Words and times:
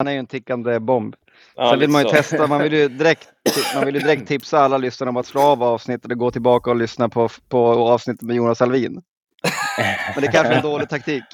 Han 0.00 0.08
är 0.08 0.12
ju 0.12 0.18
en 0.18 0.26
tickande 0.26 0.78
bomb. 0.78 1.16
Ja, 1.56 1.70
Sen 1.70 1.78
vill 1.78 1.90
man 1.90 2.02
ju 2.02 2.08
så. 2.08 2.14
testa, 2.14 2.46
man 2.46 2.62
vill 2.62 2.72
ju 2.72 2.88
direkt, 2.88 3.28
man 3.74 3.86
vill 3.86 3.94
ju 3.94 4.00
direkt 4.00 4.28
tipsa 4.28 4.58
alla 4.58 4.78
lyssnare 4.78 5.10
om 5.10 5.16
att 5.16 5.26
slå 5.26 5.40
av 5.40 5.62
avsnittet 5.62 6.12
och 6.12 6.18
gå 6.18 6.30
tillbaka 6.30 6.70
och 6.70 6.76
lyssna 6.76 7.08
på, 7.08 7.28
på 7.48 7.66
avsnittet 7.66 8.22
med 8.22 8.36
Jonas 8.36 8.62
Alvin. 8.62 9.02
Men 10.14 10.22
det 10.22 10.26
är 10.26 10.32
kanske 10.32 10.52
är 10.52 10.56
en 10.56 10.62
dålig 10.62 10.88
taktik. 10.88 11.24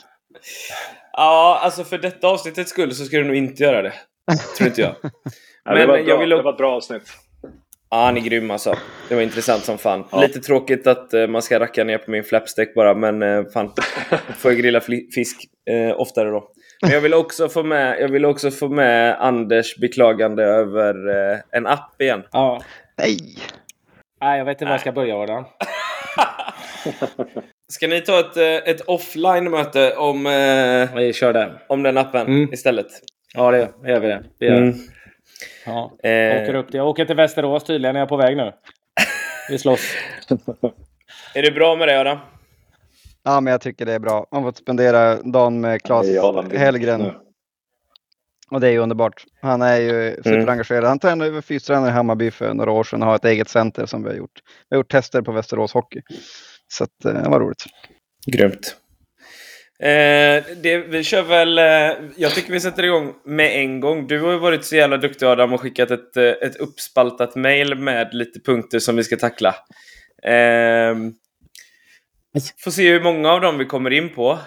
Ja, 1.13 1.61
alltså 1.63 1.85
för 1.85 1.99
detta 1.99 2.29
avsnittets 2.29 2.71
skull 2.71 2.95
så 2.95 3.05
ska 3.05 3.17
du 3.17 3.25
nog 3.25 3.37
inte 3.37 3.63
göra 3.63 3.83
det. 3.83 3.93
Tror 4.57 4.69
inte 4.69 4.81
jag. 4.81 4.95
Ja, 5.65 5.73
Men 5.73 5.81
det, 5.81 5.87
var 5.87 5.97
jag 5.97 6.07
bra, 6.07 6.19
vill 6.19 6.29
det 6.29 6.43
var 6.43 6.53
ett 6.53 6.59
bra 6.59 6.77
avsnitt. 6.77 7.13
Ja, 7.91 8.05
han 8.05 8.17
är 8.17 8.21
grym 8.21 8.51
alltså. 8.51 8.75
Det 9.09 9.15
var 9.15 9.23
intressant 9.23 9.65
som 9.65 9.79
fan. 9.79 10.05
Ja. 10.11 10.21
Lite 10.21 10.41
tråkigt 10.41 10.87
att 10.87 11.15
eh, 11.15 11.27
man 11.27 11.43
ska 11.43 11.61
racka 11.61 11.85
ner 11.85 11.99
på 11.99 12.11
min 12.11 12.25
flapstack 12.25 12.75
bara, 12.75 12.95
men 12.95 13.23
uh, 13.23 13.49
fan. 13.51 13.73
får 14.39 14.51
jag 14.51 14.61
grilla 14.61 14.81
fisk 15.15 15.37
eh, 15.71 16.01
oftare 16.01 16.31
då. 16.31 16.49
Men 16.83 16.91
jag 16.91 17.01
vill 17.01 17.15
också 17.15 17.49
få 17.49 17.63
med, 17.63 18.01
jag 18.01 18.09
vill 18.09 18.25
också 18.25 18.51
få 18.51 18.69
med 18.69 19.17
Anders 19.21 19.77
beklagande 19.77 20.45
över 20.45 20.95
eh, 21.33 21.39
en 21.51 21.67
app 21.67 22.03
igen. 22.03 22.23
Ja. 22.33 22.63
Nej! 22.99 23.19
Nej, 24.21 24.39
jag 24.39 24.45
vet 24.45 24.55
inte 24.55 24.65
var 24.65 24.73
jag 24.73 24.81
ska 24.81 24.93
börja 24.93 25.17
Adam. 25.17 25.45
Ska 27.73 27.87
ni 27.89 28.01
ta 28.01 28.21
ett, 28.21 28.37
eh, 28.37 28.71
ett 28.71 28.81
offline-möte 28.81 29.95
om, 29.97 30.27
eh, 30.27 30.95
Vi 30.97 31.13
kör 31.13 31.33
den. 31.33 31.51
om 31.69 31.83
den 31.83 31.99
appen 31.99 32.27
Mm. 32.27 32.53
istället? 32.53 32.87
Ja, 33.35 33.51
det 33.51 33.69
det 33.83 33.91
gör 33.91 34.01
vi 34.01 34.07
det. 34.09 34.23
det 34.39 34.47
gör. 34.47 34.57
Mm. 34.57 34.75
Ja. 35.67 35.93
Eh, 36.03 36.43
Åker 36.43 36.55
upp 36.55 36.67
till, 36.71 36.77
jag 36.77 36.89
åker 36.89 37.05
till 37.05 37.17
Västerås 37.17 37.65
tydligen. 37.65 37.97
Är 37.97 38.01
jag 38.01 38.09
på 38.09 38.17
väg 38.17 38.37
nu? 38.37 38.53
Vi 39.51 39.59
slåss. 39.59 39.95
är 41.35 41.43
det 41.43 41.51
bra 41.51 41.77
med 41.77 41.89
det 41.89 42.01
Adam? 42.01 42.19
Ja, 43.27 43.41
men 43.41 43.51
jag 43.51 43.61
tycker 43.61 43.87
det 43.87 43.93
är 43.93 43.99
bra. 43.99 44.27
Man 44.33 44.43
får 44.43 44.53
spendera 44.53 45.23
dagen 45.23 45.61
med 45.61 45.83
Claes. 45.83 46.07
Hellgren. 46.53 47.13
Och 48.51 48.61
det 48.61 48.67
är 48.67 48.71
ju 48.71 48.79
underbart. 48.79 49.25
Han 49.43 49.63
är 49.63 49.81
ju 49.81 50.15
superengagerad. 50.15 50.85
Han 50.85 50.99
tränade 50.99 51.31
över 51.31 51.41
fystränare 51.41 51.89
i 51.89 51.93
Hammarby 51.93 52.31
för 52.31 52.55
några 52.55 52.71
år 52.71 52.85
sedan 52.85 53.03
och 53.03 53.09
har 53.09 53.17
ett 53.17 53.25
eget 53.25 53.49
center 53.49 53.87
som 53.87 54.03
vi 54.03 54.09
har 54.09 54.17
gjort. 54.17 54.41
Vi 54.69 54.77
har 54.77 54.81
gjort 54.81 54.91
tester 54.91 55.23
på 55.23 55.33
Västerås 55.33 55.73
Hockey. 55.73 56.01
Så 56.69 56.85
att, 56.85 57.05
eh, 57.05 57.23
det 57.23 57.29
var 57.29 57.41
roligt. 57.41 57.65
Grymt. 58.27 58.77
Eh, 59.81 60.45
det, 60.63 60.79
vi 60.89 61.03
kör 61.05 61.23
väl... 61.23 61.59
Eh, 61.59 62.09
jag 62.17 62.35
tycker 62.35 62.53
vi 62.53 62.61
sätter 62.61 62.83
igång 62.83 63.15
med 63.25 63.57
en 63.57 63.81
gång. 63.81 64.07
Du 64.07 64.21
har 64.21 64.33
ju 64.33 64.39
varit 64.39 64.65
så 64.65 64.77
jävla 64.77 64.97
duktig 64.97 65.27
Adam 65.27 65.53
och 65.53 65.61
skickat 65.61 65.91
ett, 65.91 66.17
eh, 66.17 66.25
ett 66.25 66.57
uppspaltat 66.57 67.35
mail 67.37 67.75
med 67.75 68.15
lite 68.15 68.41
punkter 68.41 68.79
som 68.79 68.97
vi 68.97 69.05
ska 69.05 69.17
tackla. 69.17 69.55
Eh, 70.23 70.95
får 72.59 72.71
se 72.71 72.93
hur 72.93 73.03
många 73.03 73.31
av 73.31 73.41
dem 73.41 73.59
vi 73.59 73.65
kommer 73.65 73.91
in 73.91 74.15
på. 74.15 74.39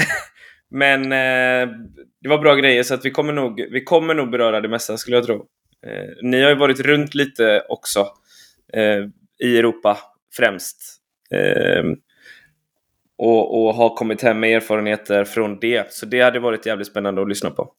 Men 0.70 1.02
eh, 1.04 1.74
det 2.20 2.28
var 2.28 2.38
bra 2.38 2.54
grejer 2.54 2.82
så 2.82 2.94
att 2.94 3.04
vi 3.04 3.10
kommer 3.10 3.32
nog, 3.32 3.60
vi 3.70 3.84
kommer 3.84 4.14
nog 4.14 4.30
beröra 4.30 4.60
det 4.60 4.68
mesta 4.68 4.96
skulle 4.96 5.16
jag 5.16 5.24
tro. 5.24 5.46
Eh, 5.86 6.10
ni 6.22 6.42
har 6.42 6.50
ju 6.50 6.56
varit 6.56 6.80
runt 6.80 7.14
lite 7.14 7.64
också. 7.68 8.06
Eh, 8.72 9.04
I 9.38 9.58
Europa 9.58 9.98
främst. 10.36 11.00
Eh, 11.30 11.84
och, 13.18 13.66
och 13.66 13.74
har 13.74 13.96
kommit 13.96 14.22
hem 14.22 14.40
med 14.40 14.56
erfarenheter 14.56 15.24
från 15.24 15.58
det. 15.60 15.92
Så 15.92 16.06
det 16.06 16.20
hade 16.20 16.38
varit 16.40 16.66
jävligt 16.66 16.86
spännande 16.86 17.22
att 17.22 17.28
lyssna 17.28 17.50
på. 17.50 17.72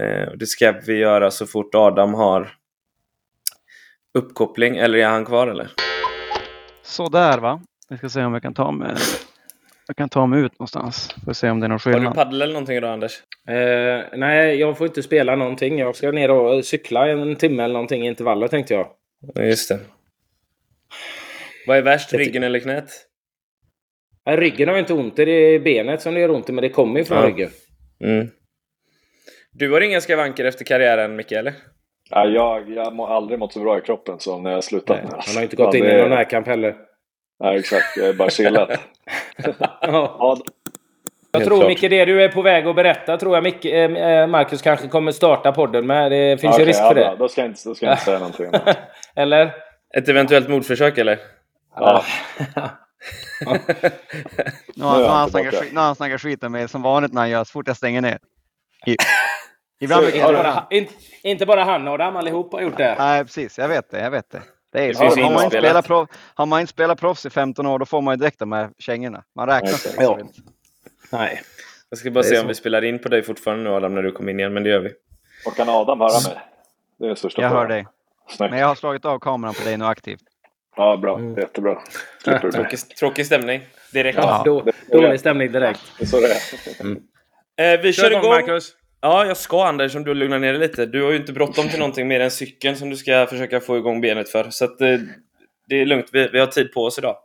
Eh, 0.00 0.32
det 0.36 0.46
ska 0.46 0.72
vi 0.86 0.96
göra 0.96 1.30
så 1.30 1.46
fort 1.46 1.74
Adam 1.74 2.14
har 2.14 2.54
uppkoppling. 4.14 4.76
Eller 4.76 4.98
är 4.98 5.08
han 5.08 5.24
kvar 5.24 5.46
eller? 5.46 5.70
Sådär 6.82 7.38
va. 7.38 7.62
Vi 7.92 7.98
ska 7.98 8.08
se 8.08 8.24
om 8.24 8.32
jag 8.32 8.42
kan 8.42 8.54
ta 8.54 8.70
mig, 8.70 8.94
jag 9.86 9.96
kan 9.96 10.08
ta 10.08 10.26
mig 10.26 10.40
ut 10.40 10.52
någonstans. 10.58 11.14
Får 11.24 11.32
se 11.32 11.50
om 11.50 11.60
det 11.60 11.66
är 11.66 11.68
någon 11.68 11.78
Har 11.84 11.90
du 11.92 11.96
skillnad. 11.98 12.14
paddel 12.14 12.42
eller 12.42 12.52
någonting 12.52 12.76
idag 12.76 12.92
Anders? 12.92 13.22
Eh, 13.48 14.18
nej, 14.18 14.54
jag 14.60 14.78
får 14.78 14.86
inte 14.86 15.02
spela 15.02 15.36
någonting. 15.36 15.78
Jag 15.78 15.96
ska 15.96 16.12
ner 16.12 16.30
och 16.30 16.64
cykla 16.64 17.08
en 17.08 17.36
timme 17.36 17.62
eller 17.62 17.72
någonting 17.72 18.02
i 18.04 18.08
intervaller 18.08 18.48
tänkte 18.48 18.74
jag. 18.74 18.86
Ja, 19.34 19.42
just 19.42 19.68
det. 19.68 19.78
Vad 21.66 21.76
är 21.76 21.82
värst? 21.82 22.12
Jag 22.12 22.20
Ryggen 22.20 22.42
eller 22.42 22.58
knät? 22.58 22.90
Nej, 24.26 24.36
ryggen 24.36 24.68
har 24.68 24.76
inte 24.78 24.92
ont. 24.94 25.16
Det 25.16 25.22
är 25.30 25.60
benet 25.60 26.02
som 26.02 26.14
det 26.14 26.20
gör 26.20 26.30
ont 26.30 26.48
i, 26.48 26.52
men 26.52 26.62
det 26.62 26.68
kommer 26.68 26.98
ju 26.98 27.04
från 27.04 27.18
Ja. 27.18 27.26
ryggen. 27.28 27.50
Mm. 28.04 28.28
Du 29.52 29.72
har 29.72 29.80
inga 29.80 30.00
skavanker 30.00 30.44
efter 30.44 30.64
karriären 30.64 31.16
Micke 31.16 31.32
eller? 31.32 31.54
Ja, 32.10 32.26
jag 32.26 32.70
jag 32.70 32.90
har 32.90 33.08
aldrig 33.16 33.38
mått 33.38 33.52
så 33.52 33.60
bra 33.60 33.78
i 33.78 33.80
kroppen 33.80 34.18
som 34.18 34.42
när 34.42 34.50
jag 34.50 34.64
slutade. 34.64 35.02
Nej, 35.02 35.20
han 35.26 35.36
har 35.36 35.42
inte 35.42 35.56
gått 35.56 35.74
Ja, 35.74 35.78
in 35.78 35.84
det- 35.84 35.98
i 35.98 36.00
någon 36.00 36.10
närkamp 36.10 36.46
heller. 36.46 36.76
Nej, 37.42 37.58
exakt. 37.58 37.96
Jag 37.96 38.08
är 38.08 38.12
bara 38.12 38.30
chillat. 38.30 38.70
Ja. 39.36 39.56
Ja, 39.80 40.38
Jag 41.32 41.40
Helt 41.40 41.48
tror 41.48 41.58
klart. 41.58 41.68
Micke, 41.68 41.80
det 41.90 42.04
du 42.04 42.22
är 42.24 42.28
på 42.28 42.42
väg 42.42 42.66
att 42.66 42.76
berätta 42.76 43.16
tror 43.16 43.34
jag 43.34 43.42
Micke, 43.44 43.64
eh, 43.64 44.26
Marcus 44.26 44.62
kanske 44.62 44.88
kommer 44.88 45.12
starta 45.12 45.52
podden 45.52 45.86
med. 45.86 46.12
Det 46.12 46.40
finns 46.40 46.52
ju 46.54 46.62
okej, 46.62 46.66
risk 46.66 46.80
ja, 46.80 46.88
för 46.88 46.94
det. 46.94 47.16
Då 47.18 47.28
ska 47.28 47.40
jag 47.40 47.50
inte, 47.50 47.60
då 47.68 47.74
ska 47.74 47.86
jag 47.86 47.92
inte 47.92 48.04
säga 48.04 48.18
någonting. 48.18 48.50
Eller? 49.16 49.52
Ett 49.96 50.08
eventuellt 50.08 50.48
mordförsök 50.48 50.98
eller? 50.98 51.18
Ja. 51.76 52.04
Nu 54.74 54.84
har 54.84 54.98
Nu 54.98 55.04
han 55.04 55.16
han 55.18 55.30
snackat 55.30 55.54
skit- 55.54 55.72
nu 55.72 55.78
har 55.78 55.86
han 55.86 55.94
snackat 55.96 56.20
skit 56.20 56.42
med 56.42 56.50
mig 56.50 56.68
som 56.68 56.82
vanligt 56.82 57.12
när 57.12 57.20
han 57.20 57.30
gör 57.30 57.44
så 57.44 57.50
fort 57.52 57.66
jag 57.66 57.76
stänger 57.76 58.00
ner. 58.00 58.18
I, 58.86 58.96
ibland 59.80 60.04
Så- 60.04 60.10
brukar 60.10 60.28
Inte 60.30 60.42
bara, 60.42 60.66
inte, 60.70 60.92
inte 61.22 61.46
bara 61.46 61.64
han 61.64 61.88
Adam, 61.88 62.16
allihop 62.16 62.52
har 62.52 62.60
gjort 62.60 62.76
det. 62.76 62.94
Nej, 62.98 63.24
precis. 63.24 63.58
Jag 63.58 63.68
vet 63.68 63.90
det. 63.90 64.00
Jag 64.00 64.10
vet 64.10 64.30
det. 64.30 64.42
Det 64.72 64.82
är 64.84 64.88
Det 64.88 64.94
så. 64.94 65.04
Har 65.04 65.30
man, 65.32 65.44
inte 65.44 65.58
spelat 65.58 65.86
proff, 65.86 66.08
har 66.34 66.46
man 66.46 66.60
inte 66.60 66.70
spelat 66.72 67.00
proffs 67.00 67.26
i 67.26 67.30
15 67.30 67.66
år, 67.66 67.78
då 67.78 67.86
får 67.86 68.00
man 68.00 68.14
ju 68.14 68.18
direkt 68.18 68.38
de 68.38 68.52
här 68.52 68.70
kängorna. 68.78 69.22
Man 69.36 69.46
räknar 69.46 69.68
sig 69.70 69.90
liksom 69.92 70.04
Ja. 70.04 70.20
inte. 70.20 70.40
Nej. 71.10 71.42
Jag 71.90 71.98
ska 71.98 72.10
bara 72.10 72.24
se 72.24 72.36
om 72.38 72.42
så. 72.42 72.48
vi 72.48 72.54
spelar 72.54 72.84
in 72.84 72.98
på 72.98 73.08
dig 73.08 73.22
fortfarande 73.22 73.64
nu 73.64 73.70
Adam 73.76 73.94
när 73.94 74.02
du 74.02 74.12
kommer 74.12 74.32
in 74.32 74.40
igen, 74.40 74.52
men 74.54 74.62
det 74.62 74.70
gör 74.70 74.80
vi. 74.80 74.90
Och 75.46 75.56
kan 75.56 75.68
Adam 75.68 76.00
höra 76.00 76.20
mig? 76.28 76.40
Det 76.98 77.04
är 77.04 77.08
den 77.08 77.16
största 77.16 77.42
Jag 77.42 77.48
hör 77.48 77.56
frågan. 77.56 77.68
dig. 77.70 77.86
Snyggt. 78.28 78.50
Men 78.50 78.60
jag 78.60 78.66
har 78.66 78.74
slagit 78.74 79.04
av 79.04 79.18
kameran 79.18 79.54
på 79.54 79.64
dig 79.64 79.76
nu 79.76 79.84
aktivt. 79.84 80.20
Ja, 80.76 80.96
bra. 80.96 81.18
Mm. 81.18 81.38
Jättebra. 81.38 81.78
Tråkig, 82.24 82.78
tråkig 82.98 83.26
stämning. 83.26 83.60
Direkt. 83.92 84.18
Ja, 84.18 84.42
då, 84.44 84.64
dålig 84.92 85.10
det. 85.10 85.18
stämning 85.18 85.52
direkt. 85.52 85.80
Det 85.98 86.04
är 86.04 86.06
så 86.06 86.20
det 86.20 86.26
är. 87.60 87.74
Eh, 87.74 87.80
vi 87.80 87.92
kör 87.92 88.02
Kör 88.02 88.10
igång 88.10 88.20
igång. 88.24 88.30
Marcus. 88.30 88.72
Ja, 89.04 89.26
jag 89.26 89.36
ska 89.36 89.64
Anders 89.64 89.96
om 89.96 90.04
du 90.04 90.14
lugnar 90.14 90.38
ner 90.38 90.52
dig 90.52 90.60
lite. 90.60 90.86
Du 90.86 91.02
har 91.02 91.10
ju 91.10 91.16
inte 91.16 91.32
bråttom 91.32 91.68
till 91.68 91.78
någonting 91.78 92.08
mer 92.08 92.20
än 92.20 92.30
cykeln 92.30 92.76
som 92.76 92.90
du 92.90 92.96
ska 92.96 93.26
försöka 93.26 93.60
få 93.60 93.76
igång 93.76 94.00
benet 94.00 94.28
för. 94.28 94.50
Så 94.50 94.64
att, 94.64 94.80
eh, 94.80 94.98
det 95.68 95.80
är 95.80 95.86
lugnt, 95.86 96.06
vi, 96.12 96.28
vi 96.32 96.38
har 96.38 96.46
tid 96.46 96.72
på 96.72 96.84
oss 96.84 96.98
idag. 96.98 97.16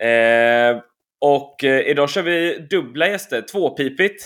Eh, 0.00 0.82
och 1.20 1.64
eh, 1.64 1.80
idag 1.80 2.10
kör 2.10 2.22
vi 2.22 2.58
dubbla 2.70 3.08
gäster, 3.08 3.42
tvåpipigt. 3.42 4.24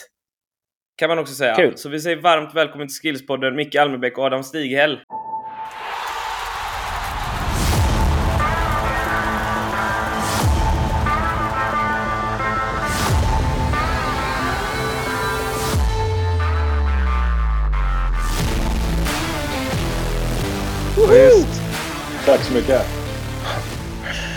Kan 0.97 1.09
man 1.09 1.19
också 1.19 1.35
säga. 1.35 1.55
Kul. 1.55 1.77
Så 1.77 1.89
vi 1.89 2.01
säger 2.01 2.17
varmt 2.17 2.55
välkommen 2.55 2.89
till 2.89 2.95
Skillspodden 2.95 3.57
Micke 3.57 3.75
Almebäck 3.75 4.19
och 4.19 4.25
Adam 4.25 4.45
Stighäll. 4.45 5.01
Tack 22.25 22.41
så 22.41 22.55
mycket. 22.55 22.83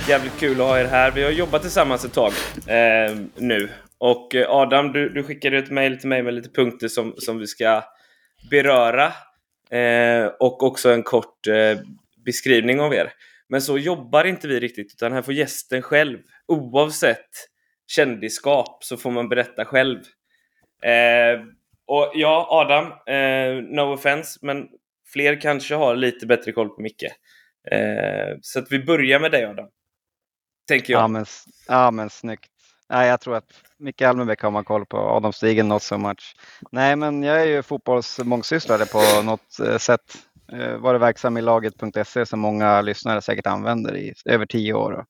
Jävligt 0.09 0.39
kul 0.39 0.61
att 0.61 0.67
ha 0.67 0.79
er 0.79 0.85
här. 0.85 1.11
Vi 1.11 1.23
har 1.23 1.31
jobbat 1.31 1.61
tillsammans 1.61 2.05
ett 2.05 2.13
tag 2.13 2.31
eh, 2.67 3.15
nu. 3.35 3.69
Och 3.97 4.35
eh, 4.35 4.49
Adam, 4.49 4.91
du, 4.91 5.09
du 5.09 5.23
skickade 5.23 5.57
ett 5.57 5.69
mejl 5.69 5.99
till 5.99 6.09
mig 6.09 6.23
med 6.23 6.33
lite 6.33 6.49
punkter 6.49 6.87
som, 6.87 7.13
som 7.17 7.37
vi 7.37 7.47
ska 7.47 7.83
beröra. 8.51 9.05
Eh, 9.69 10.25
och 10.39 10.63
också 10.63 10.91
en 10.91 11.03
kort 11.03 11.47
eh, 11.47 11.79
beskrivning 12.25 12.81
av 12.81 12.93
er. 12.93 13.13
Men 13.49 13.61
så 13.61 13.77
jobbar 13.77 14.23
inte 14.23 14.47
vi 14.47 14.59
riktigt, 14.59 14.93
utan 14.93 15.11
här 15.13 15.21
får 15.21 15.33
gästen 15.33 15.81
själv, 15.81 16.17
oavsett 16.47 17.29
kändisskap, 17.87 18.83
så 18.83 18.97
får 18.97 19.11
man 19.11 19.29
berätta 19.29 19.65
själv. 19.65 19.99
Eh, 20.83 21.41
och 21.85 22.11
ja, 22.13 22.47
Adam, 22.49 22.85
eh, 23.15 23.63
no 23.63 23.93
offense, 23.93 24.39
men 24.41 24.67
fler 25.13 25.41
kanske 25.41 25.75
har 25.75 25.95
lite 25.95 26.25
bättre 26.25 26.51
koll 26.51 26.69
på 26.69 26.81
Micke. 26.81 27.03
Eh, 27.71 28.37
så 28.41 28.59
att 28.59 28.71
vi 28.71 28.79
börjar 28.79 29.19
med 29.19 29.31
dig 29.31 29.45
Adam. 29.45 29.67
Tänker 30.67 30.93
jag. 30.93 31.01
Ja 31.01 31.07
men, 31.07 31.25
ja, 31.67 31.91
men 31.91 32.09
snyggt. 32.09 32.49
Nej, 32.89 33.07
jag 33.07 33.21
tror 33.21 33.35
att 33.35 33.49
Micke 33.79 34.01
Almenbäck 34.01 34.41
har 34.41 34.51
man 34.51 34.63
koll 34.63 34.85
på. 34.85 34.97
Adam 34.97 35.33
Stigen 35.33 35.67
not 35.67 35.83
so 35.83 35.97
much. 35.97 36.35
Nej, 36.71 36.95
men 36.95 37.23
jag 37.23 37.41
är 37.41 37.45
ju 37.45 37.63
fotbollsmångsysslare 37.63 38.85
på 38.85 39.21
något 39.23 39.59
eh, 39.59 39.77
sätt. 39.77 40.17
Eh, 40.53 40.77
varit 40.77 41.01
verksam 41.01 41.37
i 41.37 41.41
laget.se 41.41 42.25
som 42.25 42.39
många 42.39 42.81
lyssnare 42.81 43.21
säkert 43.21 43.47
använder 43.47 43.97
i 43.97 44.13
över 44.25 44.45
tio 44.45 44.73
år. 44.73 44.91
Och 44.91 45.05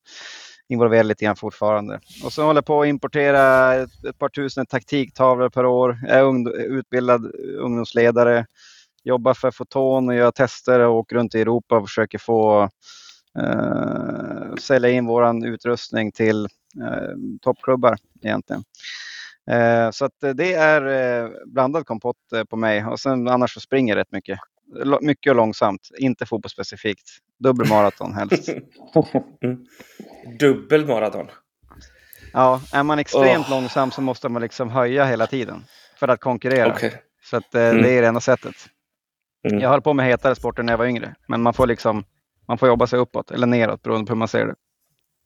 involverad 0.68 1.06
lite 1.06 1.24
grann 1.24 1.36
fortfarande. 1.36 2.00
Och 2.24 2.32
så 2.32 2.42
håller 2.42 2.58
jag 2.58 2.66
på 2.66 2.82
att 2.82 2.88
importera 2.88 3.74
ett, 3.74 4.04
ett 4.08 4.18
par 4.18 4.28
tusen 4.28 4.66
taktiktavlor 4.66 5.48
per 5.48 5.66
år. 5.66 5.98
Jag 6.02 6.18
är 6.18 6.22
ung, 6.22 6.48
utbildad 6.48 7.34
ungdomsledare. 7.58 8.46
Jobbar 9.04 9.34
för 9.34 9.50
Foton 9.50 10.08
och 10.08 10.14
gör 10.14 10.30
tester 10.30 10.80
och 10.80 10.94
åker 10.96 11.16
runt 11.16 11.34
i 11.34 11.40
Europa 11.40 11.76
och 11.76 11.88
försöker 11.88 12.18
få 12.18 12.62
eh, 13.38 14.54
sälja 14.58 14.90
in 14.90 15.06
våran 15.06 15.44
utrustning 15.44 16.12
till 16.12 16.44
eh, 16.44 17.10
toppklubbar 17.42 17.96
egentligen. 18.22 18.62
Eh, 19.50 19.90
så 19.90 20.04
att 20.04 20.20
det 20.34 20.54
är 20.54 20.86
eh, 21.24 21.30
blandad 21.46 21.86
kompott 21.86 22.16
eh, 22.34 22.44
på 22.44 22.56
mig 22.56 22.84
och 22.84 23.00
sen 23.00 23.28
annars 23.28 23.54
så 23.54 23.60
springer 23.60 23.94
jag 23.96 24.00
rätt 24.00 24.12
mycket. 24.12 24.38
Lo- 24.74 24.98
Mycket 25.02 25.30
och 25.30 25.36
långsamt, 25.36 25.88
inte 25.98 26.26
fotbollsspecifikt. 26.26 27.08
Dubbel 27.38 27.68
maraton 27.68 28.14
helst. 28.14 28.48
Mm. 29.42 29.66
Dubbel 30.38 30.86
maraton. 30.86 31.26
Ja, 32.32 32.60
är 32.72 32.82
man 32.82 32.98
extremt 32.98 33.44
Åh. 33.46 33.50
långsam 33.50 33.90
så 33.90 34.00
måste 34.00 34.28
man 34.28 34.42
liksom 34.42 34.70
höja 34.70 35.04
hela 35.04 35.26
tiden 35.26 35.64
för 35.98 36.08
att 36.08 36.20
konkurrera. 36.20 36.72
Okej. 36.72 37.02
Så 37.24 37.36
att, 37.36 37.54
eh, 37.54 37.62
Mm. 37.68 37.82
det 37.82 37.90
är 37.90 38.02
det 38.02 38.08
enda 38.08 38.20
sättet. 38.20 38.54
Mm. 39.48 39.60
Jag 39.60 39.68
höll 39.68 39.82
på 39.82 39.92
med 39.94 40.06
hetare 40.06 40.34
sporter 40.34 40.62
när 40.62 40.72
jag 40.72 40.78
var 40.78 40.86
yngre, 40.86 41.14
men 41.26 41.42
man 41.42 41.54
får 41.54 41.66
liksom 41.66 42.04
man 42.48 42.58
får 42.58 42.68
jobba 42.68 42.86
sig 42.86 42.98
uppåt 42.98 43.30
eller 43.30 43.46
neråt 43.46 43.82
beroende 43.82 44.06
på 44.06 44.12
hur 44.12 44.18
man 44.18 44.28
ser 44.28 44.46
det. 44.46 44.54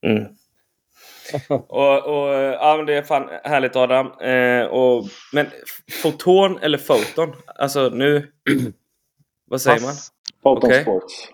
Mm. 0.07 0.25
och, 1.49 2.05
och, 2.05 2.35
ja, 2.35 2.75
men 2.77 2.87
det 2.87 2.95
är 2.95 3.03
fan 3.03 3.29
härligt 3.45 3.77
Adam. 3.77 4.07
Eh, 4.21 4.67
och, 4.67 5.05
men 5.33 5.47
foton 6.03 6.59
eller 6.59 6.79
foton? 6.79 7.33
Alltså 7.47 7.89
nu... 7.89 8.33
Vad 9.49 9.61
säger 9.61 9.81
man? 9.81 9.89
Pass. 9.89 10.13
Photon 10.43 10.71
Okej. 10.71 10.83
Sports. 10.83 11.29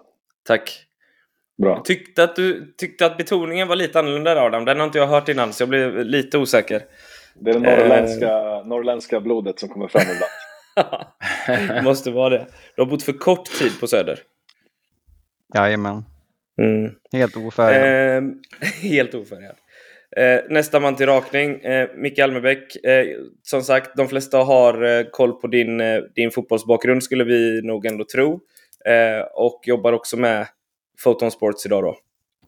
Tack. 0.47 0.87
Bra. 1.63 1.71
Jag 1.71 1.85
tyckte 1.85 2.25
att 2.25 2.37
du 2.37 2.75
tyckte 2.77 3.07
att 3.07 3.17
betoningen 3.17 3.69
var 3.69 3.77
lite 3.77 3.99
annorlunda 3.99 4.35
där, 4.35 4.43
Adam. 4.43 4.65
Den 4.65 4.79
har 4.79 4.87
inte 4.87 4.99
jag 4.99 5.07
hört 5.07 5.29
innan 5.29 5.53
så 5.53 5.63
jag 5.63 5.69
blev 5.69 6.05
lite 6.05 6.39
osäker. 6.39 6.83
Det 7.35 7.51
är 7.51 7.55
det 7.55 7.61
norrländska, 7.61 8.63
norrländska 8.65 9.21
blodet 9.21 9.61
som 9.61 9.69
kommer 9.69 9.89
fram 9.89 10.03
ibland. 10.03 11.03
det 11.47 11.83
måste 11.85 12.11
vara 12.11 12.29
det. 12.31 12.47
Du 12.77 12.83
har 12.83 12.87
bott 12.91 13.03
för 13.03 13.13
kort 13.13 13.45
tid 13.59 13.81
på 13.81 13.87
Söder. 13.87 14.19
Jajamän, 15.55 16.05
Mm. 16.59 16.93
helt 17.13 17.37
ofärgad. 17.37 18.17
Eh, 18.25 18.31
helt 18.91 19.15
ofärgad. 19.15 19.55
Eh, 20.17 20.41
nästa 20.49 20.81
man 20.81 20.97
till 20.97 21.07
rakning, 21.07 21.61
eh, 21.61 21.89
Micke 21.97 22.19
Almebäck. 22.19 22.85
Eh, 22.85 23.07
som 23.43 23.63
sagt, 23.63 23.97
de 23.97 24.09
flesta 24.09 24.39
har 24.39 24.83
eh, 24.99 25.05
koll 25.11 25.33
på 25.33 25.47
din, 25.47 25.81
eh, 25.81 25.99
din 26.15 26.31
fotbollsbakgrund 26.31 27.03
skulle 27.03 27.25
vi 27.25 27.61
nog 27.63 27.87
ändå 27.87 28.05
tro. 28.05 28.41
Eh, 28.85 29.23
och 29.35 29.61
jobbar 29.65 29.93
också 29.93 30.17
med 30.17 30.47
Photon 31.05 31.31
Sports 31.31 31.67
idag 31.67 31.83
då. 31.83 31.97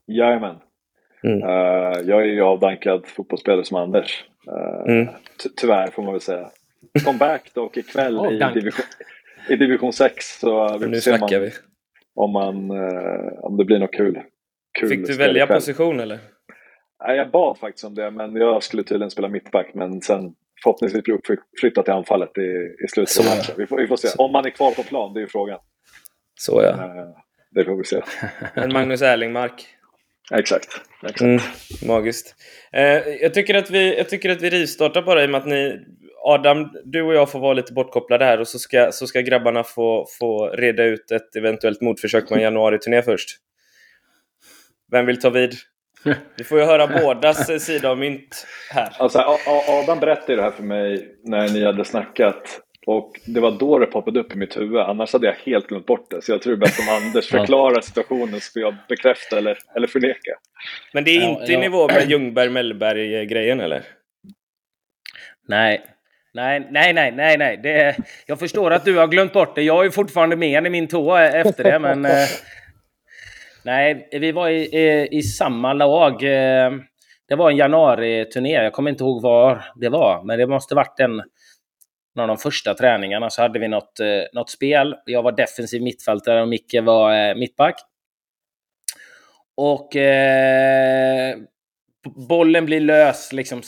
Jajamän. 0.07 0.57
Mm. 1.23 1.43
Eh, 1.43 2.01
jag 2.05 2.21
är 2.23 2.25
ju 2.27 2.41
avdankad 2.43 3.07
fotbollsspelare 3.07 3.65
som 3.65 3.77
Anders. 3.77 4.25
Mm. 4.89 5.07
ty- 5.43 5.49
tyvärr 5.57 5.87
får 5.91 6.03
man 6.03 6.13
väl 6.13 6.21
säga. 6.21 6.51
Comeback 7.05 7.55
dock 7.55 7.77
ikväll 7.77 8.15
i, 8.15 8.19
Avdankad. 8.19 8.55
division, 8.55 8.87
i 9.49 9.57
division 9.57 9.93
6. 9.93 10.39
Så 10.41 10.73
vi 10.73 10.79
får 10.79 10.87
Nu 10.87 11.01
se 11.01 11.13
om 11.13 11.19
snackar 11.19 11.41
man, 11.41 11.45
vi. 11.49 11.53
om, 12.15 12.33
man, 12.33 12.71
eh, 12.71 13.33
om 13.43 13.57
det 13.57 13.65
blir 13.65 13.79
något 13.79 13.93
kul. 13.93 14.21
kul 14.81 14.89
Fick 14.89 15.07
du 15.07 15.17
välja 15.17 15.45
ikväll. 15.45 15.57
position 15.57 16.01
eller? 16.01 16.19
Nej, 17.07 17.17
jag 17.17 17.31
bad 17.31 17.59
faktiskt 17.59 17.85
om 17.85 17.95
det, 17.95 18.11
men 18.11 18.37
jag 18.37 18.63
skulle 18.63 18.83
tydligen 18.83 19.11
spela 19.11 19.29
mittback. 19.29 19.71
Men 19.75 20.01
sen 20.01 20.35
förhoppningsvis 20.63 21.03
bli 21.05 21.15
uppflyttad 21.15 21.85
till 21.85 21.95
anfallet 21.95 22.39
i, 22.39 22.85
i 22.85 22.89
slutet 22.89 23.11
Så. 23.11 23.23
av 23.31 23.37
matchen. 23.37 23.55
Vi 23.59 23.67
får, 23.67 23.77
vi 23.79 23.87
får 23.87 23.97
se. 23.97 24.09
Om 24.19 24.33
man 24.33 24.47
är 24.47 24.51
kvar 24.51 24.71
på 24.71 24.83
plan, 24.83 25.15
det 25.15 25.21
är 25.21 25.23
ju 25.23 25.29
frågan. 25.29 25.59
Så 26.41 26.63
ja. 26.63 26.71
Eh, 26.71 27.09
det 27.51 27.65
får 27.65 27.77
vi 27.77 27.85
se. 27.85 28.01
En 28.55 28.73
Magnus 28.73 29.03
Erlingmark. 29.03 29.67
Exakt. 30.35 30.69
Exakt. 31.03 31.21
Mm, 31.21 31.41
magiskt. 31.87 32.35
Eh, 32.73 32.83
jag, 33.21 33.35
tycker 33.35 33.55
att 33.55 33.71
vi, 33.71 33.97
jag 33.97 34.09
tycker 34.09 34.31
att 34.31 34.43
vi 34.43 34.51
rivstartar 34.51 35.03
bara 35.03 35.23
i 35.23 35.27
och 35.27 35.31
med 35.31 35.41
att 35.41 35.47
ni, 35.47 35.81
Adam, 36.27 36.71
du 36.85 37.03
och 37.03 37.15
jag 37.15 37.31
får 37.31 37.41
vara 37.41 37.53
lite 37.53 37.73
bortkopplade 37.73 38.25
här 38.25 38.41
och 38.41 38.49
så 38.49 38.59
ska, 38.59 38.93
så 38.93 39.07
ska 39.07 39.21
grabbarna 39.21 39.65
få, 39.65 40.07
få 40.19 40.49
reda 40.49 40.85
ut 40.85 41.11
ett 41.11 41.37
eventuellt 41.37 41.81
motförsök 41.81 42.29
på 42.29 42.35
en 42.35 42.41
januari-turné 42.41 43.03
först. 43.03 43.29
Vem 44.93 45.07
vill 45.07 45.21
ta 45.21 45.31
vid? 45.31 45.55
Vi 46.39 46.45
får 46.45 46.59
ju 46.59 46.65
höra 46.65 46.87
bådas 46.87 47.51
eh, 47.51 47.59
sida 47.59 47.91
av 47.91 47.99
mynt 47.99 48.47
här. 48.71 48.89
Alltså, 48.99 49.19
A- 49.19 49.39
A- 49.47 49.63
Adam 49.83 50.01
berättade 50.01 50.37
det 50.37 50.43
här 50.43 50.51
för 50.51 50.63
mig 50.63 51.17
när 51.25 51.49
ni 51.49 51.65
hade 51.65 51.85
snackat. 51.85 52.61
Och 52.87 53.13
det 53.27 53.41
var 53.41 53.51
då 53.51 53.79
det 53.79 53.87
poppade 53.87 54.21
upp 54.21 54.33
i 54.33 54.37
mitt 54.39 54.57
huvud. 54.57 54.77
Annars 54.81 55.13
hade 55.13 55.27
jag 55.27 55.35
helt 55.35 55.67
glömt 55.67 55.87
bort 55.87 56.11
det. 56.11 56.23
Så 56.23 56.33
jag 56.33 56.43
tror 56.43 56.53
det 56.57 56.59
är 56.59 56.61
bäst 56.61 56.81
om 56.81 56.89
Anders 56.95 57.33
Ja. 57.33 57.39
förklarar 57.39 57.81
situationen 57.81 58.41
så 58.41 58.53
får 58.53 58.63
jag 58.63 58.75
bekräfta 58.89 59.39
eller, 59.39 59.59
eller 59.77 59.87
förneka. 59.87 60.31
Men 60.93 61.05
det 61.05 61.11
är 61.17 61.21
Ja, 61.21 61.29
inte 61.41 61.53
i 61.53 61.55
ja. 61.55 61.61
nivå 61.61 61.89
med 61.89 62.11
Ljungberg-Mellberg-grejen 62.11 63.61
eller? 63.61 63.83
Nej. 65.49 65.85
Nej, 66.35 66.69
nej, 66.71 66.93
nej, 66.93 67.13
nej, 67.13 67.39
nej. 67.39 67.57
Det, 67.57 67.97
jag 68.27 68.39
förstår 68.39 68.71
att 68.71 68.85
du 68.85 68.97
har 68.97 69.07
glömt 69.07 69.33
bort 69.33 69.55
det. 69.55 69.63
Jag 69.63 69.87
är 69.87 69.91
fortfarande 69.91 70.37
med 70.37 70.67
i 70.67 70.71
min 70.71 70.89
tå 70.89 71.17
efter 71.17 71.65
det, 71.65 71.79
men... 71.79 72.05
Eh, 72.05 72.29
nej, 73.65 74.09
vi 74.13 74.33
var 74.33 74.49
i, 74.49 74.63
i, 74.63 75.09
i 75.19 75.23
samma 75.23 75.73
lag. 75.73 76.13
Eh, 76.23 76.73
det 77.29 77.35
var 77.35 77.51
en 77.51 77.57
januari-turné. 77.57 78.53
Jag 78.53 78.73
kommer 78.73 78.91
inte 78.91 79.05
ihåg 79.05 79.23
var 79.23 79.65
det 79.77 79.89
var, 79.89 80.25
men 80.25 80.39
det 80.39 80.47
måste 80.47 80.75
varit 80.75 81.01
en... 81.01 81.23
Någon 82.17 82.23
av 82.23 82.29
de 82.29 82.37
första 82.37 82.75
träningarna 82.75 83.31
så 83.31 83.43
hade 83.43 83.59
vi 83.59 83.69
något, 83.69 84.01
eh, 84.01 84.23
något 84.33 84.51
spel. 84.51 84.95
Jag 85.05 85.23
var 85.23 85.33
defensiv 85.33 85.83
mittfältare 85.83 86.43
och 86.43 86.49
Micke 86.49 86.75
var 86.83 87.35
mittback. 87.35 87.75
Och 89.57 89.97
eh, 89.97 91.37
bollen 92.29 92.67
blir 92.67 92.81
lös. 92.81 93.33
Liksom, 93.33 93.63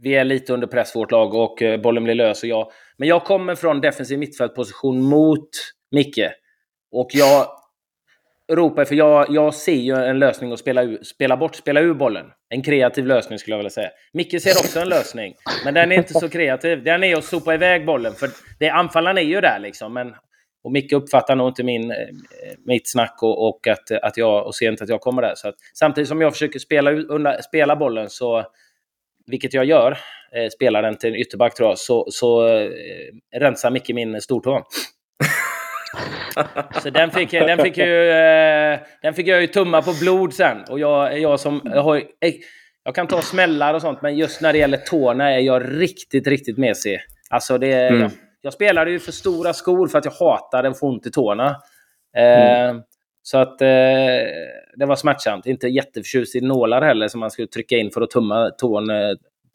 vi 0.00 0.14
är 0.14 0.24
lite 0.24 0.52
under 0.52 0.66
press 0.66 0.96
vårt 0.96 1.10
lag 1.10 1.34
och 1.34 1.62
eh, 1.62 1.80
bollen 1.80 2.04
blir 2.04 2.14
lös. 2.14 2.42
Och 2.42 2.48
jag, 2.48 2.70
men 2.96 3.08
jag 3.08 3.24
kommer 3.24 3.54
från 3.54 3.80
defensiv 3.80 4.18
mittfältposition 4.18 5.02
mot 5.02 5.48
Micke. 5.90 6.28
Och 6.92 7.08
jag 7.12 7.46
ropar, 8.52 8.84
för 8.84 8.94
jag, 8.94 9.26
jag 9.30 9.54
ser 9.54 9.74
ju 9.74 9.94
en 9.94 10.18
lösning 10.18 10.52
att 10.52 10.58
spela, 10.58 10.82
ur, 10.82 11.02
spela 11.02 11.36
bort, 11.36 11.54
spela 11.54 11.80
ur 11.80 11.94
bollen. 11.94 12.26
En 12.48 12.62
kreativ 12.62 13.06
lösning 13.06 13.38
skulle 13.38 13.52
jag 13.52 13.58
vilja 13.58 13.70
säga. 13.70 13.90
Micke 14.12 14.42
ser 14.42 14.50
också 14.50 14.80
en 14.80 14.88
lösning, 14.88 15.34
men 15.64 15.74
den 15.74 15.92
är 15.92 15.96
inte 15.96 16.14
så 16.14 16.28
kreativ. 16.28 16.84
Den 16.84 17.04
är 17.04 17.16
att 17.16 17.24
sopa 17.24 17.54
iväg 17.54 17.86
bollen, 17.86 18.12
för 18.12 18.30
det, 18.58 18.68
anfallaren 18.68 19.18
är 19.18 19.22
ju 19.22 19.40
där 19.40 19.58
liksom. 19.58 19.94
Men, 19.94 20.14
och 20.64 20.72
Micke 20.72 20.92
uppfattar 20.92 21.36
nog 21.36 21.48
inte 21.48 21.62
min, 21.62 21.90
eh, 21.90 21.96
mitt 22.66 22.90
snack 22.90 23.18
och, 23.22 23.48
och 23.48 23.66
att, 23.66 23.90
att 23.90 24.16
jag, 24.16 24.46
och 24.46 24.54
ser 24.54 24.68
inte 24.68 24.84
att 24.84 24.90
jag 24.90 25.00
kommer 25.00 25.22
där. 25.22 25.34
Så 25.34 25.48
att, 25.48 25.54
samtidigt 25.74 26.08
som 26.08 26.20
jag 26.20 26.32
försöker 26.32 26.58
spela, 26.58 27.42
spela 27.42 27.76
bollen 27.76 28.10
så 28.10 28.44
vilket 29.26 29.54
jag 29.54 29.64
gör, 29.64 29.98
eh, 30.32 30.48
spelar 30.52 30.82
den 30.82 30.96
till 30.96 31.08
en 31.10 31.16
ytterback 31.16 31.54
tror 31.54 31.68
jag, 31.68 31.78
så, 31.78 32.06
så 32.10 32.48
eh, 32.48 32.70
rensar 33.40 33.70
Micke 33.70 33.88
min 33.88 34.20
stortå. 34.20 34.62
så 36.82 36.90
den 36.90 37.10
fick, 37.10 37.30
den, 37.30 37.58
fick 37.58 37.78
ju, 37.78 38.10
eh, 38.10 38.78
den 39.02 39.14
fick 39.14 39.26
jag 39.26 39.40
ju 39.40 39.46
tumma 39.46 39.82
på 39.82 39.92
blod 40.00 40.34
sen. 40.34 40.64
Och 40.70 40.80
jag, 40.80 41.20
jag 41.20 41.40
som... 41.40 41.60
Jag, 41.64 41.82
har, 41.82 42.02
jag 42.84 42.94
kan 42.94 43.06
ta 43.06 43.22
smällar 43.22 43.74
och 43.74 43.80
sånt, 43.80 44.02
men 44.02 44.16
just 44.16 44.40
när 44.40 44.52
det 44.52 44.58
gäller 44.58 44.78
tårna 44.78 45.30
är 45.30 45.38
jag 45.38 45.80
riktigt, 45.80 46.26
riktigt 46.26 46.58
mesig. 46.58 47.00
Alltså 47.30 47.58
det... 47.58 47.72
Mm. 47.72 48.00
Jag, 48.00 48.10
jag 48.40 48.52
spelade 48.52 48.90
ju 48.90 48.98
för 48.98 49.12
stora 49.12 49.52
skor 49.52 49.88
för 49.88 49.98
att 49.98 50.04
jag 50.04 50.12
hatade 50.12 50.68
att 50.68 50.78
få 50.78 50.86
ont 50.86 51.06
i 51.06 51.10
tårna. 51.10 51.46
Eh, 52.16 52.74
Så 53.26 53.38
att 53.38 53.60
eh, 53.62 53.68
det 54.76 54.86
var 54.86 54.96
smärtsamt. 54.96 55.46
Inte 55.46 55.68
jätteförtjust 55.68 56.36
i 56.36 56.40
nålar 56.40 56.82
heller 56.82 57.08
som 57.08 57.20
man 57.20 57.30
skulle 57.30 57.48
trycka 57.48 57.76
in 57.76 57.90
för 57.90 58.00
att 58.00 58.10
tumma 58.10 58.50
tån 58.50 58.90
eh, 58.90 58.96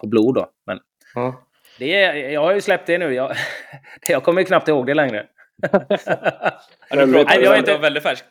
på 0.02 0.08
blod. 0.08 0.36
Då. 0.36 0.48
Men 0.68 0.80
Ja. 1.16 1.42
det 1.80 1.96
är, 2.04 2.30
jag 2.30 2.42
har 2.42 2.54
ju 2.54 2.62
släppt 2.62 2.88
det 2.88 2.98
nu. 2.98 3.14
Jag, 3.14 3.32
jag 4.08 4.24
kommer 4.24 4.42
ju 4.42 4.46
knappt 4.46 4.68
ihåg 4.68 4.88
det 4.88 4.94
längre. 4.94 5.26
Ja, 5.72 5.80
du 6.90 7.06
Nej, 7.06 7.14
pratar 7.26 7.42
jag 7.42 7.58
inte- 7.58 7.78
väldigt 7.78 8.04
färskt. 8.04 8.26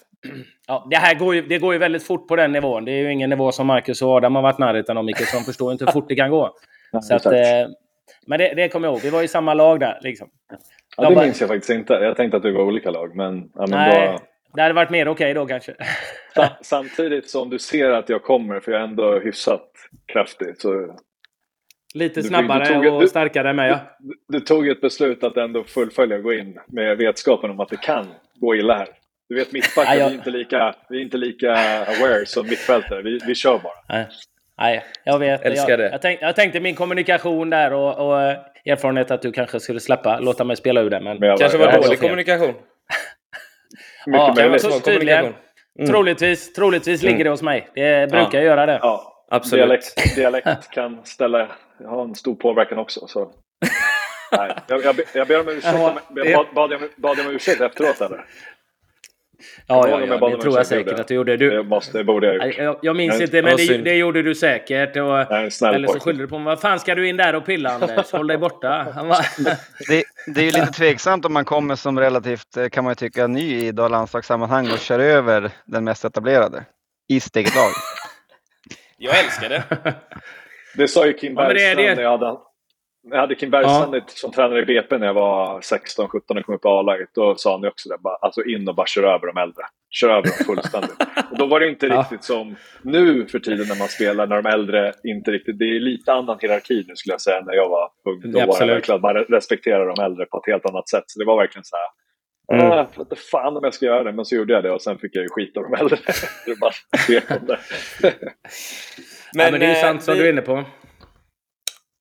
Ja, 0.68 0.86
det 0.90 0.96
här 0.96 1.14
går 1.14 1.34
ju, 1.34 1.42
det 1.42 1.58
går 1.58 1.72
ju 1.72 1.78
väldigt 1.78 2.02
fort 2.06 2.28
på 2.28 2.36
den 2.36 2.52
nivån. 2.52 2.84
Det 2.84 2.92
är 2.92 2.96
ju 3.02 3.12
ingen 3.12 3.30
nivå 3.30 3.52
som 3.52 3.66
Marcus 3.66 4.02
och 4.02 4.08
Adam 4.10 4.34
har 4.34 4.42
varit 4.42 4.58
närheten 4.58 4.96
av, 4.98 5.04
Micke, 5.04 5.18
så 5.26 5.36
de 5.36 5.44
förstår 5.44 5.72
inte 5.72 5.84
hur 5.84 5.92
fort 5.92 6.08
det 6.08 6.14
kan 6.16 6.30
gå. 6.30 6.54
Så 7.02 7.14
att, 7.14 7.26
eh, 7.26 7.32
men 8.26 8.38
det, 8.38 8.54
det 8.54 8.68
kommer 8.68 8.88
jag 8.88 8.92
ihåg. 8.94 9.02
Vi 9.02 9.10
var 9.10 9.22
i 9.22 9.28
samma 9.28 9.54
lag 9.54 9.80
där. 9.80 9.98
Liksom. 10.02 10.28
ja, 10.96 11.02
de 11.02 11.08
det 11.08 11.14
bara- 11.14 11.24
minns 11.24 11.40
jag 11.40 11.48
faktiskt 11.48 11.70
inte. 11.70 11.92
Jag 11.92 12.16
tänkte 12.16 12.36
att 12.36 12.44
vi 12.44 12.50
var 12.52 12.62
olika 12.62 12.90
lag. 12.90 13.16
Men, 13.16 13.50
ja, 13.54 13.60
men 13.60 13.70
Nej, 13.70 14.06
då, 14.12 14.18
det 14.54 14.62
hade 14.62 14.74
varit 14.74 14.90
mer 14.90 15.08
okej 15.08 15.34
då 15.34 15.46
kanske. 15.46 15.74
sa, 16.34 16.48
samtidigt 16.60 17.30
som 17.30 17.50
du 17.50 17.58
ser 17.58 17.90
att 17.90 18.08
jag 18.08 18.22
kommer, 18.22 18.60
för 18.60 18.72
jag 18.72 18.80
är 18.80 18.84
ändå 18.84 19.18
hyfsat 19.18 19.70
kraftig. 20.12 20.60
Så 20.60 20.96
Lite 21.94 22.14
Du- 22.14 22.22
du 22.22 22.28
snabbare 22.28 22.66
tog- 22.66 22.86
och 22.86 23.00
du- 23.00 23.08
starkare 23.08 23.52
med, 23.52 23.70
ja. 23.70 23.78
du 24.28 24.40
tog 24.40 24.68
ett 24.68 24.80
beslut 24.80 25.24
att 25.24 25.36
ändå 25.36 25.64
fullfölja 25.64 26.16
och 26.16 26.22
gå 26.22 26.32
in 26.32 26.58
med 26.66 26.96
vetskapen 26.98 27.50
om 27.50 27.60
att 27.60 27.68
det 27.68 27.80
kan 27.80 28.06
gå 28.34 28.54
illa 28.56 28.74
här. 28.78 28.88
Du 29.28 29.34
vet 29.34 29.52
mittbackar, 29.52 29.94
Ja, 29.94 29.98
jag- 30.00 30.08
vi, 30.08 30.14
är 30.14 30.18
inte 30.18 30.30
lika, 30.30 30.74
vi 30.88 30.98
är 30.98 31.02
inte 31.02 31.16
lika 31.16 31.52
aware 31.54 32.26
som 32.26 32.46
mittfältare. 32.46 33.02
Vi, 33.02 33.18
vi 33.26 33.34
kör 33.34 33.58
bara. 33.58 33.72
Nej. 33.88 34.06
Nej, 34.58 34.84
jag 35.04 35.18
vet. 35.18 35.40
Älskar 35.42 35.70
jag, 35.70 35.78
det. 35.78 35.88
Jag, 35.90 36.02
tänk, 36.02 36.22
jag 36.22 36.36
tänkte 36.36 36.60
min 36.60 36.74
kommunikation 36.74 37.50
där 37.50 37.72
och, 37.72 38.06
och 38.08 38.20
eh, 38.22 38.38
erfarenhet 38.66 39.10
att 39.10 39.22
du 39.22 39.32
kanske 39.32 39.60
skulle 39.60 39.80
släppa, 39.80 40.18
låta 40.20 40.44
mig 40.44 40.56
spela 40.56 40.80
ur 40.80 40.90
det. 40.90 41.00
Men 41.00 41.18
Men 41.18 41.28
jag 41.28 41.38
Kanske 41.38 41.58
jag 41.58 41.64
var 41.66 41.72
har 41.72 41.82
dålig 41.82 42.00
kommunikation. 42.00 42.54
Mycket 44.06 44.20
Ja, 44.20 44.34
möjligt. 44.36 44.62
tydligen. 44.62 44.84
kommunikation. 44.84 45.34
Mm. 45.78 45.90
troligtvis, 45.90 46.52
troligtvis 46.52 47.02
ligger 47.02 47.24
det 47.24 47.30
hos 47.30 47.42
mig. 47.42 47.68
Det 47.74 48.10
brukar 48.10 48.38
Ja. 48.38 48.44
göra 48.44 48.66
det. 48.66 48.78
Ja, 48.82 49.24
Absolut. 49.30 49.60
Dialekt, 49.66 50.16
dialekt 50.16 50.68
kan 50.70 51.00
ställa, 51.04 51.48
ha 51.84 52.02
en 52.04 52.14
stor 52.14 52.34
påverkan 52.34 52.78
också. 52.78 53.06
Så. 53.06 53.20
Nej, 54.36 54.56
jag, 54.66 54.84
jag, 54.84 55.00
jag 55.14 55.26
ber 55.28 55.40
om 55.40 55.48
ursäkt. 55.48 55.78
Bad, 56.34 56.46
bad, 56.54 56.72
jag, 56.72 56.80
bad 56.96 57.18
jag 57.18 57.26
om 57.26 57.32
ursäkt 57.34 57.60
efteråt 57.60 58.00
eller? 58.00 58.24
Ja, 59.66 59.88
ja, 59.88 60.00
jag 60.00 60.08
ja 60.08 60.28
det 60.28 60.42
tror 60.42 60.52
jag 60.54 60.58
jag 60.58 60.66
säkert 60.66 60.86
gjorde 60.90 61.00
att 61.00 61.08
du 61.08 61.14
gjorde. 61.14 61.36
Du, 61.36 61.50
Det, 61.50 61.62
måste, 61.62 61.98
det 61.98 62.04
borde 62.04 62.26
jag 62.26 62.36
jag, 62.36 62.46
gjort. 62.46 62.56
jag, 62.58 62.78
jag 62.82 62.96
minns 62.96 63.14
Nej, 63.14 63.22
inte, 63.22 63.42
men 63.42 63.56
det, 63.56 63.78
det 63.78 63.94
gjorde 63.94 64.22
du 64.22 64.34
säkert. 64.34 64.96
Och, 64.96 65.02
Jag 65.02 65.52
snäll 65.52 65.74
eller 65.74 65.88
så 65.88 66.00
skyllde 66.00 66.22
du 66.24 66.28
på 66.28 66.38
mig. 66.38 66.44
Vad 66.44 66.60
fan 66.60 66.80
ska 66.80 66.94
du 66.94 67.08
in 67.08 67.16
där 67.16 67.34
och 67.34 67.46
pilla 67.46 67.70
Anders? 67.70 68.12
Håll 68.12 68.26
dig 68.26 68.38
borta. 68.38 68.86
Var, 69.04 69.18
Det, 69.88 70.04
det 70.34 70.40
är 70.40 70.44
ju 70.44 70.50
lite 70.50 70.72
tveksamt 70.72 71.24
om 71.24 71.32
man 71.32 71.44
kommer 71.44 71.74
som 71.76 72.00
relativt, 72.00 72.56
eh, 72.56 72.68
kan 72.68 72.84
man 72.84 72.90
ju 72.90 72.94
tycka, 72.94 73.26
ny 73.26 73.54
i 73.54 73.72
landslagssammanhang 73.72 74.70
och 74.72 74.78
kör 74.78 74.98
över 74.98 75.50
den 75.66 75.84
mest 75.84 76.04
etablerade 76.04 76.64
i 77.08 77.20
sitt 77.20 77.36
eget 77.36 77.54
lag. 77.54 77.70
Jag 78.96 79.18
älskar 79.18 79.48
det. 79.48 79.62
Det 80.76 80.88
sa 80.88 81.06
ju 81.06 81.12
Kim 81.12 81.34
Ja, 81.36 81.42
det 81.42 81.54
Bergstrand 81.54 81.78
det. 81.88 81.94
när 81.94 82.02
jag 82.02 82.10
hade, 82.18 82.36
jag 83.10 83.18
hade 83.18 83.34
Kim 83.34 83.50
Bergstrand 83.50 84.02
som 84.06 84.32
tränare 84.32 84.62
i 84.62 84.64
BP 84.64 84.98
när 84.98 85.06
jag 85.06 85.14
var 85.14 85.60
16-17 85.60 86.38
och 86.38 86.44
kom 86.46 86.54
upp 86.54 86.64
i 86.64 86.68
A-laget. 86.68 87.08
Då 87.14 87.34
sa 87.36 87.52
han 87.52 87.62
ju 87.62 87.68
också 87.68 87.88
det, 87.88 87.98
bara, 87.98 88.16
alltså 88.16 88.44
in 88.44 88.68
och 88.68 88.74
bara 88.74 88.86
kör 88.86 89.02
över 89.02 89.26
de 89.26 89.36
äldre. 89.40 89.64
Kör 89.90 90.08
över 90.08 90.22
dem 90.22 90.32
fullständigt. 90.46 90.96
och 91.30 91.38
då 91.38 91.46
var 91.46 91.60
det 91.60 91.68
inte 91.68 91.86
Ja. 91.86 92.00
riktigt 92.00 92.24
som 92.24 92.56
nu 92.82 93.26
för 93.26 93.38
tiden 93.38 93.66
när 93.68 93.78
man 93.78 93.88
spelar, 93.88 94.26
när 94.26 94.42
de 94.42 94.48
äldre 94.48 94.92
inte 95.04 95.30
riktigt... 95.30 95.58
Det 95.58 95.64
är 95.64 95.80
lite 95.80 96.12
annan 96.12 96.38
hierarki 96.40 96.84
nu 96.88 96.96
skulle 96.96 97.12
jag 97.14 97.20
säga 97.20 97.40
när 97.40 97.54
jag 97.54 97.68
var 97.68 97.90
ung. 98.08 98.32
Då 98.32 98.38
Ja, 98.38 98.46
var 98.46 98.60
det 98.66 98.74
verkligen 98.74 98.96
att 98.96 99.02
man 99.02 99.14
respekterar 99.14 99.86
de 99.96 100.04
äldre 100.04 100.26
på 100.26 100.38
ett 100.38 100.52
helt 100.52 100.66
annat 100.66 100.88
sätt. 100.88 101.04
Så 101.06 101.18
det 101.18 101.24
var 101.26 101.36
verkligen 101.36 101.64
så 101.64 101.76
här. 101.76 101.86
Mm. 102.52 102.70
Ah, 102.72 102.76
jag 102.76 102.86
inte 103.02 103.16
fan 103.16 103.56
om 103.56 103.64
jag 103.64 103.74
ska 103.74 103.86
göra 103.86 104.02
det, 104.04 104.12
men 104.12 104.24
så 104.24 104.34
gjorde 104.36 104.52
jag 104.52 104.62
det 104.62 104.70
och 104.70 104.82
sen 104.82 104.98
fick 104.98 105.16
jag 105.16 105.22
ju 105.22 105.28
skit 105.28 105.56
av 105.56 105.62
de 105.62 105.74
äldre. 105.74 105.98
det 106.46 106.58
bara 106.60 106.72
det. 107.08 107.28
men, 107.30 107.38
ja, 109.32 109.50
men 109.50 109.60
det 109.60 109.66
är 109.66 109.70
ju 109.70 109.74
eh, 109.76 109.80
sant 109.80 110.02
som 110.02 110.14
vi- 110.14 110.20
du 110.20 110.26
är 110.26 110.32
inne 110.32 110.42
på. 110.42 110.64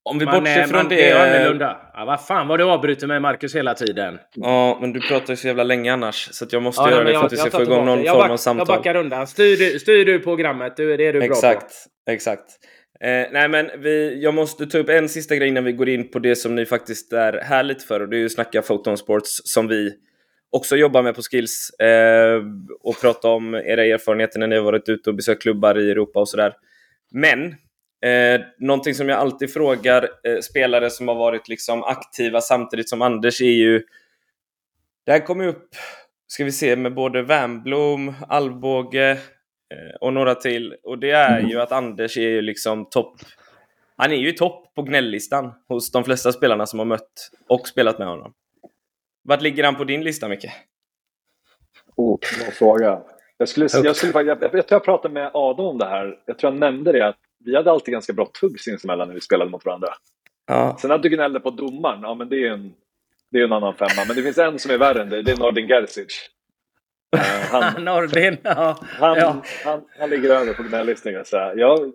Om 0.09 0.19
vi 0.19 0.25
Man, 0.25 0.39
bortser 0.39 0.59
eh, 0.59 0.65
från 0.65 0.77
man, 0.77 0.89
det... 0.89 0.95
det 0.95 1.09
är 1.09 1.37
annorlunda. 1.39 1.77
Ja, 1.93 2.05
vad 2.05 2.25
fan 2.25 2.47
vad 2.47 2.59
du 2.59 2.63
avbryter 2.63 3.07
mig 3.07 3.19
Marcus 3.19 3.55
hela 3.55 3.73
tiden. 3.73 4.19
Ja, 4.35 4.77
men 4.81 4.93
du 4.93 4.99
pratar 5.01 5.33
ju 5.33 5.37
så 5.37 5.47
jävla 5.47 5.63
länge 5.63 5.93
annars. 5.93 6.29
Så 6.31 6.45
jag 6.51 6.63
måste 6.63 6.81
Ja, 6.81 6.91
göra 6.91 7.03
det 7.03 7.13
för 7.13 7.25
att 7.25 7.33
vi 7.33 7.37
ska 7.37 7.49
få 7.51 7.61
igång 7.61 7.85
någon 7.85 8.03
jag 8.03 8.13
form 8.15 8.21
back- 8.21 8.31
av 8.31 8.37
samtal. 8.37 8.65
Jag 8.69 8.77
backar 8.77 8.95
undan. 8.95 9.27
Styr 9.27 9.57
du, 9.57 9.79
styr 9.79 10.05
du 10.05 10.19
programmet. 10.19 10.77
Du, 10.77 10.97
det 10.97 11.07
är 11.07 11.13
du 11.13 11.19
bra 11.19 11.27
på. 11.27 11.33
Exakt, 11.33 11.73
exakt. 12.09 12.43
Eh, 13.01 13.09
nej 13.31 13.49
men 13.49 13.69
vi, 13.77 14.23
jag 14.23 14.33
måste 14.33 14.65
ta 14.65 14.77
upp 14.77 14.89
en 14.89 15.09
sista 15.09 15.35
grej 15.35 15.47
innan 15.47 15.63
vi 15.63 15.71
går 15.71 15.89
in 15.89 16.11
på 16.11 16.19
det 16.19 16.35
som 16.35 16.55
ni 16.55 16.65
faktiskt 16.65 17.13
är 17.13 17.33
härligt 17.41 17.83
för 17.83 17.99
och 17.99 18.09
det 18.09 18.17
är 18.17 18.19
ju 18.19 18.29
Snacka 18.29 18.61
Photon 18.61 18.97
Sports 18.97 19.41
som 19.43 19.67
vi 19.67 19.91
också 20.51 20.75
jobbar 20.75 21.03
med 21.03 21.15
på 21.15 21.21
Skills 21.21 21.69
eh, 21.79 22.41
och 22.83 23.01
prata 23.01 23.27
om 23.27 23.55
era 23.55 23.85
erfarenheter 23.85 24.39
när 24.39 24.47
ni 24.47 24.55
har 24.55 24.63
varit 24.63 24.89
ute 24.89 25.09
och 25.09 25.15
besökt 25.15 25.41
klubbar 25.41 25.77
i 25.79 25.91
Europa 25.91 26.19
och 26.19 26.29
sådär. 26.29 26.53
Men 27.11 27.55
eh, 28.05 28.41
någonting 28.59 28.93
som 28.93 29.09
jag 29.09 29.19
alltid 29.19 29.53
frågar 29.53 30.09
eh, 30.23 30.39
spelare 30.39 30.89
som 30.89 31.07
har 31.07 31.15
varit 31.15 31.47
liksom 31.47 31.83
aktiva 31.83 32.41
samtidigt 32.41 32.89
som 32.89 33.01
Anders 33.01 33.41
är 33.41 33.45
ju 33.45 33.83
det 35.05 35.11
här 35.11 35.19
kommer 35.25 35.43
ju 35.43 35.49
upp, 35.49 35.69
ska 36.27 36.43
vi 36.43 36.51
se, 36.51 36.75
med 36.75 36.93
både 36.93 37.21
Wernbloom, 37.23 38.13
Alvbåge 38.27 39.11
eh, 39.11 39.95
och 40.01 40.13
några 40.13 40.35
till. 40.35 40.75
Och 40.83 40.99
det 40.99 41.11
är 41.11 41.39
ju 41.39 41.61
att 41.61 41.71
Anders 41.71 42.17
är 42.17 42.21
ju 42.21 42.41
liksom 42.41 42.89
topp. 42.89 43.15
Han 43.95 44.11
är 44.11 44.15
ju 44.15 44.31
topp 44.31 44.73
på 44.75 44.81
gnällistan 44.81 45.53
hos 45.67 45.91
de 45.91 46.03
flesta 46.03 46.31
spelarna 46.31 46.65
som 46.65 46.79
har 46.79 46.85
mött 46.85 47.31
och 47.47 47.67
spelat 47.67 47.99
med 47.99 48.07
honom. 48.07 48.33
Vart 49.23 49.41
ligger 49.41 49.63
han 49.63 49.75
på 49.75 49.83
din 49.83 50.03
lista, 50.03 50.27
Micke? 50.27 50.51
Oh, 51.95 52.19
bra 52.39 52.51
fråga. 52.51 53.01
Jag, 53.37 53.49
skulle, 53.49 53.63
jag, 53.63 53.95
skulle, 53.95 54.13
faktiskt- 54.13 54.13
jag, 54.13 54.27
jag, 54.27 54.59
jag 54.59 54.67
tror 54.67 54.75
jag 54.75 54.83
pratade 54.83 55.13
med 55.13 55.31
Adam 55.33 55.65
om 55.65 55.77
det 55.77 55.85
här. 55.85 56.19
Jag 56.25 56.39
tror 56.39 56.53
jag 56.53 56.59
nämnde 56.59 56.91
det 56.91 57.07
att 57.07 57.17
vi 57.46 57.56
hade 57.56 57.72
alltid 57.72 57.91
ganska 57.91 58.13
bra 58.13 58.25
tugg 58.41 58.60
sinsemellan 58.60 59.08
när 59.08 59.15
vi 59.15 59.22
spelade 59.22 59.51
mot 59.51 59.65
varandra. 59.65 59.94
Ja. 60.48 60.77
Sen 60.82 60.91
att 60.91 61.03
du 61.03 61.10
gnällde 61.10 61.39
på 61.39 61.50
domaren, 61.50 62.01
ja 62.01 62.13
men 62.13 62.29
det 62.29 62.48
är 62.48 62.51
en, 62.51 62.74
det 63.32 63.39
är 63.39 63.44
en 63.44 63.53
annan 63.53 63.75
femma. 63.75 64.06
Men 64.08 64.15
det 64.15 64.24
finns 64.24 64.38
en 64.38 64.60
som 64.60 64.72
är 64.72 64.77
värre 64.77 65.01
än 65.01 65.10
det, 65.10 65.22
det 65.22 65.32
är 65.32 65.38
Nordin 65.38 65.67
Gerzic. 65.67 66.29
Eh, 67.17 67.22
han, 67.51 67.84
Nordin, 67.86 68.38
ja. 68.44 68.77
han, 68.82 69.17
ja. 69.17 69.44
han, 69.65 69.82
han 70.00 70.10
ligger 70.10 70.29
över 70.29 70.53
på 70.53 70.63
gnällistan. 70.63 71.12
kan 71.12 71.17
jag 71.17 71.27
säga. 71.27 71.53
Jag, 71.56 71.94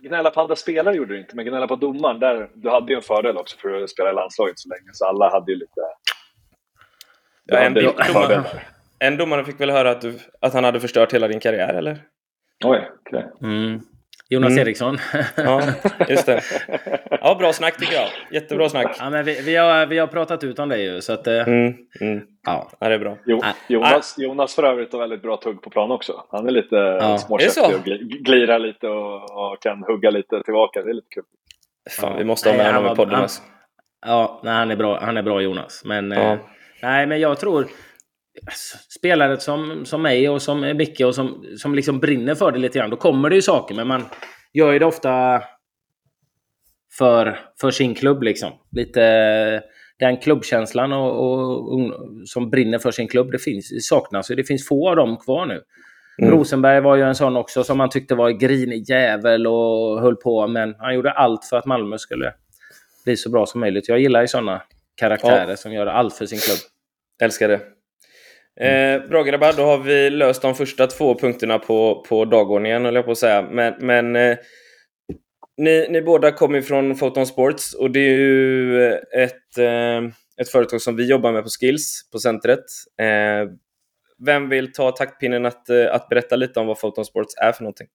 gnälla 0.00 0.30
på 0.30 0.40
andra 0.40 0.56
spelare 0.56 0.94
gjorde 0.96 1.14
du 1.14 1.20
inte, 1.20 1.36
men 1.36 1.44
gnälla 1.44 1.66
på 1.66 1.76
domaren, 1.76 2.20
där, 2.20 2.50
du 2.54 2.70
hade 2.70 2.92
ju 2.92 2.96
en 2.96 3.02
fördel 3.02 3.36
också 3.36 3.58
för 3.58 3.82
att 3.82 3.90
spela 3.90 4.10
i 4.10 4.14
landslaget 4.14 4.58
så 4.58 4.68
länge. 4.68 4.90
Så 4.92 5.06
alla 5.06 5.30
hade 5.30 5.52
ju 5.52 5.58
lite... 5.58 5.80
Ja, 7.44 7.58
en, 7.58 7.74
domare, 7.74 8.44
en 8.98 9.16
domare 9.16 9.44
fick 9.44 9.60
väl 9.60 9.70
höra 9.70 9.90
att, 9.90 10.00
du, 10.00 10.18
att 10.40 10.54
han 10.54 10.64
hade 10.64 10.80
förstört 10.80 11.14
hela 11.14 11.28
din 11.28 11.40
karriär, 11.40 11.74
eller? 11.74 12.02
Oj, 12.64 12.90
okej. 13.06 13.26
Mm. 13.42 13.80
Jonas 14.28 14.50
Mm. 14.52 14.62
Eriksson. 14.62 14.98
Ja, 15.36 15.62
just 16.08 16.26
det. 16.26 16.40
Ja, 17.20 17.34
bra 17.38 17.52
snack 17.52 17.76
tycker 17.78 17.94
jag. 17.94 18.08
Jättebra 18.32 18.68
snack. 18.68 18.96
ja, 18.98 19.10
men 19.10 19.24
vi, 19.24 19.40
vi, 19.42 19.56
har, 19.56 19.86
vi 19.86 19.98
har 19.98 20.06
pratat 20.06 20.44
ut 20.44 20.58
om 20.58 20.68
det 20.68 20.78
ju. 20.78 21.00
Så 21.00 21.12
att, 21.12 21.26
eh, 21.26 21.48
Mm, 21.48 21.74
mm. 22.00 22.20
ja. 22.46 22.70
Ja, 22.80 22.88
det 22.88 22.94
är 22.94 22.98
bra. 22.98 23.18
Jo. 23.26 23.40
Jonas, 23.68 24.14
Jonas 24.18 24.54
för 24.54 24.62
övrigt 24.62 24.92
har 24.92 25.00
väldigt 25.00 25.22
bra 25.22 25.36
tugg 25.36 25.62
på 25.62 25.70
plan 25.70 25.90
också. 25.90 26.24
Han 26.30 26.46
är 26.46 26.50
lite 26.50 26.76
Ja. 26.76 27.18
Så? 27.18 27.34
och 27.34 27.40
gli- 27.84 28.22
glirar 28.22 28.58
lite 28.58 28.88
och, 28.88 29.52
och 29.52 29.62
kan 29.62 29.82
hugga 29.82 30.10
lite 30.10 30.42
tillbaka. 30.42 30.82
Det 30.82 30.90
är 30.90 30.94
lite 30.94 31.08
kul. 31.14 31.24
Fan, 31.90 32.18
vi 32.18 32.24
måste 32.24 32.48
ha 32.50 32.56
med 32.56 32.66
Nej, 32.66 32.74
honom 32.74 32.92
i 32.92 32.96
podden. 32.96 33.14
han- 33.14 33.22
Alltså. 33.22 33.42
Ja, 34.06 34.40
nej, 34.44 34.54
han 34.54 34.70
är 34.70 34.76
bra, 34.76 34.98
han 35.00 35.16
är 35.16 35.22
bra 35.22 35.40
Jonas. 35.40 35.82
Men, 35.84 36.10
Ja. 36.10 36.32
eh, 36.32 36.38
nej, 36.82 37.06
men 37.06 37.20
jag 37.20 37.40
tror 37.40 37.66
spelare 38.98 39.40
som, 39.40 39.84
som 39.84 40.02
mig 40.02 40.28
och 40.28 40.42
som 40.42 40.60
Micke 40.60 41.00
och 41.00 41.14
som, 41.14 41.44
som 41.56 41.74
liksom 41.74 42.00
brinner 42.00 42.34
för 42.34 42.52
det 42.52 42.58
lite 42.58 42.78
grann, 42.78 42.90
då 42.90 42.96
kommer 42.96 43.30
det 43.30 43.36
ju 43.36 43.42
saker. 43.42 43.74
Men 43.74 43.88
man 43.88 44.04
gör 44.52 44.72
ju 44.72 44.78
det 44.78 44.86
ofta 44.86 45.42
för, 46.98 47.38
för 47.60 47.70
sin 47.70 47.94
klubb 47.94 48.22
liksom. 48.22 48.52
Lite 48.70 49.62
den 49.98 50.16
klubbkänslan 50.16 50.92
och, 50.92 51.10
och, 51.10 51.74
och 51.74 51.92
som 52.24 52.50
brinner 52.50 52.78
för 52.78 52.90
sin 52.90 53.08
klubb, 53.08 53.32
det 53.32 53.38
finns, 53.38 53.86
saknas. 53.88 54.28
Det 54.28 54.44
finns 54.44 54.68
få 54.68 54.88
av 54.90 54.96
dem 54.96 55.16
kvar 55.16 55.46
nu. 55.46 55.62
Mm. 56.18 56.30
Rosenberg 56.30 56.80
var 56.80 56.96
ju 56.96 57.02
en 57.02 57.14
sån 57.14 57.36
också 57.36 57.64
som 57.64 57.78
man 57.78 57.90
tyckte 57.90 58.14
var 58.14 58.30
grinig 58.30 58.88
jävel 58.88 59.46
och 59.46 60.00
höll 60.00 60.16
på. 60.16 60.46
Men 60.46 60.74
han 60.78 60.94
gjorde 60.94 61.10
allt 61.10 61.44
för 61.44 61.56
att 61.56 61.66
Malmö 61.66 61.98
skulle 61.98 62.32
bli 63.04 63.16
så 63.16 63.30
bra 63.30 63.46
som 63.46 63.60
möjligt. 63.60 63.88
Jag 63.88 64.00
gillar 64.00 64.20
ju 64.20 64.28
såna 64.28 64.62
karaktärer 64.94 65.56
som 65.56 65.72
gör 65.72 65.86
allt 65.86 66.14
för 66.14 66.26
sin 66.26 66.38
klubb. 66.38 66.58
Älskar 67.22 67.48
det. 67.48 67.60
Eh, 68.60 69.08
bra 69.08 69.22
grabbar, 69.22 69.52
då 69.56 69.62
har 69.62 69.78
vi 69.78 70.10
löst 70.10 70.42
de 70.42 70.54
första 70.54 70.86
två 70.86 71.18
punkterna 71.18 71.58
på, 71.58 72.04
på 72.08 72.24
dagordningen, 72.24 72.84
höll 72.84 72.94
jag 72.94 73.04
på 73.04 73.10
att 73.10 73.18
säga. 73.18 73.42
Men, 73.42 73.74
men 73.80 74.16
eh, 74.16 74.38
ni, 75.56 75.86
ni 75.90 76.02
båda 76.02 76.32
kommer 76.32 76.60
från 76.60 76.98
Photon 76.98 77.26
Sports 77.26 77.74
och 77.74 77.90
det 77.90 78.00
är 78.00 78.18
ju 78.18 78.92
ett, 78.94 79.58
eh, 79.58 80.04
ett 80.40 80.48
företag 80.52 80.80
som 80.80 80.96
vi 80.96 81.08
jobbar 81.08 81.32
med 81.32 81.42
på 81.42 81.48
Skills, 81.60 82.08
på 82.12 82.18
centret. 82.18 82.64
Eh, 83.00 83.50
vem 84.26 84.48
vill 84.48 84.72
ta 84.72 84.90
taktpinnen 84.90 85.46
att, 85.46 85.70
eh, 85.70 85.94
att 85.94 86.08
berätta 86.08 86.36
lite 86.36 86.60
om 86.60 86.66
vad 86.66 86.80
Photon 86.80 87.04
Sports 87.04 87.34
är 87.36 87.52
för 87.52 87.62
någonting? 87.62 87.88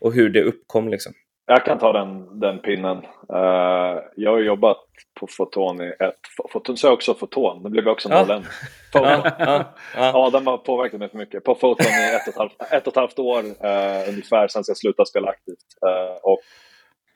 Och 0.00 0.14
hur 0.14 0.30
det 0.30 0.42
uppkom 0.42 0.88
liksom. 0.88 1.12
Jag 1.46 1.64
kan 1.64 1.78
ta 1.78 1.92
den, 1.92 2.40
den 2.40 2.58
pinnen. 2.58 2.96
Eh, 3.32 4.02
jag 4.16 4.30
har 4.30 4.40
jobbat 4.40 4.76
på 5.20 5.26
Foton 5.26 5.80
i 5.80 5.86
ett... 5.88 6.20
Foton 6.52 6.76
sa 6.76 6.88
jag 6.88 6.94
också 6.94 7.14
Foton, 7.14 7.62
det 7.62 7.70
blev 7.70 7.88
också 7.88 8.08
nollen. 8.08 8.42
Ja, 8.94 9.22
ja, 9.38 9.64
ja. 9.96 10.12
Adam 10.14 10.46
har 10.46 10.58
påverkat 10.58 11.00
mig 11.00 11.08
för 11.08 11.18
mycket. 11.18 11.44
På 11.44 11.54
Foton 11.54 11.86
i 11.86 12.14
ett 12.14 12.28
och 12.28 12.28
ett 12.28 12.38
halvt, 12.38 12.72
ett 12.72 12.86
och 12.86 12.92
ett 12.92 12.96
halvt 12.96 13.18
år 13.18 13.38
eh, 13.38 14.08
ungefär 14.08 14.48
sedan 14.48 14.62
jag 14.66 14.76
slutade 14.76 15.06
spela 15.06 15.28
aktivt. 15.28 15.66
Eh, 15.86 16.16
och 16.22 16.38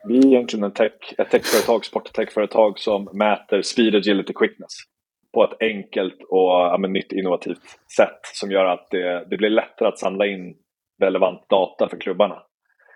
vi 0.08 0.18
är 0.18 0.26
egentligen 0.26 0.64
en 0.64 0.72
tech, 0.72 1.14
ett 1.18 1.30
techföretag, 1.30 1.84
sporttechföretag 1.84 2.78
som 2.78 3.08
mäter 3.12 3.62
speed, 3.62 3.94
agility, 3.94 4.32
quickness 4.32 4.72
på 5.34 5.44
ett 5.44 5.56
enkelt 5.60 6.22
och 6.28 6.50
ja, 6.50 6.76
men, 6.78 6.92
nytt 6.92 7.12
innovativt 7.12 7.62
sätt 7.96 8.20
som 8.22 8.50
gör 8.50 8.64
att 8.64 8.90
det, 8.90 9.26
det 9.30 9.36
blir 9.36 9.50
lättare 9.50 9.88
att 9.88 9.98
samla 9.98 10.26
in 10.26 10.54
relevant 11.02 11.48
data 11.48 11.88
för 11.88 11.96
klubbarna. 11.96 12.42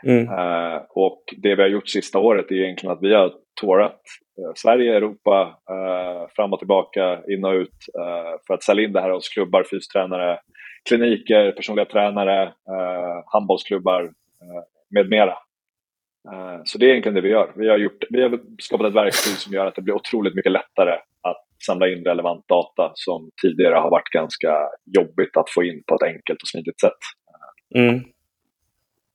Mm. 0.02 0.28
Eh, 0.28 0.82
och 0.88 1.22
det 1.36 1.54
vi 1.54 1.62
har 1.62 1.68
gjort 1.68 1.88
sista 1.88 2.18
året 2.18 2.50
är 2.50 2.54
egentligen 2.54 2.92
att 2.92 3.02
vi 3.02 3.14
har 3.14 3.32
tourat 3.60 4.00
eh, 4.38 4.52
Sverige, 4.54 4.96
Europa, 4.96 5.58
eh, 5.70 6.28
fram 6.36 6.52
och 6.52 6.58
tillbaka, 6.58 7.20
in 7.28 7.44
och 7.44 7.54
ut 7.54 7.76
för 8.46 8.54
att 8.54 8.62
sälja 8.62 8.84
in 8.84 8.92
det 8.92 9.00
här 9.00 9.10
hos 9.10 9.28
klubbar, 9.28 9.64
fystränare, 9.70 10.38
kliniker, 10.88 11.52
personliga 11.52 11.86
tränare, 11.86 12.52
handbollsklubbar 13.32 14.10
med 14.90 15.08
mera. 15.08 15.34
Så 16.64 16.78
det 16.78 16.86
är 16.86 16.90
egentligen 16.90 17.14
det 17.14 17.20
vi 17.20 17.28
gör. 17.28 17.52
Vi 17.56 17.68
har, 17.68 17.78
gjort, 17.78 18.04
vi 18.10 18.22
har 18.22 18.40
skapat 18.58 18.86
ett 18.86 18.94
verktyg 18.94 19.34
som 19.36 19.52
gör 19.52 19.66
att 19.66 19.74
det 19.74 19.82
blir 19.82 19.94
otroligt 19.94 20.34
mycket 20.34 20.52
lättare 20.52 20.92
att 21.22 21.46
samla 21.66 21.88
in 21.88 22.04
relevant 22.04 22.48
data 22.48 22.92
som 22.94 23.30
tidigare 23.42 23.74
har 23.74 23.90
varit 23.90 24.08
ganska 24.08 24.68
jobbigt 24.98 25.36
att 25.36 25.50
få 25.50 25.64
in 25.64 25.82
på 25.86 25.94
ett 25.94 26.02
enkelt 26.02 26.42
och 26.42 26.48
smidigt 26.48 26.80
sätt. 26.80 27.00
Mm. 27.74 28.00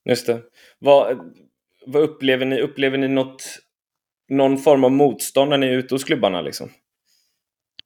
Just 0.05 0.27
det. 0.27 0.41
Vad, 0.79 1.33
vad 1.85 2.03
upplever 2.03 2.45
ni? 2.45 2.61
Upplever 2.61 2.97
ni 2.97 3.07
något, 3.07 3.43
någon 4.29 4.57
form 4.57 4.83
av 4.83 4.91
motstånd 4.91 5.49
när 5.49 5.57
ni 5.57 5.67
är 5.67 5.71
ute 5.71 5.95
hos 5.95 6.03
klubbarna? 6.03 6.41
Liksom? 6.41 6.69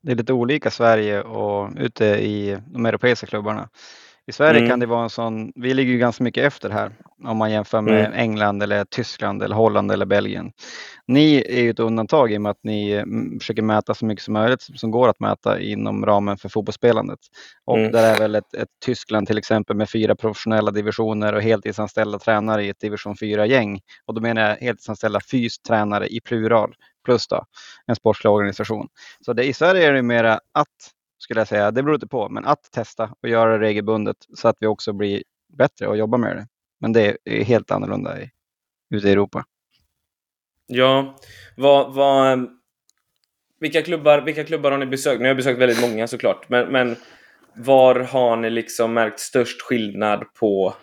Det 0.02 0.12
är 0.12 0.16
lite 0.16 0.34
olika 0.34 0.72
Sverige 0.72 1.22
och 1.22 1.72
ute 1.78 2.06
i 2.06 2.58
de 2.68 2.86
europeiska 2.86 3.28
klubbarna. 3.28 3.70
I 4.30 4.32
Sverige 4.32 4.60
Mm. 4.60 4.70
kan 4.70 4.80
det 4.80 4.86
vara 4.86 5.04
en 5.04 5.10
sån, 5.10 5.52
vi 5.56 5.74
ligger 5.74 5.92
ju 5.92 5.98
ganska 6.00 6.24
mycket 6.24 6.44
efter 6.44 6.70
här 6.70 6.92
om 7.24 7.38
man 7.38 7.52
jämför 7.52 7.82
med 7.82 8.06
Mm. 8.06 8.14
England 8.20 8.64
eller 8.64 8.86
Tyskland 8.86 9.44
eller 9.44 9.56
Holland 9.56 9.92
eller 9.92 10.06
Belgien. 10.06 10.52
Ni 11.08 11.36
är 11.48 11.62
ju 11.62 11.70
ett 11.70 11.80
undantag 11.80 12.32
i 12.32 12.38
och 12.38 12.42
med 12.42 12.50
att 12.50 12.64
ni 12.64 12.92
mm, 12.92 13.40
försöker 13.40 13.62
mäta 13.62 13.94
så 13.94 14.06
mycket 14.06 14.24
som 14.26 14.34
möjligt 14.34 14.62
som 14.62 14.92
går 14.92 15.10
att 15.10 15.20
mäta 15.20 15.60
inom 15.60 16.06
ramen 16.06 16.38
för 16.38 16.50
fotbollsspelandet. 16.50 17.20
Och 17.66 17.78
Mm. 17.78 17.92
där 17.92 18.14
är 18.16 18.20
väl 18.20 18.36
ett, 18.36 18.54
ett 18.54 18.70
Tyskland 18.86 19.28
till 19.28 19.38
exempel 19.38 19.76
med 19.76 19.90
fyra 19.90 20.16
professionella 20.16 20.72
divisioner 20.72 21.34
och 21.34 21.42
heltidsanställda 21.42 22.20
tränare 22.20 22.66
i 22.66 22.70
ett 22.70 22.80
division 22.80 23.16
4-gäng. 23.16 23.80
Och 24.06 24.14
då 24.14 24.22
menar 24.22 24.42
jag 24.42 24.56
heltidsanställda 24.56 25.20
fystränare 25.32 26.08
i 26.08 26.22
plural 26.22 26.74
plus 27.06 27.28
då 27.28 27.46
en 27.86 27.96
sportslig 27.96 28.32
organisation. 28.32 28.88
Så 29.26 29.34
det, 29.34 29.44
i 29.44 29.54
Sverige 29.54 29.88
är 29.88 29.94
det 29.94 30.02
mera 30.02 30.34
att 30.34 30.68
skulle 31.20 31.40
jag 31.40 31.48
säga. 31.48 31.72
Det 31.72 31.84
beror 31.84 31.96
inte 31.96 32.08
på, 32.08 32.30
men 32.30 32.46
att 32.46 32.72
testa 32.72 33.16
och 33.22 33.30
göra 33.30 33.52
det 33.52 33.60
regelbundet 33.60 34.18
så 34.38 34.48
att 34.48 34.58
vi 34.60 34.68
också 34.68 34.94
blir 34.94 35.24
bättre 35.48 35.88
och 35.88 35.98
jobbar 35.98 36.18
med 36.18 36.36
det. 36.36 36.48
Men 36.80 36.94
det 36.94 37.18
är 37.26 37.44
helt 37.44 37.72
annorlunda 37.72 38.22
i, 38.22 38.30
ute 38.90 39.08
i 39.08 39.12
Europa. 39.12 39.46
Ja, 40.68 41.16
vad, 41.58 41.94
vad, 41.94 42.32
ehm, 42.32 42.50
vilka, 43.60 43.82
klubbar, 43.82 44.22
vilka 44.22 44.44
klubbar 44.44 44.72
har 44.72 44.78
ni 44.78 44.86
besökt? 44.86 45.22
Ni 45.22 45.28
har 45.28 45.36
besökt 45.36 45.60
väldigt 45.60 45.82
många 45.82 46.08
såklart, 46.08 46.50
men, 46.50 46.72
men 46.72 46.96
var 47.56 47.96
har 47.96 48.36
ni 48.36 48.50
liksom 48.50 48.94
märkt 48.94 49.20
störst 49.20 49.62
skillnad 49.62 50.34
på 50.34 50.74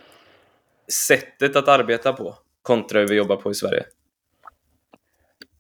sättet 1.09 1.57
att 1.57 1.69
arbeta 1.69 2.13
på 2.13 2.35
kontra 2.63 3.01
hur 3.01 3.09
vi 3.09 3.15
jobbar 3.15 3.37
på 3.37 3.51
i 3.51 3.55
Sverige? 3.55 3.85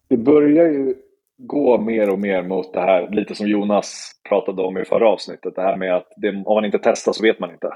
Det 0.08 0.16
börjar 0.16 0.66
ju 0.66 0.94
gå 1.38 1.78
mer 1.78 2.10
och 2.10 2.18
mer 2.18 2.42
mot 2.42 2.72
det 2.72 2.80
här, 2.80 3.08
lite 3.10 3.34
som 3.34 3.48
Jonas 3.48 4.12
pratade 4.28 4.62
om 4.62 4.78
i 4.78 4.84
förra 4.84 5.08
avsnittet. 5.08 5.54
Det 5.54 5.62
här 5.62 5.76
med 5.76 5.96
att 5.96 6.12
det, 6.16 6.28
om 6.28 6.54
man 6.54 6.64
inte 6.64 6.78
testar 6.82 7.12
så 7.12 7.22
vet 7.22 7.40
man 7.40 7.50
inte. 7.50 7.70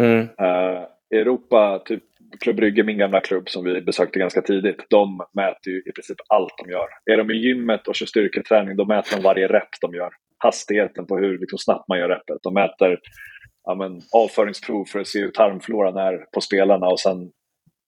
Mm, 0.00 0.20
Uh, 0.20 0.84
Europa, 1.20 1.82
typ 1.84 2.02
Klubb 2.40 2.56
Brygge, 2.56 2.82
min 2.82 2.98
gamla 2.98 3.20
klubb 3.20 3.48
som 3.48 3.64
vi 3.64 3.80
besökte 3.80 4.18
ganska 4.18 4.42
tidigt, 4.42 4.86
de 4.90 5.26
mäter 5.32 5.72
ju 5.72 5.78
i 5.78 5.92
princip 5.92 6.16
allt 6.28 6.54
de 6.64 6.70
gör. 6.70 6.86
Är 7.12 7.16
de 7.16 7.30
i 7.30 7.34
gymmet 7.34 7.88
och 7.88 7.94
kör 7.94 8.06
styrketräning, 8.06 8.76
då 8.76 8.84
mäter 8.84 9.16
de 9.16 9.22
varje 9.22 9.48
rep 9.48 9.68
de 9.80 9.94
gör. 9.94 10.10
Hastigheten 10.38 11.06
på 11.06 11.18
hur 11.18 11.38
liksom, 11.38 11.58
snabbt 11.58 11.88
man 11.88 11.98
gör 11.98 12.08
repet. 12.08 12.38
De 12.42 12.54
mäter 12.54 12.98
ja, 13.64 13.74
men, 13.74 14.00
avföringsprov 14.12 14.84
för 14.84 15.00
att 15.00 15.06
se 15.06 15.20
hur 15.20 15.30
tarmfloran 15.30 15.96
är 15.96 16.26
på 16.34 16.40
spelarna 16.40 16.86
och 16.86 17.00
sen 17.00 17.30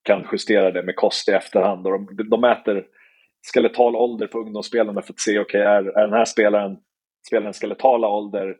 kan 0.03 0.27
justera 0.33 0.71
det 0.71 0.83
med 0.83 0.97
kost 0.97 1.29
i 1.29 1.33
efterhand. 1.33 1.87
Och 1.87 1.93
de, 1.93 2.29
de 2.31 2.41
mäter 2.41 2.85
skeletal 3.53 3.97
ålder 3.97 4.27
på 4.27 4.39
ungdomsspelarna 4.39 5.03
för 5.03 5.13
att 5.13 5.21
se, 5.21 5.39
okej, 5.39 5.61
okay, 5.61 5.61
är, 5.61 5.99
är 5.99 6.03
den 6.03 6.13
här 6.13 6.25
spelaren, 6.25 6.77
spelaren 7.27 7.53
skeletala 7.53 8.09
ålder 8.09 8.57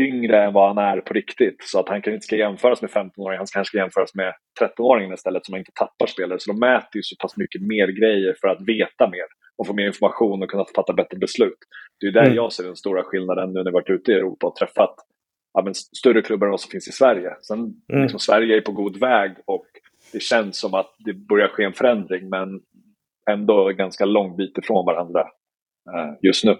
yngre 0.00 0.44
än 0.44 0.52
vad 0.52 0.68
han 0.68 0.78
är 0.78 1.00
på 1.00 1.14
riktigt. 1.14 1.56
Så 1.60 1.80
att 1.80 1.88
han 1.88 2.02
kan 2.02 2.12
inte 2.14 2.26
ska 2.26 2.36
jämföras 2.36 2.82
med 2.82 2.90
15-åringen, 2.90 3.38
han 3.38 3.46
kanske 3.52 3.64
ska 3.64 3.78
jämföras 3.78 4.14
med 4.14 4.34
13-åringen 4.60 5.14
istället 5.14 5.46
så 5.46 5.52
man 5.52 5.58
inte 5.58 5.72
tappar 5.74 6.06
spelare. 6.06 6.38
Så 6.40 6.52
de 6.52 6.58
mäter 6.60 6.96
ju 6.96 7.02
så 7.02 7.16
pass 7.16 7.36
mycket 7.36 7.62
mer 7.62 7.88
grejer 7.88 8.34
för 8.40 8.48
att 8.48 8.60
veta 8.68 9.10
mer 9.10 9.26
och 9.58 9.66
få 9.66 9.72
mer 9.72 9.86
information 9.86 10.42
och 10.42 10.50
kunna 10.50 10.64
fatta 10.76 10.92
bättre 10.92 11.18
beslut. 11.18 11.58
Det 12.00 12.06
är 12.06 12.12
där 12.12 12.24
Mm. 12.24 12.34
jag 12.34 12.52
ser 12.52 12.64
den 12.64 12.76
stora 12.76 13.02
skillnaden 13.02 13.52
nu 13.52 13.58
när 13.58 13.64
jag 13.64 13.72
varit 13.72 13.90
ute 13.90 14.12
i 14.12 14.14
Europa 14.14 14.46
och 14.46 14.56
träffat 14.56 14.94
ja, 15.52 15.72
större 15.74 16.22
klubbar 16.22 16.46
än 16.46 16.50
vad 16.50 16.60
som 16.60 16.70
finns 16.70 16.88
i 16.88 16.92
Sverige. 16.92 17.30
Sen 17.42 17.58
Mm. 17.58 18.02
liksom, 18.02 18.20
Sverige 18.20 18.56
är 18.56 18.60
på 18.60 18.72
god 18.72 18.96
väg 18.96 19.32
och 19.46 19.66
det 20.12 20.22
känns 20.22 20.60
som 20.60 20.74
att 20.74 20.94
det 20.98 21.12
börjar 21.14 21.48
ske 21.48 21.64
en 21.64 21.72
förändring 21.72 22.28
men 22.28 22.60
ändå 23.30 23.72
ganska 23.72 24.04
lång 24.04 24.36
bit 24.36 24.58
ifrån 24.58 24.86
varandra 24.86 25.20
eh, 25.94 26.14
just 26.22 26.44
nu. 26.44 26.56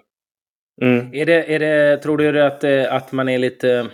mm. 0.81 1.13
Är 1.13 1.25
det, 1.25 1.55
är 1.55 1.59
det, 1.59 1.97
tror 1.97 2.17
du 2.17 2.41
att, 2.41 2.63
eh, 2.63 2.93
att 2.93 3.11
man 3.11 3.29
är 3.29 3.37
lite 3.37 3.89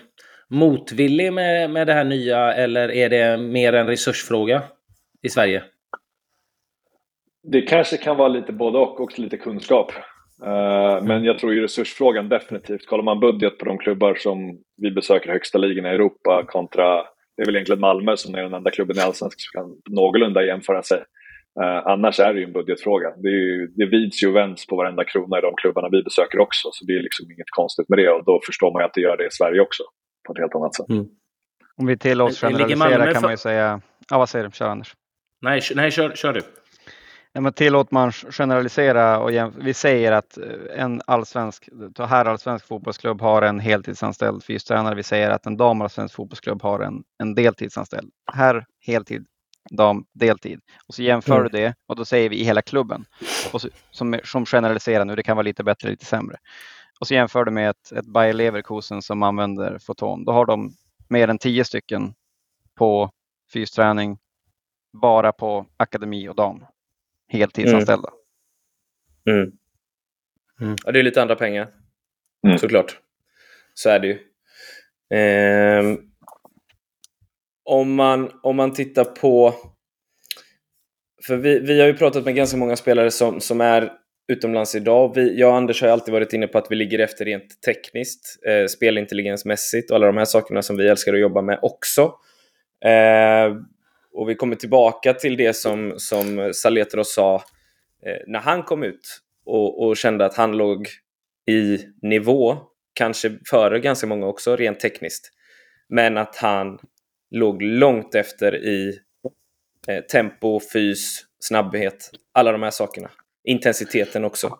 motvillig 0.49 1.33
med, 1.33 1.69
med 1.69 1.87
det 1.87 1.93
här 1.93 2.03
nya 2.03 2.53
eller 2.53 2.91
är 2.91 3.09
det 3.09 3.37
mer 3.37 3.73
en 3.73 3.87
resursfråga 3.87 4.63
i 5.21 5.29
Sverige? 5.29 5.63
Det 7.43 7.61
kanske 7.61 7.97
kan 7.97 8.17
vara 8.17 8.27
lite 8.27 8.53
både 8.53 8.77
och, 8.77 8.99
också 8.99 9.21
lite 9.21 9.37
kunskap. 9.37 9.91
Eh, 10.45 11.03
men 11.03 11.23
jag 11.23 11.39
tror 11.39 11.53
ju 11.53 11.61
resursfrågan 11.61 12.29
definitivt. 12.29 12.85
Kollar 12.85 13.03
man 13.03 13.19
budget 13.19 13.57
på 13.57 13.65
de 13.65 13.77
klubbar 13.77 14.15
som 14.15 14.59
vi 14.77 14.91
besöker 14.91 15.29
i 15.29 15.31
högsta 15.31 15.57
ligan 15.57 15.85
i 15.85 15.89
Europa 15.89 16.45
kontra, 16.47 17.03
det 17.37 17.41
är 17.41 17.45
väl 17.45 17.55
egentligen 17.55 17.79
Malmö 17.79 18.17
som 18.17 18.35
är 18.35 18.43
den 18.43 18.53
enda 18.53 18.71
klubben 18.71 18.97
i 18.97 18.99
Allsvenskan 18.99 19.35
som 19.37 19.61
kan 19.61 19.95
någorlunda 19.95 20.45
jämföra 20.45 20.83
sig. 20.83 21.03
Eh, 21.62 21.88
annars 21.88 22.20
är 22.20 22.34
det 22.34 22.39
ju 22.39 22.46
en 22.46 22.53
budgetfråga. 22.53 23.10
Det, 23.17 23.27
är 23.27 23.31
ju, 23.31 23.67
det 23.67 23.86
vids 23.86 24.24
ju 24.24 24.27
och 24.27 24.36
vänds 24.36 24.67
på 24.67 24.75
varenda 24.75 25.03
krona 25.05 25.38
i 25.38 25.41
de 25.41 25.55
klubbarna 25.55 25.89
vi 25.91 26.03
besöker 26.03 26.39
också. 26.39 26.70
Så 26.72 26.86
det 26.86 26.93
är 26.93 27.03
liksom 27.03 27.31
inget 27.31 27.50
konstigt 27.50 27.89
med 27.89 28.00
det 28.00 28.10
och 28.10 28.25
då 28.25 28.39
förstår 28.46 28.74
man 28.74 28.81
ju 28.81 28.86
att 28.86 28.93
det 28.93 29.01
gör 29.01 29.17
det 29.17 29.25
i 29.25 29.31
Sverige 29.31 29.62
också. 29.62 29.84
På 30.27 30.34
ett 30.34 30.39
helt 30.39 30.55
annat 30.55 30.75
sätt. 30.75 30.86
Om 31.77 31.86
vi 31.88 31.98
tillåts 31.98 32.43
Men- 32.43 32.51
ligger 32.51 32.67
generalisera 32.67 32.98
Malmö 33.00 33.13
kan 33.13 33.22
man 33.22 33.31
ju 33.31 33.38
säga, 33.38 33.82
ja 34.10 34.17
vad 34.17 34.30
säger 34.30 34.45
du, 34.45 34.52
kör 34.52 34.69
Anders. 34.69 34.95
Nej, 35.41 35.62
nej 35.75 35.91
kör, 35.91 36.15
kör 36.15 36.34
du. 36.34 36.41
Ja, 37.34 37.41
men 37.41 37.54
tillåt 37.54 37.91
man 37.91 38.12
generalisera 38.12 39.19
och 39.19 39.32
jämf- 39.32 39.54
vi 39.63 39.73
säger 39.73 40.12
att 40.12 40.38
eh, 40.38 40.82
en 40.84 41.02
allsvensk, 41.08 41.69
ta 41.95 42.06
här 42.06 42.25
allsvensk 42.25 42.67
fotbollsklubb 42.67 43.21
har 43.21 43.41
en 43.41 43.60
heltidsanställd 43.60 44.43
fystränare. 44.43 44.95
Vi 44.95 45.04
säger 45.04 45.30
att 45.30 45.45
en 45.45 45.58
damallsvensk 45.58 46.15
fotbollsklubb 46.15 46.62
har 46.62 46.80
en, 46.80 47.04
en 47.19 47.36
deltidsanställd. 47.36 48.12
Här 48.34 48.65
heltid, 48.86 49.25
dam 49.69 50.06
deltid. 50.13 50.62
Och 50.88 50.93
så 50.93 51.04
jämför 51.04 51.39
Mm. 51.39 51.43
du 51.43 51.50
det 51.50 51.76
och 51.88 51.95
då 51.95 52.06
säger 52.06 52.30
vi 52.30 52.39
i 52.39 52.43
hela 52.43 52.62
klubben. 52.62 53.06
Och 53.54 53.62
så, 53.62 53.69
som, 53.91 54.19
som 54.24 54.45
generaliserar 54.45 55.06
nu, 55.06 55.15
det 55.15 55.24
kan 55.24 55.38
vara 55.38 55.43
lite 55.43 55.63
bättre, 55.63 55.89
lite 55.89 56.06
sämre. 56.06 56.38
Och 57.00 57.08
så 57.08 57.13
jämför 57.13 57.45
du 57.45 57.52
med 57.52 57.69
ett, 57.69 57.91
ett 57.91 58.06
Bayer 58.06 58.34
Leverkusen 58.34 59.02
som 59.02 59.24
använder 59.24 59.80
Foton. 59.80 60.26
Då 60.26 60.32
har 60.32 60.45
de 60.45 60.74
mer 61.10 61.28
än 61.28 61.38
tio 61.38 61.63
stycken 61.65 62.13
på 62.76 63.12
fysträning 63.54 64.17
bara 65.02 65.32
på 65.32 65.65
akademi 65.78 66.30
och 66.30 66.36
dam. 66.36 66.65
Heltidsanställda. 67.28 68.10
Mm. 69.30 69.52
Mm. 70.62 70.76
Ja, 70.86 70.91
det 70.91 71.00
är 71.00 71.04
lite 71.04 71.21
andra 71.21 71.36
pengar. 71.36 71.69
Mm. 72.47 72.58
Såklart. 72.58 73.00
Så 73.74 73.89
är 73.89 74.00
det 74.00 74.08
ju. 74.08 74.19
Ehm, 75.13 76.11
om, 77.71 77.95
man, 77.95 78.31
om 78.43 78.55
man 78.55 78.73
tittar 78.73 79.03
på... 79.03 79.53
För 81.27 81.36
vi, 81.36 81.60
vi 81.60 81.79
har 81.79 81.88
ju 81.88 81.93
pratat 81.93 82.25
med 82.25 82.36
ganska 82.36 82.57
många 82.57 82.75
spelare 82.75 83.12
som, 83.12 83.41
som 83.41 83.62
är 83.62 83.91
utomlands 84.31 84.75
idag. 84.75 85.15
Vi, 85.15 85.39
jag 85.39 85.49
och 85.49 85.55
Anders 85.55 85.81
har 85.81 85.88
ju 85.88 85.91
alltid 85.91 86.13
varit 86.13 86.34
inne 86.34 86.47
på 86.47 86.57
att 86.57 86.67
vi 86.69 86.75
ligger 86.75 86.99
efter 86.99 87.25
rent 87.25 87.62
tekniskt, 87.62 88.39
eh, 88.47 88.65
spelintelligensmässigt 88.65 89.91
och 89.91 89.95
alla 89.95 90.05
de 90.05 90.17
här 90.17 90.25
sakerna 90.25 90.62
som 90.62 90.77
vi 90.77 90.88
älskar 90.88 91.13
att 91.13 91.19
jobba 91.19 91.41
med 91.41 91.60
också. 91.62 92.01
Eh, 92.86 93.55
och 94.13 94.29
vi 94.29 94.36
kommer 94.36 94.55
tillbaka 94.55 95.13
till 95.13 95.38
det 95.38 95.53
som, 95.53 95.93
som 95.97 96.51
Saletros 96.53 97.13
sa 97.13 97.36
eh, 98.05 98.17
när 98.27 98.39
han 98.39 98.63
kom 98.63 98.84
ut 98.84 99.21
och, 99.45 99.84
och 99.84 99.97
kände 99.97 100.25
att 100.25 100.36
han 100.36 100.57
låg 100.57 100.88
i 101.47 101.77
nivå, 102.01 102.57
kanske 102.93 103.31
före 103.49 103.79
ganska 103.79 104.07
många 104.07 104.27
också 104.27 104.55
rent 104.55 104.79
tekniskt, 104.79 105.31
men 105.89 106.17
att 106.17 106.36
han 106.36 106.79
låg 107.32 107.62
långt 107.62 108.15
efter 108.15 108.56
i 108.56 109.00
eh, 109.88 110.00
tempo, 110.04 110.60
fys, 110.74 111.20
snabbhet, 111.39 112.10
alla 112.34 112.52
de 112.52 112.63
här 112.63 112.72
sakerna. 112.72 113.10
Intensiteten 113.44 114.26
också. 114.26 114.58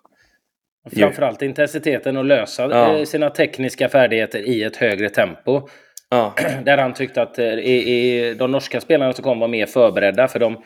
Framförallt 0.96 1.42
intensiteten 1.42 2.16
och 2.16 2.24
lösa 2.24 2.62
Ja. 2.70 2.96
eh, 2.98 3.04
sina 3.04 3.30
tekniska 3.30 3.88
färdigheter 3.88 4.38
i 4.38 4.62
ett 4.62 4.76
högre 4.76 5.08
tempo. 5.08 5.68
Ja, 6.10 6.34
Där 6.64 6.78
han 6.78 6.94
tyckte 6.94 7.22
att 7.22 7.38
eh, 7.38 7.46
i, 7.46 7.72
i, 7.94 8.34
de 8.34 8.50
norska 8.50 8.80
spelarna 8.80 9.12
som 9.12 9.24
kom 9.24 9.38
var 9.40 9.48
mer 9.48 9.66
förberedda 9.66 10.28
för 10.28 10.38
de, 10.38 10.62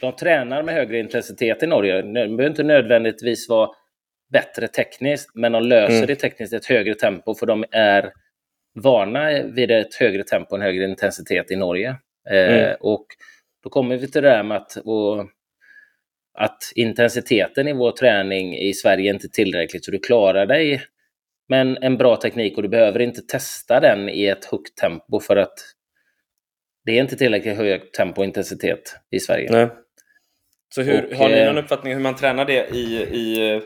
de 0.00 0.12
tränar 0.16 0.62
med 0.62 0.74
högre 0.74 0.98
intensitet 0.98 1.62
i 1.62 1.66
Norge. 1.66 2.02
De 2.02 2.12
behöver 2.12 2.46
inte 2.46 2.62
nödvändigtvis 2.62 3.48
vara 3.48 3.70
bättre 4.32 4.68
tekniskt, 4.68 5.30
men 5.34 5.52
de 5.52 5.62
löser 5.62 5.94
Mm. 5.96 6.06
det 6.06 6.14
tekniskt 6.16 6.52
i 6.52 6.56
ett 6.56 6.66
högre 6.66 6.94
tempo 6.94 7.34
för 7.34 7.46
de 7.46 7.64
är 7.70 8.12
vana 8.80 9.42
vid 9.42 9.70
ett 9.70 9.94
högre 9.94 10.24
tempo 10.24 10.50
och 10.50 10.56
en 10.56 10.62
högre 10.62 10.84
intensitet 10.84 11.50
i 11.50 11.56
Norge. 11.56 11.96
Eh, 12.30 12.58
Mm. 12.58 12.76
och 12.80 13.06
då 13.62 13.70
kommer 13.70 13.96
vi 13.96 14.10
till 14.10 14.22
det 14.22 14.28
där 14.28 14.42
med 14.42 14.56
att, 14.56 14.76
och, 14.76 15.20
att 16.38 16.58
intensiteten 16.74 17.68
i 17.68 17.72
vår 17.72 17.92
träning 17.92 18.56
i 18.58 18.72
Sverige 18.74 19.10
är 19.10 19.14
inte 19.14 19.28
tillräckligt 19.28 19.84
så 19.84 19.90
du 19.90 19.98
klarar 19.98 20.46
dig 20.46 20.82
med 21.48 21.60
en, 21.60 21.76
en 21.82 21.96
bra 21.96 22.16
teknik 22.16 22.56
och 22.56 22.62
du 22.62 22.68
behöver 22.68 23.00
inte 23.00 23.22
testa 23.22 23.80
den 23.80 24.08
i 24.08 24.26
ett 24.26 24.44
högt 24.44 24.76
tempo 24.76 25.20
för 25.20 25.36
att 25.36 25.54
det 26.84 26.92
är 26.92 27.00
inte 27.00 27.16
tillräckligt 27.16 27.56
högt 27.56 27.94
tempo 27.94 28.20
och 28.20 28.24
intensitet 28.24 28.96
i 29.10 29.20
Sverige. 29.20 29.48
nej. 29.52 29.68
Så 30.74 30.82
hur, 30.82 31.12
Och, 31.12 31.16
har 31.18 31.28
ni 31.28 31.38
eh, 31.38 31.46
någon 31.46 31.58
uppfattning 31.58 31.92
hur 31.94 32.00
man 32.00 32.16
tränar 32.16 32.44
det 32.44 32.68
i, 32.68 32.96
i 33.02 33.54
eh, 33.54 33.62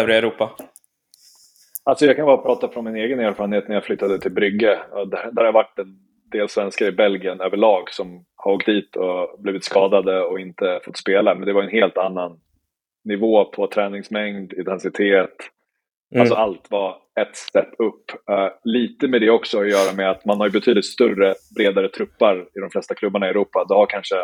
övriga 0.00 0.18
Europa? 0.18 0.56
Alltså 1.88 2.06
jag 2.06 2.16
kan 2.16 2.26
bara 2.26 2.36
prata 2.36 2.68
från 2.68 2.84
min 2.84 2.96
egen 2.96 3.20
erfarenhet 3.20 3.68
när 3.68 3.74
jag 3.74 3.84
flyttade 3.84 4.18
till 4.18 4.32
Brygge. 4.32 4.78
Där, 4.92 5.30
där 5.32 5.44
har 5.44 5.52
varit 5.52 5.78
en 5.78 5.98
del 6.32 6.48
svenskar 6.48 6.86
i 6.86 6.92
Belgien 6.92 7.40
överlag 7.40 7.90
som 7.90 8.24
har 8.36 8.52
åkt 8.52 8.66
dit 8.66 8.96
och 8.96 9.40
blivit 9.42 9.64
skadade 9.64 10.22
och 10.22 10.40
inte 10.40 10.80
fått 10.84 10.96
spela. 10.96 11.34
Men 11.34 11.46
det 11.46 11.52
var 11.52 11.62
en 11.62 11.68
helt 11.68 11.98
annan 11.98 12.40
nivå 13.04 13.44
på 13.44 13.66
träningsmängd, 13.66 14.52
intensitet. 14.52 15.36
Mm. 16.14 16.20
Alltså 16.20 16.34
allt 16.34 16.70
var 16.70 16.96
ett 17.20 17.36
steg 17.36 17.64
upp. 17.78 18.10
Uh, 18.30 18.48
lite 18.64 19.08
med 19.08 19.20
det 19.20 19.30
också 19.30 19.60
att 19.60 19.70
göra 19.70 19.96
med 19.96 20.10
att 20.10 20.24
man 20.24 20.40
har 20.40 20.50
betydligt 20.50 20.86
större, 20.86 21.34
bredare 21.56 21.88
truppar 21.88 22.36
i 22.40 22.60
de 22.60 22.70
flesta 22.70 22.94
klubbarna 22.94 23.26
i 23.26 23.30
Europa. 23.30 23.64
Det 23.68 23.74
har 23.74 23.86
kanske, 23.86 24.16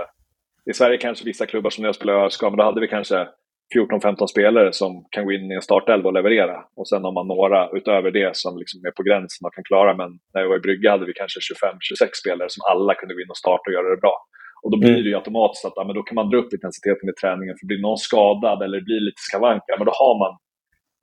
I 0.70 0.72
Sverige 0.72 0.96
kanske 0.96 1.24
vissa 1.24 1.46
klubbar 1.46 1.70
som 1.70 1.84
jag 1.84 1.94
spelade 1.94 2.18
i 2.18 2.26
ÖSK, 2.26 2.42
men 2.42 2.56
då 2.56 2.64
hade 2.64 2.80
vi 2.80 2.88
kanske 2.88 3.28
14-15 3.76 4.26
spelare 4.26 4.72
som 4.72 5.04
kan 5.10 5.24
gå 5.24 5.32
in 5.32 5.52
i 5.52 5.54
en 5.54 5.62
startelva 5.62 6.08
och 6.08 6.14
leverera. 6.14 6.56
Och 6.76 6.88
sen 6.88 7.04
har 7.04 7.12
man 7.12 7.26
några 7.26 7.70
utöver 7.78 8.10
det 8.10 8.36
som 8.36 8.58
liksom 8.58 8.84
är 8.84 8.90
på 8.90 9.02
gränsen 9.02 9.46
och 9.46 9.54
kan 9.54 9.64
klara. 9.64 9.96
Men 9.96 10.10
när 10.34 10.40
jag 10.40 10.48
var 10.48 10.56
i 10.56 10.66
Brygge 10.66 10.90
hade 10.90 11.06
vi 11.06 11.12
kanske 11.12 11.40
25-26 11.40 12.08
spelare 12.22 12.48
som 12.50 12.62
alla 12.70 12.94
kunde 12.94 13.14
gå 13.14 13.20
in 13.20 13.30
och 13.30 13.36
starta 13.44 13.66
och 13.66 13.72
göra 13.72 13.90
det 13.94 14.00
bra. 14.00 14.16
Och 14.62 14.70
då 14.70 14.76
blir 14.78 14.90
mm. 14.90 15.02
det 15.02 15.08
ju 15.08 15.16
automatiskt 15.16 15.64
att 15.64 15.72
ja, 15.76 15.84
men 15.84 15.94
då 15.96 16.02
kan 16.02 16.14
man 16.14 16.30
dra 16.30 16.38
upp 16.38 16.52
intensiteten 16.52 17.08
i 17.08 17.12
träningen. 17.20 17.54
För 17.58 17.66
blir 17.66 17.80
någon 17.80 17.98
skadad 17.98 18.62
eller 18.62 18.80
blir 18.80 19.00
lite 19.00 19.20
skavanker, 19.28 19.74
men 19.78 19.86
då 19.86 19.92
har 20.02 20.18
man 20.18 20.32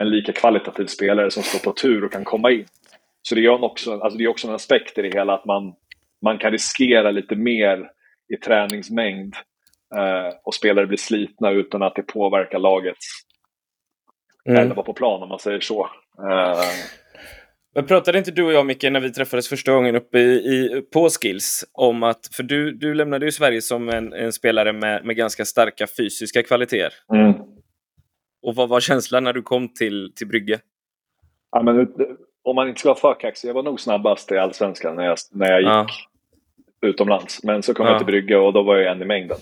en 0.02 0.10
lika 0.10 0.32
kvalitativ 0.32 0.86
spelare 0.86 1.32
som 1.32 1.44
står 1.44 1.60
på 1.60 1.74
tur 1.74 2.04
och 2.06 2.12
kan 2.12 2.24
komma 2.24 2.52
in. 2.52 2.66
Så 3.22 3.36
det 3.36 3.46
är 3.46 3.64
också, 3.64 4.00
alltså 4.00 4.18
det 4.18 4.24
är 4.24 4.28
också 4.28 4.48
en 4.48 4.56
aspekt 4.56 4.98
i 4.98 5.02
det 5.02 5.14
hela 5.14 5.34
att 5.34 5.46
man, 5.46 5.74
man 6.26 6.38
kan 6.38 6.52
riskera 6.52 7.12
lite 7.12 7.36
mer 7.36 7.90
i 8.34 8.38
träningsmängd 8.38 9.36
och 10.44 10.54
spelare 10.54 10.88
blir 10.88 10.98
slitna 10.98 11.52
utan 11.52 11.84
att 11.84 11.96
det 11.96 12.04
påverkar 12.04 12.60
lagets 12.60 13.06
mm. 14.50 14.62
elva 14.62 14.84
på 14.84 14.94
plan 14.94 15.24
om 15.24 15.30
man 15.30 15.40
säger 15.40 15.60
så. 15.60 15.90
Eh, 16.30 16.64
men 17.76 17.86
pratade 17.86 18.18
inte 18.18 18.32
du 18.32 18.44
och 18.44 18.54
jag, 18.54 18.66
Micke, 18.66 18.84
när 18.84 19.00
vi 19.00 19.14
träffades 19.14 19.50
första 19.50 19.74
gången 19.74 19.96
uppe 19.96 20.20
i, 20.20 20.34
i, 20.34 20.82
på 20.94 21.10
Skills 21.10 21.66
om 21.74 22.04
att, 22.04 22.30
för 22.36 22.44
du, 22.44 22.72
du 22.72 22.94
lämnade 22.94 23.26
ju 23.26 23.32
Sverige 23.32 23.62
som 23.62 23.90
en, 23.90 24.14
en 24.14 24.34
spelare 24.34 24.74
med, 24.74 25.06
med 25.06 25.16
ganska 25.16 25.46
starka 25.46 25.88
fysiska 25.88 26.44
kvaliteter. 26.44 26.94
Mm. 27.14 27.34
Och 28.42 28.56
vad 28.56 28.70
var 28.70 28.80
känslan 28.80 29.24
när 29.24 29.34
du 29.34 29.42
kom 29.42 29.74
till, 29.74 30.14
till 30.16 30.28
Brygge? 30.28 30.60
Ja, 31.52 31.64
men, 31.64 31.88
om 32.44 32.56
man 32.56 32.68
inte 32.68 32.80
ska 32.80 32.90
vara 32.90 33.00
för 33.00 33.20
kaxig, 33.20 33.50
jag 33.50 33.54
var 33.54 33.64
nog 33.64 33.80
snabbast 33.80 34.32
i 34.32 34.38
Allsvenskan 34.38 34.96
när 34.96 35.06
jag, 35.06 35.18
när 35.32 35.52
jag 35.52 35.62
gick 35.62 35.70
ja. 35.70 35.88
utomlands. 36.82 37.44
Men 37.44 37.64
så 37.64 37.74
kom 37.74 37.86
ja. 37.86 37.92
jag 37.92 38.00
till 38.00 38.06
Brygge 38.06 38.38
och 38.38 38.54
då 38.54 38.64
var 38.64 38.78
jag 38.78 38.92
en 38.92 39.02
i 39.02 39.06
mängden. 39.06 39.38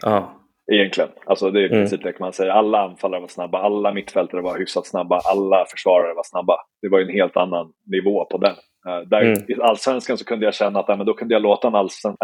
Ja. 0.00 0.42
Egentligen. 0.72 1.10
Alltså 1.26 1.50
det 1.50 1.60
är 1.60 1.62
i 1.62 1.66
mm. 1.66 1.78
princip 1.78 2.02
det 2.02 2.12
kan 2.12 2.24
man 2.24 2.32
säga. 2.32 2.52
Alla 2.52 2.80
anfallare 2.80 3.20
var 3.20 3.28
snabba, 3.28 3.58
alla 3.58 3.92
mittfältare 3.92 4.40
var 4.40 4.58
hyfsat 4.58 4.86
snabba, 4.86 5.20
alla 5.24 5.66
försvarare 5.70 6.14
var 6.14 6.22
snabba. 6.24 6.56
Det 6.82 6.88
var 6.88 7.00
en 7.00 7.08
helt 7.08 7.36
annan 7.36 7.72
nivå 7.86 8.24
på 8.24 8.38
den. 8.38 8.54
Uh, 8.88 9.08
där 9.08 9.20
mm. 9.20 9.42
I 9.48 9.54
allsvenskan 9.60 10.18
så 10.18 10.24
kunde 10.24 10.44
jag 10.44 10.54
känna 10.54 10.80
att 10.80 10.88
äh, 10.88 10.96
men 10.96 11.06
då 11.06 11.14
kunde 11.14 11.34
jag 11.34 11.42
låta 11.42 11.68
en, 11.68 11.74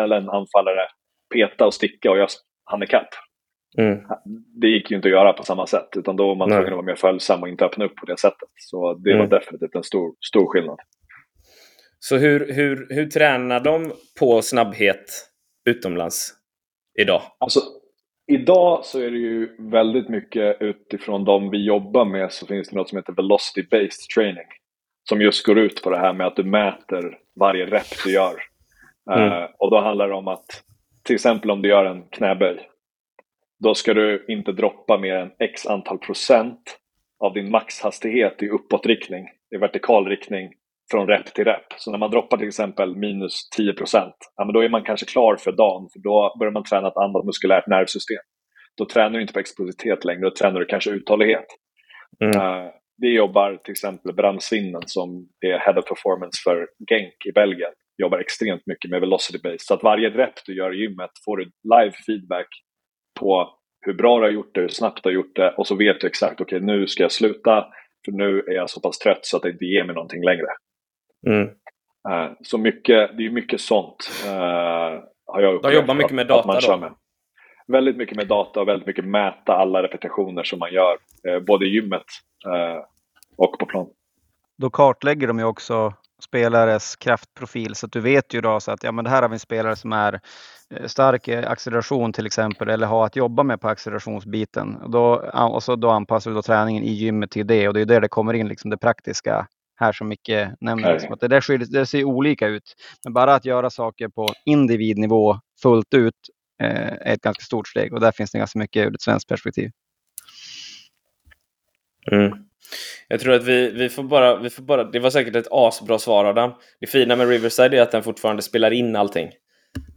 eller 0.05 0.17
en 0.17 0.31
anfallare 0.31 0.89
peta 1.35 1.67
och 1.67 1.75
sticka 1.75 2.11
och 2.11 2.19
jag 2.19 2.29
hann 2.65 2.83
ikapp. 2.83 3.09
Mm. 3.79 3.99
Det 4.61 4.67
gick 4.67 4.91
ju 4.91 4.97
inte 4.97 5.09
att 5.09 5.13
göra 5.13 5.33
på 5.33 5.45
samma 5.45 5.67
sätt 5.67 5.89
utan 5.97 6.17
då 6.17 6.29
var 6.29 6.35
man 6.35 6.49
tvungen 6.49 6.67
att 6.67 6.73
vara 6.73 6.83
mer 6.83 6.95
följsam 6.95 7.43
och 7.43 7.49
inte 7.49 7.65
öppna 7.65 7.85
upp 7.85 7.97
på 7.97 8.07
det 8.07 8.19
sättet. 8.19 8.49
Så 8.57 8.95
det 8.95 9.13
mm. 9.13 9.29
var 9.29 9.39
definitivt 9.39 9.75
en 9.75 9.83
stor, 9.83 10.15
stor 10.31 10.47
skillnad. 10.47 10.79
Så 11.99 12.17
hur, 12.17 12.53
hur, 12.53 12.87
hur 12.91 13.07
tränar 13.07 13.61
de 13.61 13.93
på 14.21 14.43
snabbhet 14.43 15.05
utomlands 15.71 16.42
idag? 17.01 17.23
Alltså, 17.39 17.61
Idag 18.27 18.85
så 18.85 19.01
är 19.01 19.11
det 19.11 19.19
ju 19.19 19.57
väldigt 19.59 20.09
mycket 20.09 20.57
utifrån 20.61 21.25
de 21.25 21.51
vi 21.51 21.65
jobbar 21.65 22.05
med 22.05 22.33
så 22.33 22.47
finns 22.47 22.69
det 22.69 22.77
något 22.77 22.89
som 22.89 22.99
heter 22.99 23.13
Velocity 23.13 23.63
Based 23.71 24.09
Training. 24.15 24.47
Som 25.09 25.21
just 25.23 25.47
går 25.47 25.59
ut 25.59 25.83
på 25.83 25.91
det 25.91 25.99
här 25.99 26.13
med 26.13 26.27
att 26.27 26.37
du 26.37 26.45
mäter 26.45 27.19
varje 27.41 27.67
rep 27.67 28.05
du 28.05 28.13
gör. 28.13 28.35
Mm. 29.11 29.33
Uh, 29.33 29.49
och 29.59 29.71
då 29.71 29.81
handlar 29.81 30.09
det 30.09 30.15
om 30.15 30.29
att 30.29 30.63
till 31.03 31.15
exempel 31.15 31.51
om 31.51 31.63
du 31.63 31.69
gör 31.69 31.85
en 31.85 32.03
knäböj. 32.03 32.69
Då 33.59 33.75
ska 33.75 33.95
du 33.95 34.25
inte 34.29 34.53
droppa 34.53 34.99
mer 34.99 35.15
än 35.15 35.31
x 35.39 35.67
antal 35.67 35.99
procent 35.99 36.79
av 37.19 37.33
din 37.33 37.51
maxhastighet 37.51 38.43
i 38.43 38.49
uppåtriktning, 38.49 39.29
i 39.55 39.57
vertikal 39.57 40.07
riktning 40.07 40.53
från 40.93 41.09
rep 41.09 41.35
till 41.35 41.45
rep. 41.45 41.67
Så 41.77 41.91
när 41.91 41.99
man 41.99 42.11
droppar 42.11 42.37
till 42.37 42.49
exempel 42.49 42.97
minus 42.97 43.49
10 43.57 43.75
ja, 44.37 44.51
då 44.55 44.61
är 44.61 44.69
man 44.69 44.85
kanske 44.85 45.07
klar 45.07 45.37
för 45.37 45.53
dagen, 45.53 45.89
för 45.93 45.99
då 45.99 46.37
börjar 46.39 46.53
man 46.53 46.65
träna 46.65 46.89
ett 46.89 46.97
annat 46.97 47.25
muskulärt 47.25 47.67
nervsystem. 47.67 48.23
Då 48.79 48.85
tränar 48.85 49.11
du 49.11 49.21
inte 49.21 49.33
på 49.33 49.39
explosivitet 49.39 50.05
längre, 50.05 50.21
då 50.21 50.31
tränar 50.31 50.61
du 50.61 50.67
kanske 50.67 50.91
uthållighet. 50.91 51.47
Mm. 52.25 52.41
Uh, 52.41 52.71
vi 53.03 53.17
jobbar 53.17 53.57
till 53.65 53.73
exempel 53.73 54.15
Bram 54.15 54.41
Svinnen 54.41 54.83
som 54.87 55.29
är 55.41 55.59
Head 55.59 55.79
of 55.79 55.85
Performance 55.85 56.43
för 56.45 56.69
Genk 56.91 57.27
i 57.29 57.33
Belgien. 57.33 57.73
Jobbar 57.99 58.19
extremt 58.19 58.63
mycket 58.67 58.91
med 58.91 59.01
velocity 59.01 59.39
base. 59.43 59.59
Så 59.59 59.75
att 59.75 59.83
varje 59.83 60.11
rep 60.11 60.35
du 60.47 60.57
gör 60.57 60.75
i 60.75 60.79
gymmet 60.83 61.11
får 61.25 61.37
du 61.37 61.45
live 61.45 61.95
feedback 62.07 62.49
på 63.21 63.59
hur 63.87 63.95
bra 63.95 64.19
du 64.19 64.25
har 64.25 64.31
gjort 64.31 64.55
det, 64.55 64.61
hur 64.61 64.69
snabbt 64.69 65.03
du 65.03 65.09
har 65.09 65.15
gjort 65.15 65.37
det 65.37 65.51
och 65.51 65.67
så 65.67 65.75
vet 65.75 66.01
du 66.01 66.07
exakt, 66.07 66.41
okej 66.41 66.57
okay, 66.57 66.67
nu 66.67 66.87
ska 66.87 67.03
jag 67.03 67.13
sluta 67.13 67.67
för 68.05 68.13
nu 68.13 68.39
är 68.49 68.53
jag 68.53 68.71
så 68.71 68.81
pass 68.81 68.99
trött 68.99 69.27
så 69.27 69.37
att 69.37 69.43
det 69.43 69.51
inte 69.51 69.65
ger 69.65 69.85
mig 69.85 69.95
någonting 69.95 70.25
längre. 70.25 70.47
Mm. 71.27 71.49
Uh, 72.09 72.33
så 72.43 72.59
mycket, 72.59 73.17
det 73.17 73.27
är 73.27 73.31
mycket 73.31 73.61
sånt 73.61 74.11
uh, 74.27 74.33
har 75.27 75.41
jag 75.41 75.55
upplevt. 75.55 75.73
De 75.73 75.75
jobbar 75.75 75.95
mycket 75.95 76.13
med 76.13 76.27
data 76.27 76.61
då? 76.61 76.77
Med. 76.77 76.95
Väldigt 77.67 77.97
mycket 77.97 78.17
med 78.17 78.29
data 78.29 78.61
och 78.61 78.69
väldigt 78.69 78.87
mycket 78.87 79.05
mäta 79.05 79.53
alla 79.53 79.83
repetitioner 79.83 80.43
som 80.45 80.59
man 80.59 80.73
gör. 80.73 80.97
Uh, 81.29 81.41
både 81.41 81.67
i 81.67 81.69
gymmet 81.69 82.05
och 83.37 83.59
på 83.59 83.67
plan. 83.67 83.87
Då 84.59 84.71
kartlägger 84.71 85.27
de 85.27 85.39
ju 85.39 85.45
också 85.45 85.95
spelares 86.23 86.97
kraftprofil 86.97 87.75
så 87.75 87.87
att 87.87 87.93
du 87.93 88.01
vet 88.01 88.35
ju 88.35 88.41
då 88.41 88.61
så 88.61 88.71
att 88.71 88.85
ja, 88.85 88.93
men 88.93 89.05
det 89.05 89.11
här 89.11 89.23
har 89.23 89.29
vi 89.29 89.35
en 89.35 89.39
spelare 89.39 89.77
som 89.77 89.93
är 89.93 90.21
stark 90.87 91.29
i 91.29 91.35
acceleration 91.35 92.13
till 92.13 92.27
exempel 92.27 92.69
eller 92.69 92.87
har 92.87 93.07
att 93.07 93.17
jobba 93.17 93.43
med 93.43 93.61
på 93.61 93.69
accelerationsbiten. 93.69 94.77
Och 94.77 94.91
då, 94.91 95.31
och 95.51 95.63
så 95.63 95.77
då 95.77 95.91
anpassar 95.91 96.31
vi 96.31 96.35
då 96.35 96.43
träningen 96.43 96.83
i 96.83 96.91
gymmet 96.91 97.31
till 97.31 97.47
det 97.47 97.69
och 97.69 97.75
det 97.75 97.81
är 97.81 97.87
där 97.87 98.01
det 98.01 98.09
kommer 98.09 98.35
in 98.35 98.49
liksom 98.49 98.71
det 98.71 98.77
praktiska 98.77 99.47
här 99.83 99.93
som 99.93 100.09
Micke 100.09 100.49
nämner. 100.61 100.93
Liksom 100.93 101.13
att 101.13 101.21
det, 101.21 101.29
där 101.29 101.41
skiljer, 101.41 101.69
det 101.71 101.87
ser 101.87 102.05
olika 102.05 102.47
ut. 102.47 102.75
Men 103.05 103.13
bara 103.13 103.35
att 103.35 103.45
göra 103.45 103.71
saker 103.71 104.09
på 104.09 104.29
individnivå 104.45 105.41
fullt 105.63 105.95
ut 105.95 106.15
eh, 106.63 106.93
är 106.93 107.15
ett 107.15 107.21
ganska 107.21 107.45
stort 107.45 107.69
steg 107.69 107.93
och 107.93 108.01
där 108.01 108.13
finns 108.13 108.33
det 108.33 108.39
ganska 108.39 108.59
mycket 108.59 108.87
ur 108.87 108.95
ett 108.95 109.03
svenskt 109.03 109.29
perspektiv. 109.29 109.71
Mm. 112.13 112.33
Jag 113.09 113.21
tror 113.21 113.35
att 113.35 113.45
vi, 113.45 113.71
vi, 113.71 113.89
får 113.89 114.03
bara, 114.03 114.37
vi 114.37 114.51
får 114.51 114.63
bara... 114.63 114.85
Det 114.85 114.99
var 114.99 115.11
säkert 115.11 115.37
ett 115.37 115.49
asbra 115.51 115.99
svar 115.99 116.25
Adam. 116.25 116.53
Det 116.81 116.87
fina 116.87 117.17
med 117.17 117.29
Riverside 117.29 117.75
är 117.75 117.83
att 117.83 117.91
den 117.91 118.03
fortfarande 118.03 118.43
spelar 118.43 118.71
in 118.71 118.97
allting. 118.97 119.31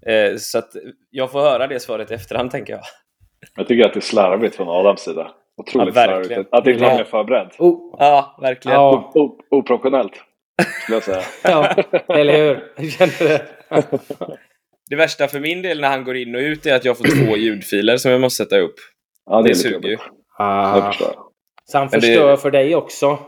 Eh, 0.06 0.38
så 0.38 0.58
att 0.58 0.72
jag 1.10 1.32
får 1.32 1.40
höra 1.40 1.68
det 1.68 1.80
svaret 1.80 2.12
i 2.12 2.14
efterhand 2.14 2.52
tänker 2.52 2.74
jag. 2.74 2.82
Jag 3.56 3.68
tycker 3.68 3.86
att 3.86 3.94
det 3.94 4.00
är 4.00 4.02
slarvigt 4.02 4.56
från 4.56 4.70
Adams 4.70 5.02
sida. 5.02 5.32
Otroligt 5.58 5.96
ja, 5.96 6.04
slarvigt. 6.04 6.50
Att 6.52 6.68
inte 6.68 6.84
vara 6.84 6.96
mer 6.96 7.04
förberedd. 7.04 7.52
Oh, 7.60 7.96
ja, 8.00 8.38
verkligen. 8.42 8.76
Ja. 8.76 9.14
oprofessionellt, 9.52 10.14
skulle 10.84 10.96
jag 10.96 11.04
säga. 11.04 11.22
ja, 11.44 11.76
eller 12.16 12.38
hur? 12.38 12.72
Jag 12.78 12.92
känner 12.92 13.30
det. 13.30 13.46
det 14.90 14.96
värsta 14.96 15.28
för 15.28 15.40
min 15.40 15.62
del 15.62 15.82
när 15.82 15.88
han 15.90 16.04
går 16.04 16.16
in 16.18 16.36
och 16.36 16.40
ut 16.40 16.66
är 16.66 16.76
att 16.76 16.86
jag 16.86 16.98
får 16.98 17.26
två 17.26 17.38
ljudfiler 17.38 17.98
som 17.98 18.12
jag 18.12 18.22
måste 18.22 18.44
sätta 18.44 18.58
upp. 18.58 18.76
Ja, 19.26 19.42
det, 19.42 19.50
det 19.50 19.56
suger 19.56 19.90
ju. 19.90 19.98
Ah. 20.38 20.94
Så 21.66 21.78
han 21.78 21.90
förstör 21.90 22.32
det... 22.32 22.38
för 22.38 22.52
dig 22.52 22.76
också? 22.76 23.20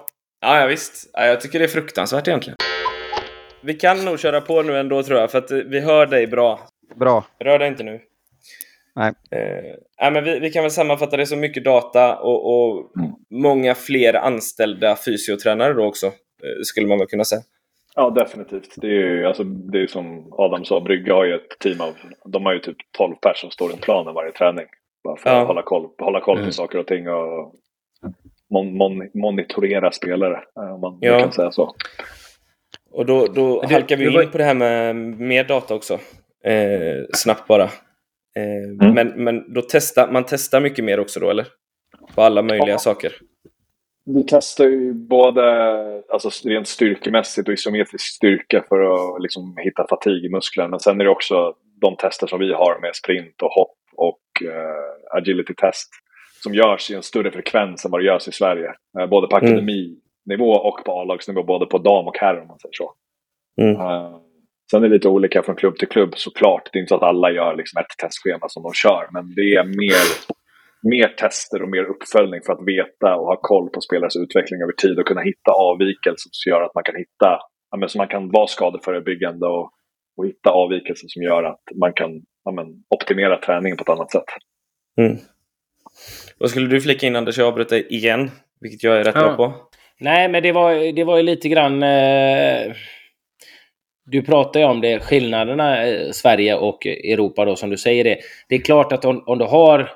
Ja, 0.41 0.59
ja 0.59 0.67
visst. 0.67 1.09
Ja, 1.13 1.25
jag 1.25 1.41
tycker 1.41 1.59
det 1.59 1.65
är 1.65 1.69
fruktansvärt 1.69 2.27
egentligen. 2.27 2.57
Vi 3.61 3.73
kan 3.73 4.05
nog 4.05 4.19
köra 4.19 4.41
på 4.41 4.61
nu 4.61 4.77
ändå 4.77 5.03
tror 5.03 5.19
jag, 5.19 5.31
för 5.31 5.37
att 5.37 5.51
vi 5.51 5.79
hör 5.79 6.05
dig 6.05 6.27
bra. 6.27 6.59
Bra. 6.95 7.25
Rör 7.39 7.59
dig 7.59 7.67
inte 7.67 7.83
nu. 7.83 8.01
Nej. 8.97 9.13
Eh, 9.31 10.11
men 10.11 10.23
vi, 10.23 10.39
vi, 10.39 10.51
kan 10.51 10.63
väl 10.63 10.71
sammanfatta 10.71 11.17
det 11.17 11.25
som 11.25 11.39
mycket 11.39 11.63
data 11.63 12.15
och, 12.15 12.45
och 12.45 12.97
mm. 12.97 13.11
många 13.29 13.75
fler 13.75 14.13
anställda 14.13 14.95
fysiotränare 15.05 15.73
då 15.73 15.85
också, 15.85 16.05
eh, 16.05 16.61
skulle 16.63 16.87
man 16.87 16.97
väl 16.97 17.07
kunna 17.07 17.23
säga. 17.23 17.41
Ja, 17.95 18.09
definitivt. 18.09 18.73
Det 18.77 18.87
är 18.87 18.91
ju 18.91 19.25
alltså, 19.25 19.43
det 19.43 19.81
är 19.81 19.87
som 19.87 20.33
Adam 20.37 20.65
sa, 20.65 20.81
Brygge 20.81 21.13
har 21.13 21.25
ju 21.25 21.35
ett 21.35 21.59
team 21.59 21.81
av, 21.81 21.93
de 22.25 22.45
har 22.45 22.53
ju 22.53 22.59
typ 22.59 22.77
12 22.97 23.15
personer 23.15 23.35
som 23.35 23.51
står 23.51 23.69
runt 23.69 23.81
planen 23.81 24.13
varje 24.13 24.31
träning. 24.31 24.65
Bara 25.03 25.17
för 25.17 25.29
ja. 25.29 25.41
att 25.41 25.47
hålla 25.47 25.61
koll, 25.61 25.89
hålla 25.97 26.21
koll 26.21 26.35
på 26.35 26.41
mm. 26.41 26.51
saker 26.51 26.77
och 26.77 26.87
ting 26.87 27.09
och 27.09 27.53
mon, 28.49 28.77
mon, 28.77 29.09
monitorera 29.13 29.91
spelare, 29.91 30.39
eh, 30.59 30.73
om 30.73 30.81
man 30.81 30.97
ja. 31.01 31.19
kan 31.19 31.31
säga 31.31 31.51
så. 31.51 31.75
Och 32.91 33.05
då, 33.05 33.27
då 33.27 33.65
halkar 33.65 33.97
vi 33.97 34.23
in 34.23 34.31
på 34.31 34.37
det 34.37 34.43
här 34.43 34.53
med 34.53 34.95
mer 35.19 35.43
data 35.43 35.75
också. 35.75 35.93
Eh, 36.43 37.05
snabbt 37.13 37.47
bara. 37.47 37.69
Eh, 38.37 38.87
mm. 38.87 38.93
Men, 38.93 39.23
men 39.23 39.53
då 39.53 39.61
testar, 39.61 40.11
man 40.11 40.23
testar 40.27 40.61
mycket 40.61 40.85
mer 40.85 40.99
också 40.99 41.19
då, 41.19 41.29
eller? 41.29 41.47
På 42.15 42.21
alla 42.21 42.41
möjliga 42.41 42.69
ja. 42.69 42.77
saker? 42.77 43.13
Vi 44.05 44.23
testar 44.27 44.65
ju 44.65 44.93
både 44.93 45.43
alltså 46.09 46.29
rent 46.49 46.67
styrkemässigt 46.67 47.47
och 47.47 47.53
isometrisk 47.53 48.05
styrka 48.05 48.63
för 48.69 48.79
att 48.79 49.21
liksom 49.21 49.57
hitta 49.57 49.87
fatig 49.89 50.25
i 50.25 50.29
musklerna. 50.29 50.69
Men 50.69 50.79
sen 50.79 51.01
är 51.01 51.05
det 51.05 51.11
också 51.11 51.53
de 51.81 51.95
tester 51.95 52.27
som 52.27 52.39
vi 52.39 52.53
har 52.53 52.79
med 52.81 52.95
sprint 52.95 53.41
och 53.41 53.51
hopp 53.51 53.77
och 53.95 54.21
uh, 54.41 55.17
agility 55.17 55.53
test 55.53 55.89
som 56.43 56.53
görs 56.53 56.91
i 56.91 56.95
en 56.95 57.03
större 57.03 57.31
frekvens 57.31 57.85
än 57.85 57.91
vad 57.91 58.01
det 58.01 58.05
görs 58.05 58.27
i 58.27 58.31
Sverige. 58.31 58.73
Uh, 58.99 59.05
både 59.05 59.27
på 59.27 59.37
mm. 59.37 59.47
akademinivå 59.47 60.51
och 60.51 60.83
på 60.85 61.01
A-lagsnivå, 61.01 61.43
både 61.43 61.65
på 61.65 61.77
dam 61.77 62.07
och 62.07 62.17
herr 62.17 62.41
om 62.41 62.47
man 62.47 62.59
säger 62.59 62.73
så. 62.73 62.93
Mm. 63.61 63.75
Uh, 63.75 64.19
Sen 64.71 64.83
är 64.83 64.87
det 64.87 64.95
lite 64.95 65.07
olika 65.07 65.43
från 65.43 65.55
klubb 65.55 65.77
till 65.77 65.87
klubb 65.87 66.13
såklart. 66.15 66.69
Det 66.71 66.79
är 66.79 66.81
inte 66.81 66.89
så 66.89 66.95
att 66.95 67.03
alla 67.03 67.31
gör 67.31 67.55
liksom 67.55 67.79
ett 67.79 67.97
testschema 67.97 68.49
som 68.49 68.63
de 68.63 68.73
kör. 68.73 69.07
Men 69.11 69.35
det 69.35 69.41
är 69.41 69.63
mer 69.63 70.27
mer 70.81 71.07
tester 71.07 71.61
och 71.61 71.69
mer 71.69 71.83
uppföljning 71.83 72.41
för 72.45 72.53
att 72.53 72.67
veta 72.67 73.15
och 73.15 73.25
ha 73.25 73.39
koll 73.41 73.69
på 73.69 73.81
spelares 73.81 74.15
utveckling 74.15 74.61
över 74.61 74.73
tid 74.73 74.99
och 74.99 75.07
kunna 75.07 75.21
hitta 75.21 75.51
avvikelser 75.51 76.29
som 76.31 76.49
gör 76.51 76.61
att 76.61 76.75
man 76.75 76.83
kan 76.83 76.95
hitta, 76.95 77.39
ja, 77.71 77.77
men 77.77 77.89
så 77.89 77.97
man 77.97 78.07
kan 78.07 78.31
vara 78.31 78.47
skadeförebyggande 78.47 79.45
och, 79.45 79.71
och 80.17 80.25
hitta 80.27 80.49
avvikelser 80.49 81.07
som 81.07 81.23
gör 81.23 81.43
att 81.43 81.63
man 81.75 81.93
kan 81.93 82.11
ja, 82.45 82.51
men, 82.51 82.65
optimera 82.89 83.37
träningen 83.37 83.77
på 83.77 83.81
ett 83.81 83.89
annat 83.89 84.11
sätt. 84.11 84.29
Mm. 84.97 85.17
Vad 86.37 86.49
skulle 86.49 86.67
du 86.67 86.81
flika 86.81 87.07
in 87.07 87.15
Anders? 87.15 87.37
Jag 87.37 87.47
avbröt 87.47 87.69
dig 87.69 87.87
igen, 87.89 88.31
vilket 88.61 88.83
jag 88.83 88.99
är 88.99 89.03
rätt 89.03 89.15
ja. 89.15 89.21
bra 89.21 89.35
på. 89.35 89.53
Nej, 89.99 90.29
men 90.29 90.43
det 90.43 90.51
var, 90.51 90.93
det 90.93 91.03
var 91.03 91.17
ju 91.17 91.23
lite 91.23 91.49
grann... 91.49 91.83
Eh, 91.83 92.73
du 94.07 94.21
pratar 94.21 94.59
ju 94.59 94.65
om 94.65 94.81
det, 94.81 94.99
skillnaderna 94.99 95.87
eh, 95.87 96.11
Sverige 96.11 96.55
och 96.55 96.85
Europa 96.87 97.45
då, 97.45 97.55
som 97.55 97.69
du 97.69 97.77
säger 97.77 98.03
det. 98.03 98.17
Det 98.49 98.55
är 98.55 98.59
klart 98.59 98.91
att 98.91 99.05
om, 99.05 99.23
om 99.25 99.37
du 99.37 99.45
har 99.45 99.91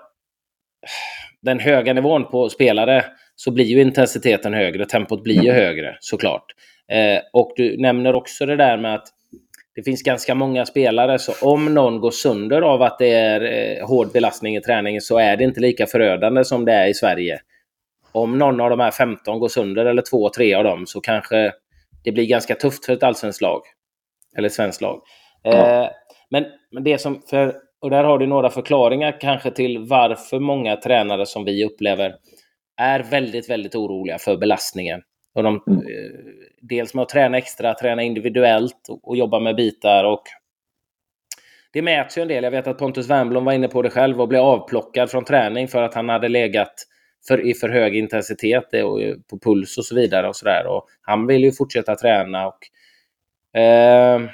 den 1.42 1.60
höga 1.60 1.94
nivån 1.94 2.26
på 2.26 2.50
spelare 2.50 3.06
så 3.36 3.52
blir 3.52 3.66
ju 3.66 3.82
intensiteten 3.82 4.54
högre, 4.54 4.86
tempot 4.86 5.24
blir 5.24 5.44
ju 5.44 5.52
högre 5.52 5.98
såklart. 6.00 6.46
Eh, 6.92 7.22
och 7.34 7.54
du 7.56 7.78
nämner 7.78 8.16
också 8.16 8.46
det 8.46 8.56
där 8.56 8.78
med 8.78 8.96
att 8.96 9.08
det 9.76 9.84
finns 9.84 10.04
ganska 10.04 10.36
många 10.36 10.66
spelare, 10.66 11.20
så 11.20 11.50
om 11.52 11.74
någon 11.74 12.00
går 12.00 12.12
sönder 12.12 12.62
av 12.62 12.82
att 12.82 13.00
det 13.00 13.12
är 13.12 13.42
eh, 13.42 13.88
hård 13.88 14.12
belastning 14.12 14.56
i 14.56 14.62
träningen 14.62 15.02
så 15.02 15.18
är 15.18 15.38
det 15.38 15.44
inte 15.44 15.60
lika 15.60 15.88
förödande 15.88 16.46
som 16.46 16.66
det 16.66 16.74
är 16.74 16.88
i 16.88 16.94
Sverige. 16.94 17.40
Om 18.12 18.38
någon 18.38 18.62
av 18.62 18.70
de 18.70 18.80
här 18.80 18.92
15 18.92 19.40
går 19.40 19.48
sönder, 19.48 19.86
eller 19.86 20.02
två, 20.02 20.30
tre 20.30 20.54
av 20.54 20.64
dem, 20.64 20.86
så 20.88 21.02
kanske 21.02 21.52
det 22.04 22.12
blir 22.12 22.26
ganska 22.26 22.56
tufft 22.56 22.86
för 22.86 22.94
ett 22.94 23.04
allsvenskt 23.04 23.42
lag. 23.42 23.62
Eller 24.38 24.50
svenskt 24.50 24.82
lag. 24.82 25.02
Eh, 25.44 25.88
men, 26.30 26.46
men 26.72 26.84
det 26.84 26.98
som, 26.98 27.22
för, 27.30 27.56
och 27.82 27.90
där 27.90 28.04
har 28.04 28.18
du 28.18 28.28
några 28.28 28.50
förklaringar 28.50 29.18
kanske 29.22 29.52
till 29.52 29.80
varför 29.80 30.40
många 30.40 30.76
tränare 30.76 31.26
som 31.26 31.46
vi 31.46 31.66
upplever 31.66 32.16
är 32.78 33.04
väldigt, 33.04 33.50
väldigt 33.50 33.76
oroliga 33.76 34.18
för 34.18 34.38
belastningen. 34.38 35.02
Och 35.36 35.44
de, 35.44 35.64
mm. 35.68 35.80
Eh, 35.80 36.12
dels 36.62 36.94
med 36.94 37.02
att 37.02 37.10
träna 37.10 37.38
extra, 37.38 37.74
träna 37.74 38.04
individuellt 38.04 38.90
och, 38.90 39.10
och, 39.10 39.18
jobba 39.18 39.40
med 39.40 39.56
bitar. 39.56 40.04
och 40.04 40.24
Det 41.74 41.82
mäts 41.82 42.18
ju 42.18 42.22
en 42.22 42.28
del. 42.28 42.44
Jag 42.44 42.52
vet 42.52 42.68
att 42.68 42.78
Pontus 42.78 43.10
Wernbloom 43.10 43.46
var 43.46 43.54
inne 43.54 43.68
på 43.68 43.82
det 43.82 43.90
själv 43.90 44.22
och 44.22 44.28
blev 44.28 44.42
avplockad 44.42 45.12
från 45.12 45.26
träning 45.26 45.68
för 45.68 45.82
att 45.82 45.94
han 45.94 46.10
hade 46.10 46.30
legat 46.30 46.74
för, 47.28 47.48
i 47.48 47.54
för 47.54 47.70
hög 47.70 47.96
intensitet 47.96 48.74
och, 48.74 49.00
på 49.30 49.40
puls 49.40 49.78
och 49.78 49.86
så 49.86 49.96
vidare. 49.96 50.28
och, 50.28 50.36
så 50.36 50.46
där. 50.46 50.68
och 50.68 50.88
Han 51.02 51.28
vill 51.28 51.44
ju 51.44 51.52
fortsätta 51.52 51.96
träna. 51.96 52.48
och 52.48 52.60
eh, 53.54 54.32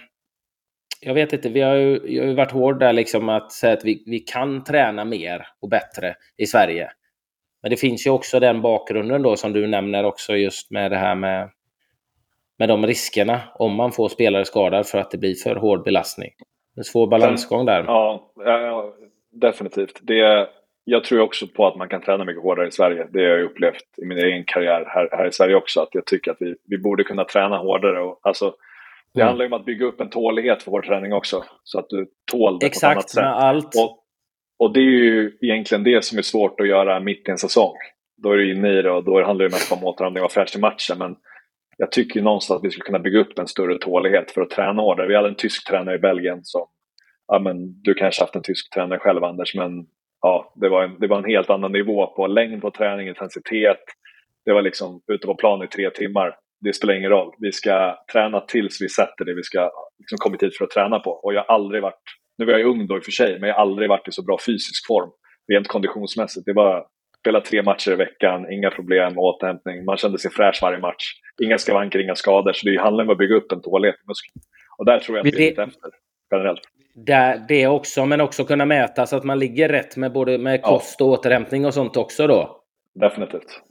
jag 1.02 1.14
vet 1.14 1.34
inte, 1.34 1.50
vi 1.50 1.62
har 1.62 1.76
ju, 1.76 2.02
jag 2.06 2.24
har 2.24 2.30
ju 2.30 2.36
varit 2.36 2.52
hård 2.52 2.80
där 2.80 2.94
liksom 2.94 3.30
att 3.30 3.52
säga 3.52 3.74
att 3.74 3.86
vi, 3.86 4.04
vi 4.06 4.20
kan 4.20 4.64
träna 4.64 5.06
mer 5.06 5.48
och 5.62 5.70
bättre 5.70 6.16
i 6.38 6.46
Sverige. 6.46 6.92
Men 7.62 7.72
det 7.72 7.78
finns 7.78 8.08
ju 8.08 8.12
också 8.12 8.40
den 8.40 8.62
bakgrunden 8.62 9.22
då 9.22 9.36
som 9.36 9.54
du 9.54 9.68
nämner 9.68 10.04
också 10.04 10.36
just 10.36 10.72
med 10.72 10.92
det 10.92 10.98
här 10.98 11.16
med, 11.16 11.50
med 12.60 12.70
de 12.70 12.88
riskerna 12.88 13.42
om 13.56 13.74
man 13.74 13.92
får 13.92 14.10
spelare 14.10 14.46
skadade 14.46 14.84
för 14.84 14.98
att 14.98 15.12
det 15.12 15.18
blir 15.18 15.36
för 15.36 15.56
hård 15.56 15.84
belastning. 15.84 16.32
En 16.78 16.84
svår 16.84 17.08
balansgång 17.08 17.66
där. 17.66 17.84
Ja, 17.88 18.32
ja 18.36 18.94
definitivt. 19.32 20.00
Det, 20.02 20.48
jag 20.84 21.04
tror 21.04 21.20
också 21.20 21.48
på 21.48 21.68
att 21.68 21.76
man 21.76 21.90
kan 21.90 22.02
träna 22.02 22.26
mycket 22.26 22.44
hårdare 22.44 22.68
i 22.68 22.72
Sverige. 22.72 23.08
Det 23.14 23.20
har 23.20 23.38
jag 23.38 23.44
upplevt 23.44 23.84
i 23.98 24.06
min 24.06 24.18
egen 24.18 24.44
karriär 24.44 24.86
här, 24.88 25.10
här 25.12 25.28
i 25.28 25.32
Sverige 25.32 25.56
också. 25.56 25.82
Att 25.82 25.90
jag 25.92 26.06
tycker 26.06 26.32
att 26.32 26.38
vi, 26.40 26.56
vi 26.64 26.78
borde 26.78 27.04
kunna 27.04 27.24
träna 27.24 27.58
hårdare. 27.58 28.02
Och, 28.02 28.20
alltså, 28.22 28.54
det 29.14 29.22
mm. 29.22 29.28
handlar 29.28 29.46
ju 29.46 29.52
om 29.52 29.60
att 29.60 29.66
bygga 29.66 29.86
upp 29.86 30.02
en 30.02 30.10
tålighet 30.10 30.64
för 30.64 30.72
vår 30.72 30.82
träning 30.82 31.14
också. 31.14 31.44
Så 31.64 31.80
att 31.80 31.90
du 31.90 32.08
tål 32.32 32.60
det 32.60 32.66
Exakt, 32.66 32.96
på 32.96 33.00
ett 33.00 33.00
annat 33.00 33.10
sätt. 33.10 33.24
Allt. 33.24 33.76
Och, 33.76 34.04
och 34.60 34.74
det 34.74 34.80
är 34.80 34.84
ju 34.84 35.38
egentligen 35.42 35.84
det 35.84 36.06
som 36.06 36.18
är 36.18 36.22
svårt 36.22 36.60
att 36.60 36.68
göra 36.68 37.00
mitt 37.00 37.28
i 37.28 37.32
en 37.32 37.38
säsong. 37.38 37.74
Då 38.24 38.32
är 38.32 38.38
du 38.38 38.52
inne 38.52 38.80
i 38.80 38.82
det 38.82 38.92
och 38.92 39.04
då 39.04 39.24
handlar 39.24 39.46
det 39.46 39.52
mest 39.52 39.72
om 39.72 39.84
återhämtning 39.84 40.24
och 40.24 40.32
fräsch 40.32 40.56
i 40.56 40.60
matchen. 40.60 40.98
Men 40.98 41.16
jag 41.78 41.92
tycker 41.92 42.22
någonstans 42.22 42.58
att 42.58 42.66
vi 42.66 42.72
skulle 42.72 42.86
kunna 42.86 43.00
bygga 43.00 43.20
upp 43.20 43.40
en 43.40 43.48
större 43.48 43.78
tålighet 43.78 44.32
för 44.32 44.42
att 44.42 44.50
träna 44.50 44.82
hårdare. 44.82 45.08
Vi 45.08 45.16
hade 45.16 45.28
en 45.28 45.36
tysk 45.36 45.68
tränare 45.68 45.96
i 45.96 46.00
Belgien 46.00 46.40
som, 46.44 46.68
ja 47.28 47.40
men 47.40 47.82
du 47.82 47.94
kanske 47.94 48.24
haft 48.24 48.36
en 48.36 48.42
tysk 48.42 48.74
tränare 48.74 49.00
själv 49.00 49.24
Anders, 49.24 49.56
men 49.56 49.72
ja, 50.22 50.54
det 50.56 50.70
var 50.70 50.84
en, 50.84 51.00
det 51.00 51.08
var 51.08 51.18
en 51.18 51.30
helt 51.30 51.50
annan 51.50 51.72
nivå 51.72 52.08
på 52.08 52.28
längd 52.28 52.62
på 52.62 52.72
träning, 52.72 53.08
intensitet. 53.08 53.84
Det 54.46 54.54
var 54.54 54.62
liksom 54.62 55.02
ute 55.08 55.28
på 55.28 55.36
plan 55.36 55.64
i 55.64 55.68
tre 55.68 55.90
timmar. 55.90 56.36
Det 56.62 56.74
spelar 56.74 56.94
ingen 56.94 57.10
roll. 57.10 57.36
Vi 57.40 57.52
ska 57.52 57.98
träna 58.12 58.42
tills 58.42 58.82
vi 58.82 58.90
sätter 58.90 59.26
det 59.26 59.34
vi 59.34 59.44
ska 59.44 59.72
liksom 60.00 60.18
kommit 60.18 60.44
hit 60.44 60.58
för 60.58 60.66
att 60.66 60.72
träna 60.72 61.00
på. 61.00 61.12
Och 61.12 61.34
jag 61.34 61.44
har 61.44 61.56
aldrig 61.56 61.82
varit 61.82 62.04
nu 62.38 62.46
var 62.46 62.54
jag 62.54 62.70
ung 62.70 62.88
då 62.88 62.98
i 62.98 63.00
och 63.00 63.04
för 63.04 63.12
sig, 63.12 63.40
men 63.40 63.50
jag 63.50 63.56
har 63.56 63.62
aldrig 63.62 63.90
varit 63.90 64.08
i 64.08 64.12
så 64.12 64.24
bra 64.24 64.38
fysisk 64.46 64.88
form 64.88 65.10
rent 65.54 65.68
konditionsmässigt. 65.68 66.46
Det 66.46 66.54
var 66.54 66.86
spela 67.20 67.42
tre 67.42 67.64
matcher 67.64 67.92
i 67.92 67.96
veckan, 67.96 68.52
inga 68.52 68.72
problem, 68.72 69.18
återhämtning. 69.18 69.86
Man 69.86 69.98
kände 69.98 70.20
sig 70.20 70.32
fräsch 70.32 70.60
varje 70.62 70.80
match. 70.80 71.04
Inga 71.44 71.58
skavanker, 71.58 72.00
inga 72.00 72.16
skador. 72.16 72.54
Så 72.54 72.68
det 72.68 72.82
handlar 72.82 73.04
om 73.04 73.10
att 73.10 73.18
bygga 73.18 73.36
upp 73.36 73.52
en 73.52 73.62
tålighet 73.62 73.96
i 73.96 74.08
musklerna. 74.08 74.44
Och 74.78 74.86
där 74.86 75.00
tror 75.00 75.18
jag 75.18 75.28
att 75.28 75.34
vi 75.34 75.46
är 75.46 75.50
lite 75.50 75.64
efter, 75.64 75.92
generellt. 76.32 76.62
Det, 76.96 77.46
det 77.48 77.68
också, 77.68 78.06
men 78.06 78.22
också 78.22 78.46
kunna 78.46 78.66
mäta 78.66 79.06
så 79.06 79.16
att 79.16 79.24
man 79.24 79.40
ligger 79.40 79.70
rätt 79.70 79.98
med 79.98 80.12
både 80.12 80.38
med 80.38 80.62
kost 80.62 81.02
och 81.02 81.08
återhämtning 81.08 81.66
och 81.66 81.74
sånt 81.74 81.98
också 81.98 82.28
då? 82.28 82.64
Definitivt 82.96 83.67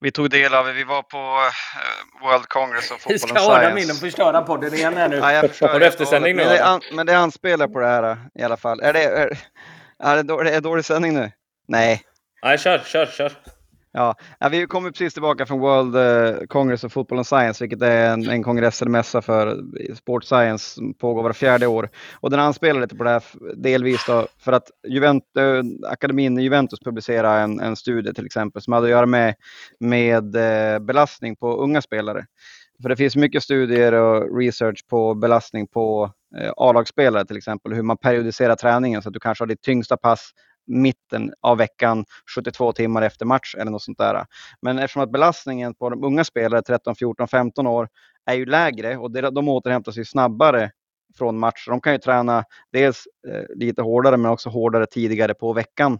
vi 0.00 0.10
tog 0.10 0.30
del 0.30 0.54
av. 0.54 0.66
Vi 0.66 0.84
var 0.84 1.02
på 1.02 1.18
uh, 1.18 2.28
World 2.28 2.48
Congress 2.48 2.90
of 2.90 3.00
Football 3.00 3.18
Science. 3.18 3.44
Ska 3.44 3.52
Adam 3.52 3.78
in 3.78 3.90
och 3.90 3.96
förstöra 3.96 4.42
podden 4.42 4.74
igen 4.74 4.96
här 4.96 5.08
nu? 5.08 5.16
Ja, 5.16 5.32
jag 5.32 5.48
förstör, 5.48 5.68
Har 5.68 5.80
du 5.80 5.86
eftersändning 5.86 6.36
nu? 6.36 6.44
Men 6.44 6.52
det, 6.52 6.64
an, 6.64 6.80
men 6.92 7.06
det 7.06 7.18
anspelar 7.18 7.68
på 7.68 7.80
det 7.80 7.86
här 7.86 8.16
i 8.38 8.42
alla 8.42 8.56
fall. 8.56 8.80
Är 8.80 8.92
det, 8.92 9.02
är, 9.04 9.38
är 10.02 10.16
det, 10.16 10.22
dålig, 10.22 10.50
är 10.50 10.54
det 10.54 10.60
dålig 10.60 10.84
sändning 10.84 11.14
nu? 11.14 11.32
Nej. 11.68 12.02
Nej, 12.42 12.58
kör, 12.58 12.78
kör, 12.78 13.06
kör. 13.06 13.32
Ja, 13.92 14.14
vi 14.50 14.66
kommer 14.66 14.90
precis 14.90 15.12
tillbaka 15.12 15.46
från 15.46 15.60
World 15.60 15.96
eh, 15.96 16.46
Congress 16.46 16.84
of 16.84 16.92
Football 16.92 17.18
and 17.18 17.26
Science, 17.26 17.64
vilket 17.64 17.82
är 17.82 18.12
en, 18.12 18.28
en 18.28 18.42
kongress 18.42 18.82
eller 18.82 18.90
mässa 18.90 19.22
för 19.22 19.46
eh, 19.46 19.94
Sport 19.94 20.24
Science 20.24 20.74
som 20.74 20.94
pågår 20.94 21.22
var 21.22 21.32
fjärde 21.32 21.66
år. 21.66 21.90
Och 22.20 22.30
den 22.30 22.40
anspelar 22.40 22.80
lite 22.80 22.96
på 22.96 23.04
det 23.04 23.10
här 23.10 23.22
delvis 23.56 24.06
då, 24.06 24.26
för 24.38 24.52
att 24.52 24.70
Juventus, 24.88 25.36
eh, 25.38 25.90
akademin 25.90 26.38
Juventus 26.38 26.80
publicerade 26.80 27.40
en, 27.40 27.60
en 27.60 27.76
studie 27.76 28.14
till 28.14 28.26
exempel 28.26 28.62
som 28.62 28.72
hade 28.72 28.86
att 28.86 28.90
göra 28.90 29.06
med, 29.06 29.34
med 29.80 30.36
eh, 30.36 30.78
belastning 30.78 31.36
på 31.36 31.56
unga 31.56 31.82
spelare. 31.82 32.26
För 32.82 32.88
det 32.88 32.96
finns 32.96 33.16
mycket 33.16 33.42
studier 33.42 33.92
och 33.92 34.38
research 34.38 34.86
på 34.90 35.14
belastning 35.14 35.66
på 35.66 36.12
eh, 36.40 36.52
A-lagsspelare 36.56 37.24
till 37.24 37.36
exempel, 37.36 37.72
hur 37.72 37.82
man 37.82 37.96
periodiserar 37.96 38.56
träningen 38.56 39.02
så 39.02 39.08
att 39.08 39.12
du 39.12 39.20
kanske 39.20 39.42
har 39.42 39.48
ditt 39.48 39.62
tyngsta 39.62 39.96
pass 39.96 40.30
mitten 40.68 41.32
av 41.40 41.58
veckan, 41.58 42.04
72 42.34 42.72
timmar 42.72 43.02
efter 43.02 43.26
match 43.26 43.54
eller 43.58 43.70
något 43.70 43.82
sånt 43.82 43.98
där. 43.98 44.26
Men 44.62 44.78
eftersom 44.78 45.02
att 45.02 45.12
belastningen 45.12 45.74
på 45.74 45.90
de 45.90 46.04
unga 46.04 46.24
spelare, 46.24 46.62
13, 46.62 46.94
14, 46.94 47.28
15 47.28 47.66
år, 47.66 47.88
är 48.26 48.34
ju 48.34 48.46
lägre 48.46 48.96
och 48.96 49.10
de 49.10 49.48
återhämtar 49.48 49.92
sig 49.92 50.04
snabbare 50.04 50.70
från 51.18 51.38
match. 51.38 51.66
De 51.68 51.80
kan 51.80 51.92
ju 51.92 51.98
träna 51.98 52.44
dels 52.72 53.04
eh, 53.28 53.56
lite 53.56 53.82
hårdare 53.82 54.16
men 54.16 54.30
också 54.30 54.50
hårdare 54.50 54.86
tidigare 54.86 55.34
på 55.34 55.52
veckan 55.52 55.98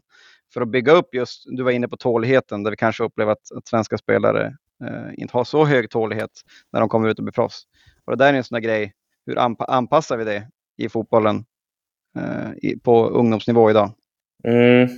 för 0.54 0.60
att 0.60 0.68
bygga 0.68 0.92
upp 0.92 1.14
just, 1.14 1.44
du 1.46 1.62
var 1.62 1.70
inne 1.70 1.88
på 1.88 1.96
tåligheten, 1.96 2.62
där 2.62 2.70
vi 2.70 2.76
kanske 2.76 3.04
upplever 3.04 3.32
att, 3.32 3.52
att 3.56 3.68
svenska 3.68 3.98
spelare 3.98 4.56
eh, 4.84 5.22
inte 5.22 5.36
har 5.36 5.44
så 5.44 5.64
hög 5.64 5.90
tålighet 5.90 6.30
när 6.72 6.80
de 6.80 6.88
kommer 6.88 7.08
ut 7.08 7.18
och 7.18 7.24
blir 7.24 7.32
proffs. 7.32 7.62
Och 8.04 8.16
det 8.16 8.24
där 8.24 8.32
är 8.32 8.36
en 8.36 8.44
sån 8.44 8.56
där 8.56 8.60
grej, 8.60 8.94
hur 9.26 9.38
anpa 9.38 9.64
anpassar 9.64 10.16
vi 10.16 10.24
det 10.24 10.48
i 10.76 10.88
fotbollen 10.88 11.44
eh, 12.18 12.50
i, 12.62 12.78
på 12.78 13.08
ungdomsnivå 13.08 13.70
idag? 13.70 13.92
Mm. 14.44 14.88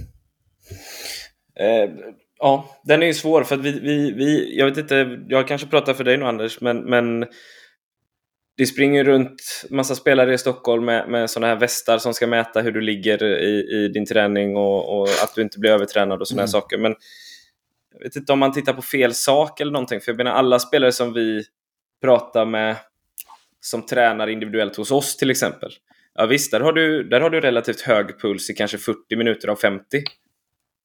Eh, 1.61 1.91
ja, 2.39 2.81
den 2.85 3.03
är 3.03 3.07
ju 3.07 3.15
svår 3.15 3.45
för 3.45 3.55
att 3.55 3.65
vi, 3.65 3.81
vi, 3.81 4.13
vi, 4.13 4.59
jag 4.59 4.67
vet 4.67 4.79
inte, 4.79 5.19
jag 5.29 5.49
kanske 5.49 5.67
pratar 5.67 5.95
för 5.95 6.05
dig 6.05 6.17
nu 6.17 6.25
Anders, 6.25 6.61
men, 6.61 6.79
men 6.79 7.27
det 8.57 8.67
springer 8.67 9.05
runt 9.05 9.65
massa 9.71 9.95
spelare 9.95 10.35
i 10.35 10.39
Stockholm 10.39 10.85
med, 10.85 11.09
med 11.09 11.31
sådana 11.31 11.47
här 11.47 11.61
västar 11.61 11.99
som 11.99 12.15
ska 12.15 12.27
mäta 12.27 12.61
hur 12.61 12.73
du 12.73 12.81
ligger 12.81 13.25
i, 13.25 13.77
i 13.77 13.89
din 13.89 14.07
träning 14.07 14.57
och, 14.57 15.01
och 15.01 15.09
att 15.09 15.35
du 15.35 15.43
inte 15.43 15.59
blir 15.59 15.71
övertränad 15.71 16.21
och 16.21 16.29
sådana 16.29 16.43
mm. 16.43 16.47
här 16.47 16.61
saker. 16.61 16.79
Men 16.79 16.95
jag 17.93 18.01
vet 18.01 18.17
inte 18.17 18.33
om 18.33 18.39
man 18.39 18.53
tittar 18.53 18.73
på 18.73 18.83
fel 18.83 19.15
sak 19.15 19.61
eller 19.61 19.73
någonting, 19.73 20.01
för 20.01 20.13
jag 20.13 20.17
menar 20.17 20.31
alla 20.31 20.59
spelare 20.59 20.93
som 20.93 21.13
vi 21.13 21.45
pratar 22.03 22.45
med 22.45 22.77
som 23.61 23.87
tränar 23.87 24.27
individuellt 24.27 24.77
hos 24.77 24.91
oss 24.91 25.17
till 25.17 25.31
exempel. 25.31 25.71
Ja 26.15 26.27
visst, 26.27 26.51
där 26.51 26.61
har, 26.61 26.73
du, 26.73 27.03
där 27.03 27.21
har 27.21 27.31
du 27.31 27.41
relativt 27.41 27.81
hög 27.81 28.21
puls 28.21 28.51
i 28.51 28.55
kanske 28.55 28.79
40 28.79 29.17
minuter 29.17 29.49
av 29.49 29.57
50. 29.57 29.97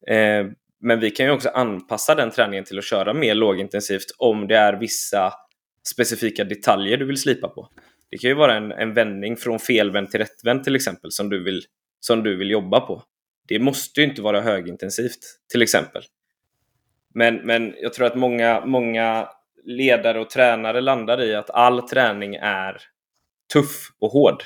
Eh, 0.08 0.46
men 0.80 1.00
vi 1.00 1.10
kan 1.10 1.26
ju 1.26 1.32
också 1.32 1.48
anpassa 1.48 2.14
den 2.14 2.30
träningen 2.30 2.64
till 2.64 2.78
att 2.78 2.84
köra 2.84 3.14
mer 3.14 3.34
lågintensivt 3.34 4.06
om 4.18 4.48
det 4.48 4.56
är 4.56 4.72
vissa 4.72 5.32
specifika 5.88 6.44
detaljer 6.44 6.96
du 6.96 7.04
vill 7.04 7.20
slipa 7.20 7.48
på. 7.48 7.68
Det 8.10 8.18
kan 8.18 8.30
ju 8.30 8.36
vara 8.36 8.54
en, 8.54 8.72
en 8.72 8.94
vändning 8.94 9.36
från 9.36 9.58
felvänd 9.58 10.10
till 10.10 10.20
rättvänd 10.20 10.64
till 10.64 10.76
exempel 10.76 11.12
som 11.12 11.28
du, 11.28 11.44
vill, 11.44 11.62
som 12.00 12.22
du 12.22 12.36
vill 12.36 12.50
jobba 12.50 12.80
på. 12.80 13.02
Det 13.48 13.58
måste 13.58 14.00
ju 14.00 14.06
inte 14.06 14.22
vara 14.22 14.40
högintensivt 14.40 15.18
till 15.52 15.62
exempel. 15.62 16.02
Men, 17.14 17.36
men 17.36 17.74
jag 17.76 17.92
tror 17.92 18.06
att 18.06 18.16
många, 18.16 18.66
många 18.66 19.28
ledare 19.64 20.20
och 20.20 20.30
tränare 20.30 20.80
landar 20.80 21.22
i 21.22 21.34
att 21.34 21.50
all 21.50 21.88
träning 21.88 22.34
är 22.34 22.76
tuff 23.52 23.90
och 24.00 24.10
hård. 24.10 24.42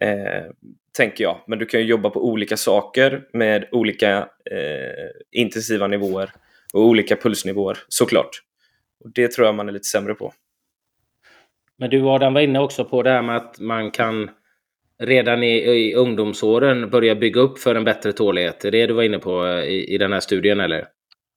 Eh, 0.00 0.44
tänker 0.96 1.24
jag. 1.24 1.38
Men 1.46 1.58
du 1.58 1.66
kan 1.66 1.80
ju 1.80 1.86
jobba 1.86 2.10
på 2.10 2.28
olika 2.28 2.56
saker 2.56 3.22
med 3.32 3.68
olika 3.72 4.18
eh, 4.50 5.40
intensiva 5.40 5.86
nivåer 5.86 6.30
och 6.72 6.82
olika 6.82 7.16
pulsnivåer, 7.16 7.78
såklart. 7.88 8.42
Och 9.04 9.10
Det 9.14 9.32
tror 9.32 9.46
jag 9.46 9.54
man 9.54 9.68
är 9.68 9.72
lite 9.72 9.88
sämre 9.88 10.14
på. 10.14 10.32
Men 11.78 11.90
du 11.90 12.02
Adam 12.02 12.34
var 12.34 12.40
inne 12.40 12.58
också 12.58 12.84
på 12.84 13.02
det 13.02 13.10
här 13.10 13.22
med 13.22 13.36
att 13.36 13.60
man 13.60 13.90
kan 13.90 14.30
redan 15.02 15.42
i, 15.42 15.56
i 15.56 15.94
ungdomsåren 15.94 16.90
börja 16.90 17.14
bygga 17.14 17.40
upp 17.40 17.58
för 17.58 17.74
en 17.74 17.84
bättre 17.84 18.12
tålighet. 18.12 18.64
Är 18.64 18.70
det 18.70 18.86
du 18.86 18.94
var 18.94 19.02
inne 19.02 19.18
på 19.18 19.46
eh, 19.46 19.64
i, 19.64 19.94
i 19.94 19.98
den 19.98 20.12
här 20.12 20.20
studien 20.20 20.60
eller? 20.60 20.84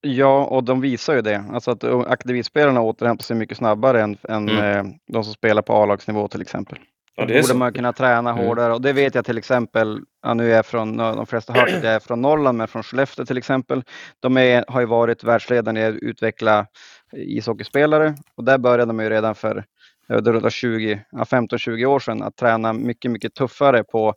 Ja, 0.00 0.44
och 0.44 0.64
de 0.64 0.80
visar 0.80 1.14
ju 1.14 1.20
det. 1.20 1.44
Alltså 1.52 1.70
att 1.70 1.84
aktivistspelarna 1.84 2.80
återhämtar 2.80 3.24
sig 3.24 3.36
mycket 3.36 3.56
snabbare 3.56 4.02
än, 4.02 4.16
än 4.28 4.48
mm. 4.48 4.86
eh, 4.86 4.92
de 5.12 5.24
som 5.24 5.32
spelar 5.32 5.62
på 5.62 5.72
A-lagsnivå 5.72 6.28
till 6.28 6.42
exempel. 6.42 6.78
Ja, 7.16 7.26
det 7.26 7.42
borde 7.42 7.54
man 7.54 7.72
kunna 7.72 7.92
träna 7.92 8.30
mm. 8.30 8.46
hårdare 8.46 8.72
och 8.72 8.80
det 8.80 8.92
vet 8.92 9.14
jag 9.14 9.24
till 9.24 9.38
exempel, 9.38 10.00
ja, 10.22 10.34
nu 10.34 10.52
är 10.52 10.56
jag 10.56 10.66
från, 10.66 10.96
de 10.96 11.26
flesta 11.26 11.52
har 11.52 11.60
hört 11.60 11.68
att 11.68 11.84
jag 11.84 11.94
är 11.94 12.00
från 12.00 12.22
Norrland, 12.22 12.58
men 12.58 12.68
från 12.68 12.82
Skellefteå 12.82 13.26
till 13.26 13.38
exempel. 13.38 13.84
De 14.20 14.36
är, 14.36 14.64
har 14.68 14.80
ju 14.80 14.86
varit 14.86 15.24
världsledande 15.24 15.80
i 15.80 15.84
att 15.84 15.94
utveckla 15.94 16.66
ishockeyspelare 17.12 18.14
och 18.36 18.44
där 18.44 18.58
började 18.58 18.84
de 18.84 19.00
ju 19.00 19.10
redan 19.10 19.34
för 19.34 19.64
15-20 20.08 21.84
år 21.84 22.00
sedan 22.00 22.22
att 22.22 22.36
träna 22.36 22.72
mycket, 22.72 23.10
mycket 23.10 23.34
tuffare 23.34 23.84
på 23.84 24.14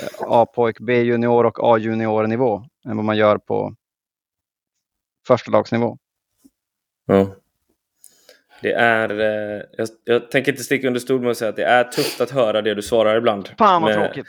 eh, 0.00 0.08
A-pojk, 0.20 0.78
B-junior 0.80 1.46
och 1.46 1.74
A-junior 1.74 2.26
nivå 2.26 2.64
än 2.88 2.96
vad 2.96 3.04
man 3.04 3.16
gör 3.16 3.38
på 3.38 3.74
första 5.26 5.50
lagsnivå. 5.50 5.98
Ja. 7.06 7.28
Det 8.62 8.72
är, 8.72 9.20
eh, 9.20 9.62
jag, 9.76 9.88
jag, 10.04 10.30
tänker 10.30 10.52
inte 10.52 10.64
sticka 10.64 10.86
under 10.86 11.00
stol 11.00 11.20
med 11.20 11.30
att 11.30 11.36
säga 11.36 11.48
att 11.48 11.56
det 11.56 11.64
är 11.64 11.84
tufft 11.84 12.20
att 12.20 12.30
höra 12.30 12.62
det 12.62 12.74
du 12.74 12.82
svarar 12.82 13.16
ibland. 13.16 13.48
Fan 13.58 13.82
vad 13.82 13.90
med... 13.96 14.04
tråkigt! 14.04 14.26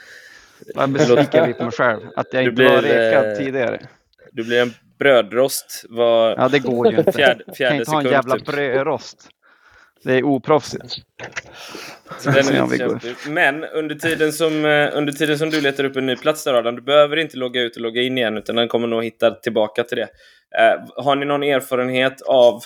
Jag 0.74 0.82
är 0.82 0.86
besviken 0.86 1.54
på 1.54 1.62
mig 1.62 1.72
själv 1.72 2.00
att 2.16 2.26
jag 2.32 2.42
inte 2.42 2.54
blir, 2.54 2.68
var 2.68 2.82
rekad 2.82 3.32
eh, 3.32 3.36
tidigare. 3.36 3.80
Du 4.32 4.44
blir 4.44 4.62
en 4.62 4.74
brödrost 4.98 5.84
var 5.88 6.34
Ja 6.38 6.48
det 6.48 6.58
går 6.58 6.92
ju 6.92 6.98
inte. 6.98 7.12
Fjärde, 7.12 7.44
fjärde 7.56 7.56
jag 7.58 7.68
kan 7.68 7.78
inte 7.78 7.90
ha 7.90 8.00
en 8.00 8.06
jävla 8.06 8.36
typ. 8.36 8.46
brödrost. 8.46 9.28
Det 10.04 10.14
är 10.14 10.22
oproffsigt. 10.22 10.96
Men 13.28 13.64
under 13.64 13.94
tiden, 13.94 14.32
som, 14.32 14.64
eh, 14.64 14.88
under 14.92 15.12
tiden 15.12 15.38
som 15.38 15.50
du 15.50 15.60
letar 15.60 15.84
upp 15.84 15.96
en 15.96 16.06
ny 16.06 16.16
plats 16.16 16.44
där 16.44 16.54
Adam, 16.54 16.76
du 16.76 16.82
behöver 16.82 17.16
inte 17.16 17.36
logga 17.36 17.62
ut 17.62 17.76
och 17.76 17.82
logga 17.82 18.02
in 18.02 18.18
igen 18.18 18.38
utan 18.38 18.56
den 18.56 18.68
kommer 18.68 18.88
nog 18.88 19.04
hitta 19.04 19.30
tillbaka 19.30 19.84
till 19.84 19.96
det. 19.96 20.08
Eh, 20.58 21.04
har 21.04 21.16
ni 21.16 21.26
någon 21.26 21.42
erfarenhet 21.42 22.22
av 22.22 22.62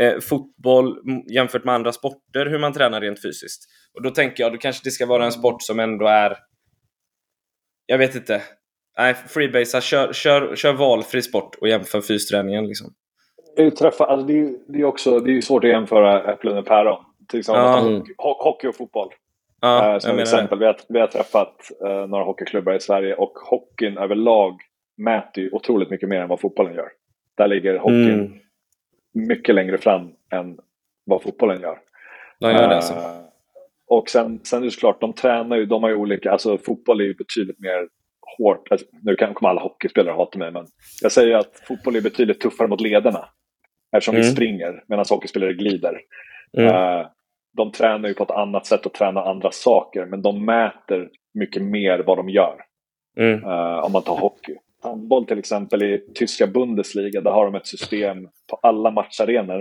eh, 0.00 0.20
fotboll 0.20 0.98
jämfört 1.34 1.64
med 1.64 1.74
andra 1.74 1.92
sporter, 1.92 2.46
hur 2.46 2.58
man 2.58 2.72
tränar 2.72 3.00
rent 3.00 3.22
fysiskt? 3.22 3.64
Och 3.94 4.02
då 4.02 4.10
tänker 4.10 4.42
jag, 4.42 4.52
då 4.52 4.58
kanske 4.58 4.80
det 4.84 4.90
ska 4.90 5.06
vara 5.06 5.24
en 5.24 5.32
sport 5.32 5.62
som 5.62 5.80
ändå 5.80 6.06
är... 6.06 6.36
Jag 7.86 7.98
vet 7.98 8.14
inte. 8.14 8.42
Nej, 8.98 9.14
freebasea, 9.14 9.80
kör, 9.80 10.12
kör, 10.12 10.56
kör 10.56 10.72
valfri 10.72 11.22
sport 11.22 11.54
och 11.60 11.68
jämför 11.68 12.00
fysträningen 12.00 12.66
liksom. 12.66 12.94
Träffa, 13.78 14.04
alltså 14.04 14.26
det, 14.26 14.40
är, 14.40 14.54
det 14.68 14.80
är 14.80 14.84
också 14.84 15.20
det 15.20 15.36
är 15.36 15.40
svårt 15.40 15.64
att 15.64 15.70
jämföra 15.70 16.32
äpplen 16.32 16.58
och 16.58 16.66
päron. 16.66 17.04
Till 17.28 17.38
exempel 17.38 18.02
ja. 18.16 18.36
hockey 18.44 18.66
och 18.66 18.76
fotboll. 18.76 19.08
Ja, 19.60 19.92
uh, 19.92 19.98
som 19.98 20.18
exempel, 20.18 20.58
vi 20.58 20.64
har, 20.64 20.76
vi 20.88 21.00
har 21.00 21.06
träffat 21.06 21.56
uh, 21.84 22.06
några 22.06 22.24
hockeyklubbar 22.24 22.74
i 22.74 22.80
Sverige 22.80 23.14
och 23.14 23.32
hockeyn 23.32 23.98
överlag 23.98 24.60
mäter 24.96 25.44
ju 25.44 25.50
otroligt 25.52 25.90
mycket 25.90 26.08
mer 26.08 26.20
än 26.20 26.28
vad 26.28 26.40
fotbollen 26.40 26.74
gör. 26.74 26.88
Där 27.36 27.48
ligger 27.48 27.78
hockeyn 27.78 28.14
mm. 28.14 28.32
Mycket 29.14 29.54
längre 29.54 29.78
fram 29.78 30.12
än 30.32 30.58
vad 31.04 31.22
fotbollen 31.22 31.60
gör. 31.60 31.78
De 32.40 32.50
gör 32.50 32.68
det 32.68 32.76
alltså. 32.76 32.94
Och 33.86 34.08
sen, 34.08 34.40
sen 34.44 34.60
är 34.60 34.64
det 34.64 34.70
såklart, 34.70 35.00
de 35.00 35.12
tränar 35.12 35.56
ju, 35.56 35.66
de 35.66 35.82
har 35.82 35.90
ju 35.90 35.96
olika, 35.96 36.32
alltså 36.32 36.58
fotboll 36.58 37.00
är 37.00 37.04
ju 37.04 37.14
betydligt 37.14 37.58
mer 37.58 37.88
hårt, 38.38 38.68
alltså, 38.70 38.86
nu 39.02 39.16
kan, 39.16 39.34
kommer 39.34 39.50
alla 39.50 39.60
hockeyspelare 39.60 40.14
hata 40.14 40.38
mig, 40.38 40.50
men 40.50 40.66
jag 41.02 41.12
säger 41.12 41.36
att 41.36 41.62
fotboll 41.68 41.96
är 41.96 42.00
betydligt 42.00 42.40
tuffare 42.40 42.68
mot 42.68 42.80
lederna. 42.80 43.28
Eftersom 43.96 44.14
mm. 44.14 44.26
vi 44.26 44.32
springer 44.32 44.84
medan 44.88 45.04
hockeyspelare 45.10 45.52
glider. 45.52 46.00
Mm. 46.58 46.74
Uh, 46.74 47.06
de 47.56 47.72
tränar 47.72 48.08
ju 48.08 48.14
på 48.14 48.22
ett 48.22 48.30
annat 48.30 48.66
sätt 48.66 48.86
och 48.86 48.92
tränar 48.92 49.30
andra 49.30 49.50
saker, 49.50 50.06
men 50.06 50.22
de 50.22 50.44
mäter 50.44 51.10
mycket 51.34 51.62
mer 51.62 51.98
vad 52.06 52.18
de 52.18 52.28
gör. 52.28 52.56
Mm. 53.16 53.44
Uh, 53.44 53.84
om 53.84 53.92
man 53.92 54.02
tar 54.02 54.16
hockey. 54.16 54.56
Handboll 54.84 55.26
till 55.26 55.38
exempel 55.38 55.82
i 55.82 56.04
tyska 56.14 56.46
Bundesliga, 56.46 57.20
där 57.20 57.30
har 57.30 57.44
de 57.44 57.54
ett 57.54 57.66
system 57.66 58.28
på 58.50 58.56
alla 58.62 58.90
matcharenor. 58.90 59.60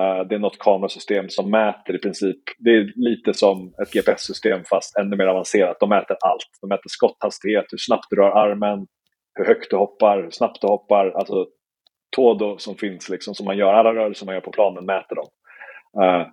Uh, 0.00 0.28
det 0.28 0.34
är 0.34 0.38
något 0.38 0.58
kamerasystem 0.58 1.28
som 1.28 1.50
mäter 1.50 1.96
i 1.96 1.98
princip, 1.98 2.36
det 2.58 2.70
är 2.70 2.92
lite 2.96 3.34
som 3.34 3.74
ett 3.82 3.92
GPS-system 3.92 4.64
fast 4.64 4.96
ännu 4.96 5.16
mer 5.16 5.26
avancerat. 5.26 5.80
De 5.80 5.88
mäter 5.88 6.16
allt. 6.20 6.50
De 6.60 6.68
mäter 6.68 6.88
skotthastighet, 6.88 7.64
hur 7.70 7.78
snabbt 7.78 8.06
du 8.10 8.16
rör 8.16 8.30
armen, 8.30 8.86
hur 9.34 9.44
högt 9.44 9.70
du 9.70 9.76
hoppar, 9.76 10.22
hur 10.22 10.30
snabbt 10.30 10.60
du 10.60 10.66
hoppar. 10.66 11.10
Alltså 11.10 11.46
Todo 12.16 12.58
som 12.58 12.74
finns, 12.74 13.08
liksom, 13.08 13.34
som 13.34 13.46
man 13.46 13.58
gör, 13.58 13.74
alla 13.74 13.94
rörelser 13.94 14.26
man 14.26 14.34
gör 14.34 14.42
på 14.42 14.50
planen 14.50 14.86
mäter 14.86 15.16
de. 15.16 15.26
Uh, 16.04 16.26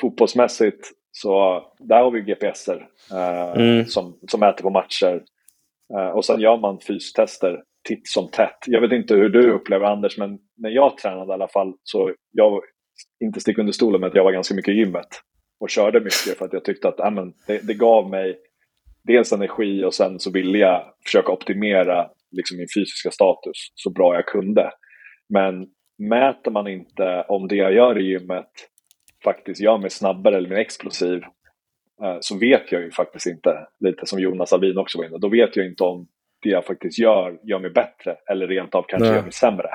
fotbollsmässigt 0.00 0.88
så 1.12 1.62
där 1.78 2.02
har 2.02 2.10
vi 2.10 2.20
GPSer 2.20 2.88
uh, 3.12 3.60
mm. 3.60 3.86
som, 3.86 4.18
som 4.28 4.40
mäter 4.40 4.62
på 4.62 4.70
matcher. 4.70 5.22
Eh, 5.98 6.08
och 6.08 6.24
sen 6.24 6.40
gör 6.40 6.56
man 6.56 6.80
fystester 6.80 7.62
titt 7.88 8.08
som 8.08 8.30
tätt. 8.30 8.58
Jag 8.66 8.80
vet 8.80 8.92
inte 8.92 9.14
hur 9.14 9.28
du 9.28 9.52
upplever 9.52 9.86
Anders, 9.86 10.18
men 10.18 10.38
när 10.56 10.70
jag 10.70 10.98
tränade 10.98 11.32
i 11.32 11.34
alla 11.34 11.48
fall 11.48 11.74
så 11.82 12.14
jag 12.32 12.62
inte 13.24 13.40
stick 13.40 13.58
under 13.58 13.72
stolen 13.72 14.00
med 14.00 14.08
att 14.08 14.14
jag 14.14 14.24
var 14.24 14.32
ganska 14.32 14.54
mycket 14.54 14.74
i 14.74 14.76
gymmet 14.76 15.08
och 15.60 15.70
körde 15.70 16.00
mycket 16.00 16.38
för 16.38 16.44
att 16.44 16.52
jag 16.52 16.64
tyckte 16.64 16.88
att 16.88 17.00
amen, 17.00 17.32
det, 17.46 17.66
det 17.66 17.74
gav 17.74 18.10
mig 18.10 18.38
dels 19.04 19.32
energi 19.32 19.84
och 19.84 19.94
sen 19.94 20.18
så 20.18 20.30
ville 20.30 20.58
jag 20.58 20.84
försöka 21.04 21.32
optimera 21.32 22.10
liksom 22.30 22.56
min 22.56 22.66
fysiska 22.76 23.10
status 23.10 23.56
så 23.74 23.90
bra 23.90 24.14
jag 24.14 24.26
kunde. 24.26 24.70
Men 25.28 25.66
mäter 25.98 26.50
man 26.50 26.68
inte 26.68 27.24
om 27.28 27.48
det 27.48 27.56
jag 27.56 27.72
gör 27.72 27.98
i 27.98 28.04
gymmet 28.04 28.50
faktiskt 29.24 29.60
gör 29.60 29.78
mig 29.78 29.90
snabbare 29.90 30.36
eller 30.36 30.48
mer 30.48 30.56
explosiv 30.56 31.22
så 32.20 32.38
vet 32.38 32.72
jag 32.72 32.82
ju 32.82 32.90
faktiskt 32.90 33.26
inte, 33.26 33.66
lite 33.80 34.06
som 34.06 34.18
Jonas 34.18 34.52
Albin 34.52 34.78
också 34.78 34.98
var 34.98 35.04
inne, 35.04 35.18
då 35.18 35.28
vet 35.28 35.56
jag 35.56 35.66
inte 35.66 35.84
om 35.84 36.06
det 36.42 36.48
jag 36.48 36.64
faktiskt 36.64 36.98
gör 36.98 37.38
gör 37.42 37.58
mig 37.58 37.70
bättre 37.70 38.16
eller 38.30 38.48
rent 38.48 38.74
av 38.74 38.84
kanske 38.88 39.08
Nej. 39.08 39.16
gör 39.16 39.22
mig 39.22 39.32
sämre. 39.32 39.68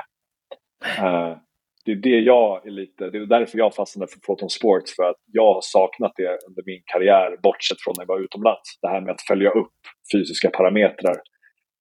Uh, 0.98 1.36
det 1.84 1.92
är 1.92 1.96
det 1.96 2.18
jag 2.20 2.66
är 2.66 2.70
lite, 2.70 3.10
det 3.10 3.18
är 3.18 3.26
därför 3.26 3.58
jag 3.58 3.74
fastnade 3.74 4.12
för 4.12 4.20
Proton 4.20 4.50
Sports, 4.50 4.96
för 4.96 5.02
att 5.02 5.16
jag 5.32 5.54
har 5.54 5.60
saknat 5.62 6.12
det 6.16 6.38
under 6.48 6.62
min 6.66 6.82
karriär, 6.84 7.36
bortsett 7.42 7.80
från 7.80 7.94
när 7.96 8.02
jag 8.02 8.08
var 8.08 8.20
utomlands. 8.20 8.78
Det 8.82 8.88
här 8.88 9.00
med 9.00 9.10
att 9.10 9.22
följa 9.28 9.50
upp 9.50 9.72
fysiska 10.12 10.50
parametrar. 10.50 11.16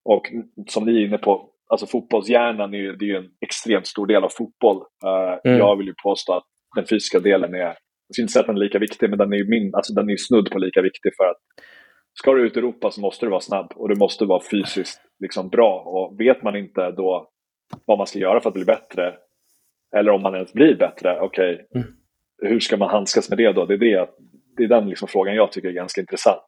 Och 0.05 0.31
som 0.67 0.85
ni 0.85 1.01
är 1.01 1.05
inne 1.05 1.17
på, 1.17 1.49
alltså 1.67 1.85
fotbollshjärnan 1.85 2.73
är 2.73 2.77
ju, 2.77 2.95
det 2.95 3.11
är 3.11 3.15
en 3.15 3.29
extremt 3.41 3.87
stor 3.87 4.07
del 4.07 4.23
av 4.23 4.29
fotboll. 4.29 4.77
Uh, 4.77 5.39
mm. 5.43 5.57
Jag 5.57 5.75
vill 5.75 5.87
ju 5.87 5.95
påstå 6.03 6.33
att 6.33 6.45
den 6.75 6.85
fysiska 6.85 7.19
delen 7.19 7.53
är, 7.53 7.77
jag 8.07 8.15
skulle 8.15 8.23
inte 8.23 8.33
säga 8.33 8.41
att 8.41 8.47
den 8.47 8.55
är 8.55 8.59
lika 8.59 8.79
viktig, 8.79 9.09
men 9.09 9.19
den 9.19 9.33
är 9.33 9.37
ju 9.37 9.47
min, 9.47 9.75
alltså 9.75 9.93
den 9.93 10.09
är 10.09 10.17
snudd 10.17 10.51
på 10.51 10.59
lika 10.59 10.81
viktig 10.81 11.11
för 11.17 11.23
att 11.23 11.37
ska 12.13 12.33
du 12.33 12.47
ut 12.47 12.55
i 12.55 12.59
Europa 12.59 12.91
så 12.91 13.01
måste 13.01 13.25
du 13.25 13.29
vara 13.29 13.41
snabb 13.41 13.71
och 13.75 13.89
du 13.89 13.95
måste 13.95 14.25
vara 14.25 14.41
fysiskt 14.51 15.01
liksom 15.19 15.49
bra. 15.49 15.79
Och 15.79 16.19
vet 16.19 16.43
man 16.43 16.55
inte 16.55 16.91
då 16.91 17.29
vad 17.85 17.97
man 17.97 18.07
ska 18.07 18.19
göra 18.19 18.41
för 18.41 18.49
att 18.49 18.53
bli 18.53 18.65
bättre, 18.65 19.13
eller 19.95 20.11
om 20.11 20.21
man 20.21 20.35
ens 20.35 20.53
blir 20.53 20.75
bättre, 20.75 21.19
okej, 21.19 21.53
okay, 21.53 21.81
mm. 21.81 21.87
hur 22.41 22.59
ska 22.59 22.77
man 22.77 22.89
handskas 22.89 23.29
med 23.29 23.37
det 23.37 23.51
då? 23.51 23.65
Det 23.65 23.73
är, 23.73 23.77
det, 23.77 24.09
det 24.57 24.63
är 24.63 24.67
den 24.67 24.89
liksom 24.89 25.07
frågan 25.07 25.35
jag 25.35 25.51
tycker 25.51 25.67
är 25.67 25.73
ganska 25.73 26.01
intressant. 26.01 26.45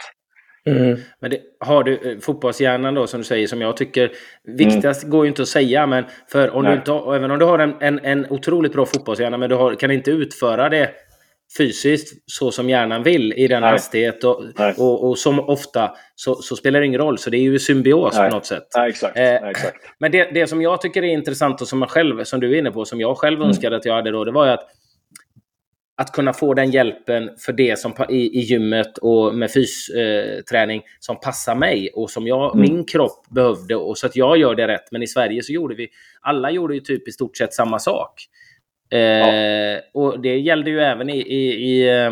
Mm. 0.66 0.98
Men 1.20 1.32
det, 1.32 1.42
har 1.60 1.84
du 1.84 2.12
eh, 2.12 2.20
fotbollshjärnan 2.20 2.94
då 2.94 3.08
som 3.08 3.20
du 3.20 3.24
säger 3.24 3.48
som 3.48 3.62
jag 3.62 3.78
tycker 3.78 4.12
viktigast 4.44 5.04
mm. 5.04 5.12
går 5.12 5.26
ju 5.26 5.30
inte 5.30 5.42
att 5.42 5.48
säga 5.48 5.88
men 5.88 6.04
för 6.28 6.50
om 6.50 6.66
du 6.66 6.74
inte, 6.74 6.92
även 6.92 7.32
om 7.32 7.40
du 7.40 7.46
har 7.46 7.60
en, 7.60 7.76
en, 7.80 8.00
en 8.00 8.26
otroligt 8.30 8.74
bra 8.74 8.86
fotbollshjärna 8.86 9.38
men 9.38 9.50
du 9.50 9.56
har, 9.56 9.76
kan 9.76 9.92
inte 9.92 10.12
utföra 10.12 10.70
det 10.70 10.90
fysiskt 11.58 12.24
så 12.26 12.52
som 12.52 12.70
hjärnan 12.70 13.04
vill 13.04 13.34
i 13.34 13.48
den 13.48 13.62
Nej. 13.62 13.72
hastighet 13.72 14.24
och, 14.24 14.44
och, 14.78 15.10
och, 15.10 15.18
som 15.18 15.40
ofta 15.40 15.96
så, 16.16 16.36
så, 16.36 16.56
spelar 16.56 16.80
det 16.80 16.86
ingen 16.86 17.02
roll. 17.02 17.18
Så 17.18 17.30
det 17.30 17.38
är 17.38 17.42
ju 17.42 17.60
symbios 17.60 18.16
Nej. 18.18 18.30
på 18.30 18.36
något 18.36 18.46
sätt. 18.46 18.68
Nej, 18.76 18.90
exakt. 18.90 19.18
Eh, 19.18 19.34
exakt. 19.34 19.78
Men 20.00 20.12
det, 20.12 20.32
det 20.34 20.48
som 20.48 20.62
jag 20.62 20.82
tycker 20.82 21.04
är 21.04 21.08
intressant 21.08 21.62
och 21.62 21.68
som, 21.68 21.82
jag 21.82 21.90
själg, 21.90 22.26
som 22.26 22.40
du 22.40 22.56
är 22.56 22.60
inne 22.60 22.72
på, 22.72 22.86
som 22.86 23.02
jag 23.02 23.18
själv 23.18 23.38
mm. 23.38 23.48
önskade 23.48 23.76
att 23.76 23.86
jag 23.86 23.94
hade 23.94 24.12
då, 24.12 24.24
det 24.26 24.32
var 24.32 24.46
ju 24.46 24.52
att 24.52 24.68
att 26.02 26.12
kunna 26.12 26.34
få 26.34 26.54
den 26.54 26.72
hjälpen 26.72 27.30
för 27.38 27.54
det 27.54 27.80
som 27.80 27.94
i, 28.10 28.16
i 28.16 28.40
gymmet 28.40 28.98
och 28.98 29.36
med 29.36 29.52
fysträning 29.52 30.78
eh, 30.78 30.86
som 31.00 31.20
passar 31.20 31.56
mig 31.56 31.90
och 31.96 32.10
som 32.10 32.28
jag, 32.28 32.56
mm. 32.56 32.72
min 32.72 32.86
kropp 32.86 33.30
behövde 33.30 33.76
och 33.76 33.98
så 33.98 34.08
att 34.08 34.16
jag 34.16 34.38
gör 34.38 34.56
det 34.56 34.68
rätt. 34.68 34.92
Men 34.92 35.04
i 35.04 35.08
Sverige 35.08 35.44
så 35.44 35.54
gjorde 35.54 35.76
vi, 35.76 35.90
alla 36.22 36.52
gjorde 36.52 36.74
ju 36.74 36.80
typ 36.80 37.08
i 37.08 37.12
stort 37.12 37.38
sett 37.38 37.54
samma 37.54 37.80
sak. 37.80 38.14
Eh, 38.90 39.00
ja. 39.00 39.82
Och 39.94 40.20
det 40.20 40.38
gällde 40.38 40.70
ju 40.70 40.80
även 40.80 41.10
i, 41.10 41.18
i, 41.18 41.54
i, 41.54 41.90
eh, 41.90 42.12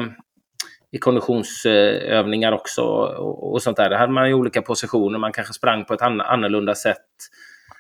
i 0.92 0.98
konditionsövningar 0.98 2.52
också 2.52 2.82
och, 2.82 3.54
och, 3.54 3.62
sånt 3.62 3.78
där. 3.78 3.90
Där 3.90 3.98
hade 3.98 4.14
man 4.14 4.28
ju 4.28 4.34
olika 4.34 4.62
positioner, 4.62 5.20
man 5.20 5.34
kanske 5.34 5.54
sprang 5.54 5.86
på 5.86 5.94
ett 5.94 6.02
annorlunda 6.02 6.76
sätt. 6.76 7.06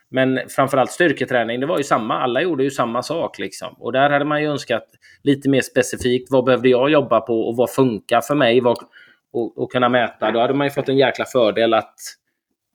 Men 0.10 0.40
framförallt 0.50 0.92
styrketräning, 0.92 1.60
det 1.60 1.66
var 1.66 1.78
ju 1.78 1.84
samma. 1.84 2.22
Alla 2.22 2.42
gjorde 2.42 2.64
ju 2.64 2.72
samma 2.72 3.04
sak 3.04 3.40
liksom. 3.40 3.76
Och 3.80 3.92
där 3.92 4.10
hade 4.10 4.26
man 4.26 4.42
ju 4.42 4.48
önskat 4.48 4.86
lite 5.24 5.50
mer 5.50 5.62
specifikt. 5.62 6.32
Vad 6.32 6.46
behövde 6.46 6.70
jag 6.70 6.90
jobba 6.90 7.22
på 7.22 7.42
och 7.42 7.56
vad 7.58 7.70
funkar 7.70 8.22
för 8.22 8.36
mig? 8.36 8.62
Vad, 8.62 8.78
och, 9.34 9.58
och 9.58 9.72
kunna 9.72 9.90
mäta, 9.90 10.32
då 10.32 10.40
hade 10.40 10.54
man 10.54 10.68
ju 10.68 10.72
fått 10.72 10.90
en 10.90 10.98
jäkla 10.98 11.26
fördel 11.26 11.74
att, 11.74 11.96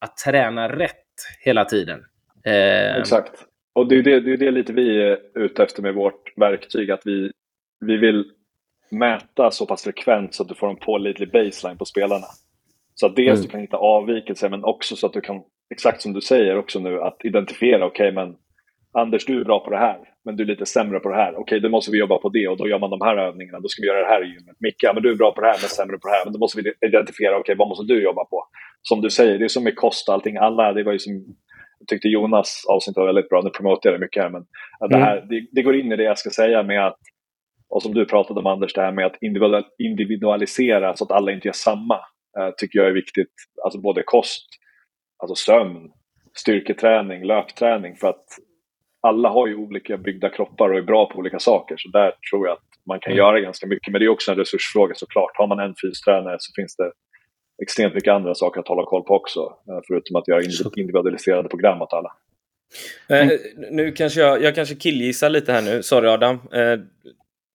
att 0.01 0.17
träna 0.17 0.69
rätt 0.69 0.95
hela 1.41 1.65
tiden. 1.65 2.01
Eh, 2.45 2.97
Exakt. 2.97 3.33
Och 3.75 3.89
det 3.89 3.99
är 3.99 4.03
det, 4.03 4.21
det 4.21 4.33
är 4.33 4.37
det 4.37 4.51
lite 4.51 4.73
vi 4.73 5.03
är 5.03 5.19
ute 5.35 5.63
efter 5.63 5.83
med 5.83 5.95
vårt 5.95 6.33
verktyg, 6.37 6.91
att 6.91 7.03
vi, 7.05 7.31
vi 7.87 7.97
vill 7.97 8.25
mäta 8.91 9.51
så 9.51 9.67
pass 9.67 9.85
frekvent 9.85 10.35
så 10.35 10.43
att 10.43 10.49
du 10.49 10.55
får 10.55 10.71
en 10.71 10.77
pålitlig 10.77 11.33
baseline 11.33 11.79
på 11.79 11.85
spelarna. 11.85 12.27
Så 12.95 13.07
att 13.07 13.17
dels 13.17 13.39
mm. 13.39 13.43
du 13.43 13.49
kan 13.49 13.61
hitta 13.61 13.77
avvikelser 13.77 14.49
men 14.49 14.65
också 14.65 14.97
så 14.97 15.07
att 15.07 15.13
du 15.13 15.21
kan, 15.21 15.43
exakt 15.71 16.03
som 16.03 16.13
du 16.13 16.21
säger 16.21 16.59
också 16.59 16.81
nu, 16.81 17.01
att 17.01 17.25
identifiera, 17.25 17.87
okej 17.87 18.09
okay, 18.09 18.15
men 18.15 18.37
Anders 18.93 19.27
du 19.27 19.41
är 19.41 19.45
bra 19.45 19.61
på 19.65 19.71
det 19.71 19.79
här, 19.79 19.99
men 20.25 20.37
du 20.37 20.43
är 20.43 20.47
lite 20.47 20.67
sämre 20.67 21.01
på 21.01 21.09
det 21.09 21.17
här. 21.17 21.33
Okej, 21.33 21.43
okay, 21.43 21.61
då 21.61 21.69
måste 21.69 21.91
vi 21.91 21.99
jobba 21.99 22.19
på 22.19 22.29
det 22.29 22.49
och 22.49 22.57
då 22.57 22.69
gör 22.69 22.79
man 22.79 22.91
de 22.91 23.01
här 23.01 23.17
övningarna, 23.17 23.61
då 23.61 23.69
ska 23.69 23.83
vi 23.83 23.89
göra 23.89 24.01
det 24.01 24.13
här 24.15 24.25
i 24.25 24.27
gymmet. 24.27 24.57
Micke, 24.61 24.85
men 24.95 25.03
du 25.03 25.11
är 25.11 25.15
bra 25.15 25.33
på 25.33 25.41
det 25.41 25.47
här 25.47 25.59
men 25.61 25.69
sämre 25.69 25.99
på 25.99 26.09
det 26.09 26.15
här, 26.15 26.25
men 26.25 26.33
då 26.33 26.39
måste 26.39 26.63
vi 26.63 26.87
identifiera, 26.87 27.33
okej 27.33 27.41
okay, 27.41 27.55
vad 27.55 27.69
måste 27.69 27.85
du 27.85 28.03
jobba 28.03 28.25
på? 28.25 28.47
Som 28.83 29.01
du 29.01 29.11
säger, 29.11 29.39
det 29.39 29.45
är 29.45 29.49
som 29.49 29.65
med 29.65 29.77
kost 29.77 30.09
och 30.09 30.15
allting, 30.15 30.37
alla, 30.37 30.73
det 30.73 30.83
var 30.83 30.93
ju 30.93 30.99
som 30.99 31.13
tyckte 31.89 32.09
Jonas 32.09 32.65
avsnitt 32.69 32.97
var 32.97 33.07
väldigt 33.07 33.29
bra, 33.29 33.43
nu 33.43 33.51
promotar 33.51 33.91
jag 33.91 34.01
det 34.01 34.05
mycket 34.05 34.23
här, 34.23 34.31
men 34.31 34.47
det, 34.91 34.97
här, 34.97 35.17
mm. 35.17 35.29
det, 35.29 35.47
det, 35.53 35.63
går 35.63 35.77
in 35.77 35.93
i 35.93 35.97
det 35.97 36.03
jag 36.03 36.19
ska 36.19 36.31
säga 36.31 36.63
med 36.63 36.87
att, 36.87 36.99
och 37.69 37.83
som 37.83 37.95
du 37.95 38.07
pratade 38.07 38.41
om 38.41 38.47
Anders, 38.47 38.75
det 38.75 38.81
här 38.81 38.93
med 38.93 39.07
att 39.07 39.17
individualisera 39.79 40.97
så 40.97 41.05
att 41.05 41.11
alla 41.11 41.33
inte 41.33 41.49
gör 41.49 41.53
samma, 41.53 41.97
uh, 42.39 42.51
tycker 42.57 42.79
jag 42.79 42.89
är 42.89 42.93
viktigt. 42.93 43.33
Alltså 43.65 43.81
både 43.81 44.03
kost, 44.03 44.47
alltså 45.23 45.35
sömn, 45.35 45.91
styrketräning, 46.35 47.25
löpträning, 47.25 47.97
för 47.97 48.09
att 48.09 48.25
alla 49.03 49.29
har 49.29 49.47
ju 49.47 49.57
olika 49.57 49.97
byggda 49.97 50.29
kroppar 50.29 50.71
och 50.71 50.79
är 50.79 50.83
bra 50.83 51.11
på 51.11 51.19
olika 51.19 51.39
saker, 51.39 51.77
så 51.79 51.89
där 51.89 52.13
tror 52.31 52.47
jag 52.47 52.53
att 52.53 52.71
man 52.87 53.01
kan 53.01 53.13
mm. 53.13 53.19
göra 53.19 53.41
ganska 53.41 53.67
mycket. 53.67 53.93
Men 53.93 54.01
det 54.01 54.05
är 54.05 54.09
också 54.09 54.31
en 54.31 54.39
resursfråga 54.39 54.95
såklart. 54.95 55.31
Har 55.35 55.47
man 55.47 55.59
en 55.59 55.75
fystränare 55.83 56.37
så 56.39 56.53
finns 56.61 56.77
det 56.77 56.93
extremt 57.63 57.95
mycket 57.95 58.13
andra 58.13 58.35
saker 58.35 58.61
att 58.61 58.69
hålla 58.69 58.85
koll 58.85 59.03
på 59.03 59.15
också. 59.15 59.41
Eh, 59.41 59.81
förutom 59.87 60.17
att 60.17 60.29
göra 60.29 60.43
individualiserade 60.77 61.49
program 61.49 61.83
åt 61.83 61.93
alla. 61.93 62.13
Eh, 63.09 63.29
nu 63.71 63.93
kanske 63.93 64.21
jag, 64.21 64.43
jag 64.43 64.55
kanske 64.55 64.75
killgissar 64.75 65.31
lite 65.31 65.53
här 65.53 65.63
nu, 65.63 65.83
sorry 65.83 66.09
Adam. 66.09 66.35
Eh, 66.35 66.79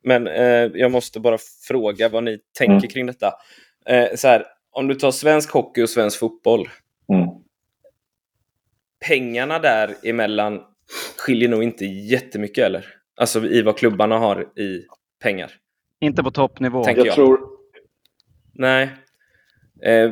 men 0.04 0.28
eh, 0.28 0.72
jag 0.74 0.92
måste 0.92 1.20
bara 1.20 1.38
fråga 1.68 2.10
vad 2.10 2.24
ni 2.24 2.40
tänker 2.58 2.74
mm. 2.74 2.88
kring 2.88 3.06
detta. 3.06 3.34
Eh, 3.86 4.08
så 4.16 4.28
här, 4.28 4.46
om 4.72 4.88
du 4.88 4.96
tar 4.96 5.12
svensk 5.12 5.52
hockey 5.52 5.84
och 5.84 5.90
svensk 5.90 6.20
fotboll. 6.20 6.70
Mm. 7.14 7.28
Pengarna 9.08 9.60
däremellan 9.60 10.62
skiljer 11.18 11.50
nog 11.50 11.64
inte 11.64 11.86
jättemycket 11.86 12.66
eller? 12.66 12.86
Alltså 13.18 13.46
i 13.46 13.62
vad 13.62 13.78
klubbarna 13.78 14.18
har 14.18 14.60
i 14.60 14.86
pengar. 15.24 15.52
Inte 16.00 16.24
på 16.24 16.32
toppnivå. 16.32 16.84
Jag, 16.88 16.98
jag 16.98 17.16
tror... 17.16 17.40
Nej. 18.54 18.90
Eh, 19.82 20.12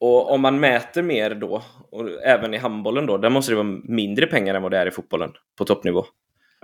och 0.00 0.30
om 0.30 0.40
man 0.40 0.60
mäter 0.60 1.02
mer 1.02 1.34
då, 1.34 1.62
och 1.90 2.22
även 2.24 2.54
i 2.54 2.56
handbollen 2.56 3.06
då, 3.06 3.16
där 3.18 3.30
måste 3.30 3.52
det 3.52 3.56
vara 3.56 3.78
mindre 3.84 4.26
pengar 4.26 4.54
än 4.54 4.62
vad 4.62 4.70
det 4.70 4.78
är 4.78 4.86
i 4.86 4.90
fotbollen 4.90 5.32
på 5.58 5.64
toppnivå. 5.64 6.04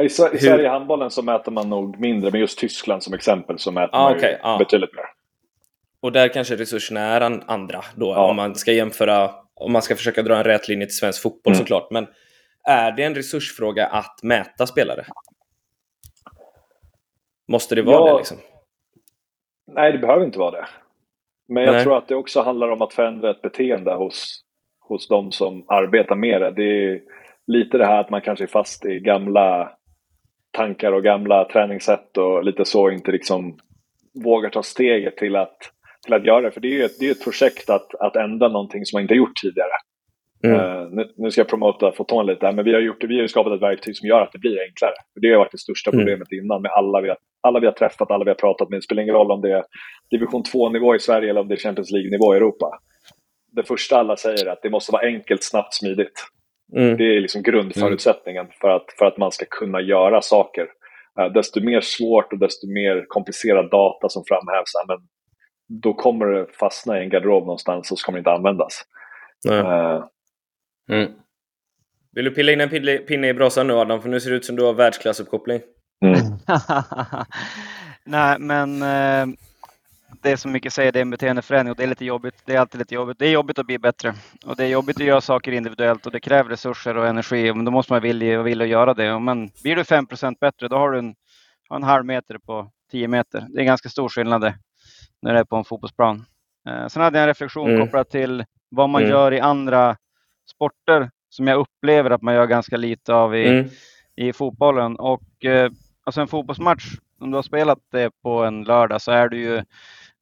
I, 0.03 0.09
Sverige 0.09 0.63
i 0.63 0.67
handbollen 0.67 1.11
så 1.11 1.23
mäter 1.23 1.53
man 1.53 1.71
nog 1.71 2.01
mindre, 2.01 2.31
men 2.31 2.41
just 2.41 2.59
Tyskland 2.59 3.03
som 3.03 3.15
exempel 3.15 3.59
så 3.59 3.71
mäter 3.71 3.91
ah, 3.93 4.09
man 4.09 4.17
okay, 4.17 4.37
ah. 4.43 4.59
betydligt 4.59 4.95
mer. 4.95 5.05
Och 6.01 6.13
där 6.13 6.29
kanske 6.29 6.57
resurserna 6.57 7.01
är 7.01 7.21
andra 7.47 7.85
då, 7.95 8.07
ja. 8.07 8.31
om 8.31 8.37
man 8.37 8.55
ska 8.55 8.73
jämföra, 8.73 9.31
om 9.55 9.73
man 9.73 9.83
ska 9.83 9.97
försöka 9.97 10.23
dra 10.23 10.37
en 10.37 10.45
rät 10.45 10.69
linje 10.69 10.87
till 10.87 10.97
svensk 10.97 11.23
fotboll 11.23 11.53
mm. 11.53 11.59
såklart. 11.59 11.91
Men 11.91 12.07
är 12.69 12.93
det 12.93 13.03
en 13.03 13.15
resursfråga 13.15 13.87
att 13.87 14.23
mäta 14.23 14.67
spelare? 14.67 15.07
Måste 17.49 17.75
det 17.75 17.83
vara 17.83 17.97
ja, 17.97 18.13
det 18.13 18.19
liksom? 18.19 18.39
Nej, 19.67 19.93
det 19.93 19.99
behöver 19.99 20.25
inte 20.25 20.39
vara 20.39 20.51
det. 20.51 20.67
Men 21.49 21.63
jag 21.63 21.73
Nej. 21.73 21.85
tror 21.85 21.99
att 21.99 22.09
det 22.09 22.15
också 22.15 22.43
handlar 22.43 22.69
om 22.69 22.83
att 22.83 22.93
förändra 22.93 23.31
ett 23.31 23.43
beteende 23.43 23.95
hos, 23.95 24.41
hos 24.81 25.09
de 25.09 25.33
som 25.33 25.65
arbetar 25.69 26.17
med 26.17 26.41
det. 26.41 26.51
Det 26.51 26.63
är 26.63 27.01
lite 27.47 27.79
det 27.79 27.87
här 27.87 28.01
att 28.01 28.11
man 28.11 28.21
kanske 28.21 28.45
är 28.45 28.49
fast 28.49 28.85
i 28.85 29.01
gamla 29.01 29.73
tankar 30.51 30.93
och 30.93 31.03
gamla 31.03 31.45
träningssätt 31.45 32.17
och 32.17 32.45
lite 32.45 32.65
så 32.65 32.91
inte 32.91 33.13
liksom 33.13 33.59
vågar 34.25 34.51
ta 34.51 34.63
steget 34.63 35.17
till 35.17 35.37
att, 35.37 35.59
till 36.05 36.15
att 36.15 36.27
göra 36.27 36.41
det. 36.41 36.51
För 36.51 36.61
det 36.61 36.69
är 36.69 36.73
ju 36.73 36.85
ett, 36.85 36.99
det 37.01 37.07
är 37.07 37.11
ett 37.11 37.25
projekt 37.25 37.71
att, 37.71 37.95
att 37.95 38.17
ändra 38.17 38.49
någonting 38.49 38.85
som 38.85 38.97
man 38.97 39.03
inte 39.03 39.15
gjort 39.15 39.37
tidigare. 39.43 39.71
Mm. 40.45 40.61
Uh, 40.61 40.89
nu, 40.91 41.13
nu, 41.17 41.31
ska 41.31 41.41
jag 41.41 41.49
promota 41.49 41.93
Foton 41.93 42.27
lite 42.27 42.53
men 42.53 42.65
vi 42.65 42.75
har, 42.75 42.81
gjort, 42.81 43.05
vi 43.05 43.21
har 43.21 43.27
skapat 43.27 43.53
ett 43.53 43.63
verktyg 43.63 43.97
som 43.97 44.09
gör 44.09 44.21
att 44.21 44.33
det 44.33 44.39
blir 44.39 44.63
enklare. 44.63 44.95
För 45.15 45.21
det 45.21 45.31
har 45.31 45.39
varit 45.39 45.53
det 45.53 45.59
största 45.59 45.91
mm. 45.91 46.01
problemet 46.01 46.33
mm. 46.33 46.45
innan 46.45 46.63
med 46.63 46.71
alla 46.71 47.01
vi, 47.01 47.09
har, 47.09 47.19
alla 47.41 47.61
vi 47.61 47.67
har 47.67 47.73
träffat, 47.73 48.11
alla 48.11 48.25
vi 48.25 48.31
har 48.31 48.35
pratat 48.35 48.71
med. 48.71 48.79
Det 48.79 48.83
spelar 48.83 49.03
ingen 49.03 49.15
roll 49.15 49.31
om 49.31 49.41
det 49.41 49.53
är 49.53 49.65
division 50.11 50.43
2-nivå 50.43 50.95
i 50.95 50.99
Sverige 50.99 51.31
eller 51.31 51.41
om 51.41 51.49
det 51.49 51.55
är 51.55 51.59
Champions 51.59 51.91
League-nivå 51.91 52.35
i 52.35 52.37
Europa. 52.37 52.79
Det 53.53 53.63
första 53.63 53.97
alla 53.99 54.17
säger 54.17 54.47
är 54.47 54.51
att 54.51 54.63
det 54.63 54.71
måste 54.71 54.93
vara 54.93 55.07
enkelt, 55.07 55.43
snabbt, 55.43 55.75
smidigt. 55.75 56.27
Mm. 56.77 56.97
Det 56.97 57.17
är 57.17 57.21
liksom 57.21 57.43
grundförutsättningen 57.43 58.47
för, 58.61 58.69
att, 58.69 58.87
för 58.99 59.07
att 59.07 59.19
man 59.19 59.33
ska 59.33 59.45
kunna 59.51 59.81
göra 59.81 60.23
saker. 60.23 60.67
Uh, 61.21 61.33
desto 61.33 61.61
mer 61.61 61.81
svårt 61.81 62.33
och 62.33 62.39
desto 62.39 62.67
mer 62.67 63.05
komplicerad 63.09 63.71
data 63.71 64.09
som 64.09 64.23
framhävs, 64.29 64.73
men 64.89 64.99
då 65.83 65.95
kommer 65.95 66.27
det 66.27 66.47
fastna 66.61 67.01
i 67.01 67.05
en 67.05 67.11
garderob 67.11 67.43
någonstans 67.43 67.93
och 67.93 67.99
så 67.99 68.07
kommer 68.07 68.19
det 68.19 68.21
inte 68.21 68.31
användas. 68.31 68.83
Uh, 69.51 70.05
Mm. 70.93 71.13
Vill 72.13 72.25
du 72.25 72.31
pilla 72.31 72.53
in 72.53 72.61
en 72.61 72.69
pinne 73.07 73.29
i 73.29 73.35
brasan 73.35 73.67
nu 73.67 73.73
Adam? 73.73 74.03
För 74.03 74.09
nu 74.09 74.21
ser 74.21 74.31
det 74.31 74.37
ut 74.37 74.45
som 74.45 74.57
du 74.57 74.63
har 74.63 74.75
världsklassuppkoppling. 74.75 75.61
Mm. 76.05 76.17
Nej, 78.05 78.39
men 78.39 78.83
eh, 78.83 79.37
det 80.23 80.31
är 80.31 80.37
som 80.37 80.53
mycket 80.53 80.73
säger, 80.73 80.93
det 80.93 80.99
är 80.99 81.03
en 81.03 81.11
beteendeförändring 81.11 81.71
och 81.71 81.77
det 81.77 81.83
är 81.83 81.87
lite 81.87 82.05
jobbigt. 82.05 82.35
Det 82.45 82.55
är 82.55 82.61
alltid 82.61 82.79
lite 82.79 82.95
jobbigt. 82.95 83.19
Det 83.19 83.27
är 83.27 83.31
jobbigt 83.31 83.59
att 83.59 83.67
bli 83.67 83.79
bättre 83.79 84.15
och 84.47 84.57
det 84.57 84.65
är 84.65 84.69
jobbigt 84.69 84.97
att 84.97 85.07
göra 85.07 85.21
saker 85.21 85.53
individuellt 85.53 86.07
och 86.07 86.13
det 86.13 86.21
kräver 86.21 86.51
resurser 86.51 86.97
och 86.97 87.07
energi. 87.07 87.53
Men 87.53 87.65
då 87.65 87.71
måste 87.71 87.93
man 87.93 88.03
vilja 88.03 88.41
och 88.41 88.47
vilja 88.47 88.67
göra 88.67 88.95
det. 88.95 89.19
Men 89.19 89.51
blir 89.63 89.77
du 89.77 89.83
5% 89.83 90.37
bättre, 90.41 90.69
då 90.69 90.77
har 90.77 90.91
du 90.91 90.99
en, 90.99 91.15
en 91.75 91.83
halv 91.83 92.05
meter 92.05 92.39
på 92.39 92.71
10 92.91 93.09
meter. 93.09 93.47
Det 93.49 93.61
är 93.61 93.65
ganska 93.65 93.89
stor 93.89 94.09
skillnad 94.09 94.41
det, 94.41 94.55
när 95.23 95.35
det 95.35 95.41
är 95.41 95.45
på 95.45 95.57
en 95.57 95.65
fotbollsplan. 95.65 96.25
Eh, 96.69 96.87
sen 96.87 97.03
hade 97.03 97.19
jag 97.19 97.23
en 97.23 97.29
reflektion 97.29 97.71
mm. 97.71 97.87
kopplat 97.87 98.11
till 98.11 98.45
vad 98.69 98.89
man 98.89 99.03
mm. 99.03 99.11
gör 99.11 99.33
i 99.33 99.41
andra 99.41 99.97
sporter 100.47 101.11
som 101.29 101.47
jag 101.47 101.61
upplever 101.61 102.11
att 102.11 102.23
man 102.23 102.35
gör 102.35 102.47
ganska 102.47 102.77
lite 102.77 103.15
av 103.15 103.37
i, 103.37 103.49
mm. 103.49 103.71
i 104.17 104.33
fotbollen. 104.33 104.97
Och 104.97 105.45
eh, 105.45 105.71
alltså 106.05 106.21
en 106.21 106.29
fotbollsmatch, 106.29 106.85
om 107.21 107.31
du 107.31 107.37
har 107.37 107.43
spelat 107.43 107.79
det 107.93 108.11
på 108.23 108.45
en 108.45 108.63
lördag 108.63 109.03
så 109.03 109.13
är 109.13 109.29
du 109.29 109.39
ju, 109.39 109.65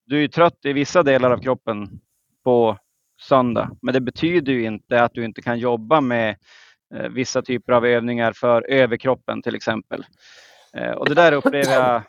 du 0.06 0.16
är 0.16 0.20
ju 0.20 0.28
trött 0.28 0.58
i 0.64 0.72
vissa 0.72 1.02
delar 1.02 1.30
av 1.30 1.38
kroppen 1.38 2.00
på 2.44 2.78
söndag. 3.20 3.70
Men 3.82 3.94
det 3.94 4.00
betyder 4.00 4.52
ju 4.52 4.64
inte 4.64 5.02
att 5.02 5.14
du 5.14 5.24
inte 5.24 5.42
kan 5.42 5.58
jobba 5.58 6.00
med 6.00 6.36
eh, 6.94 7.08
vissa 7.08 7.42
typer 7.42 7.72
av 7.72 7.86
övningar 7.86 8.32
för 8.32 8.70
överkroppen 8.70 9.42
till 9.42 9.54
exempel. 9.54 10.04
Eh, 10.76 10.90
och 10.90 11.08
det 11.08 11.14
där 11.14 11.32
upplever 11.32 11.74
jag 11.74 12.02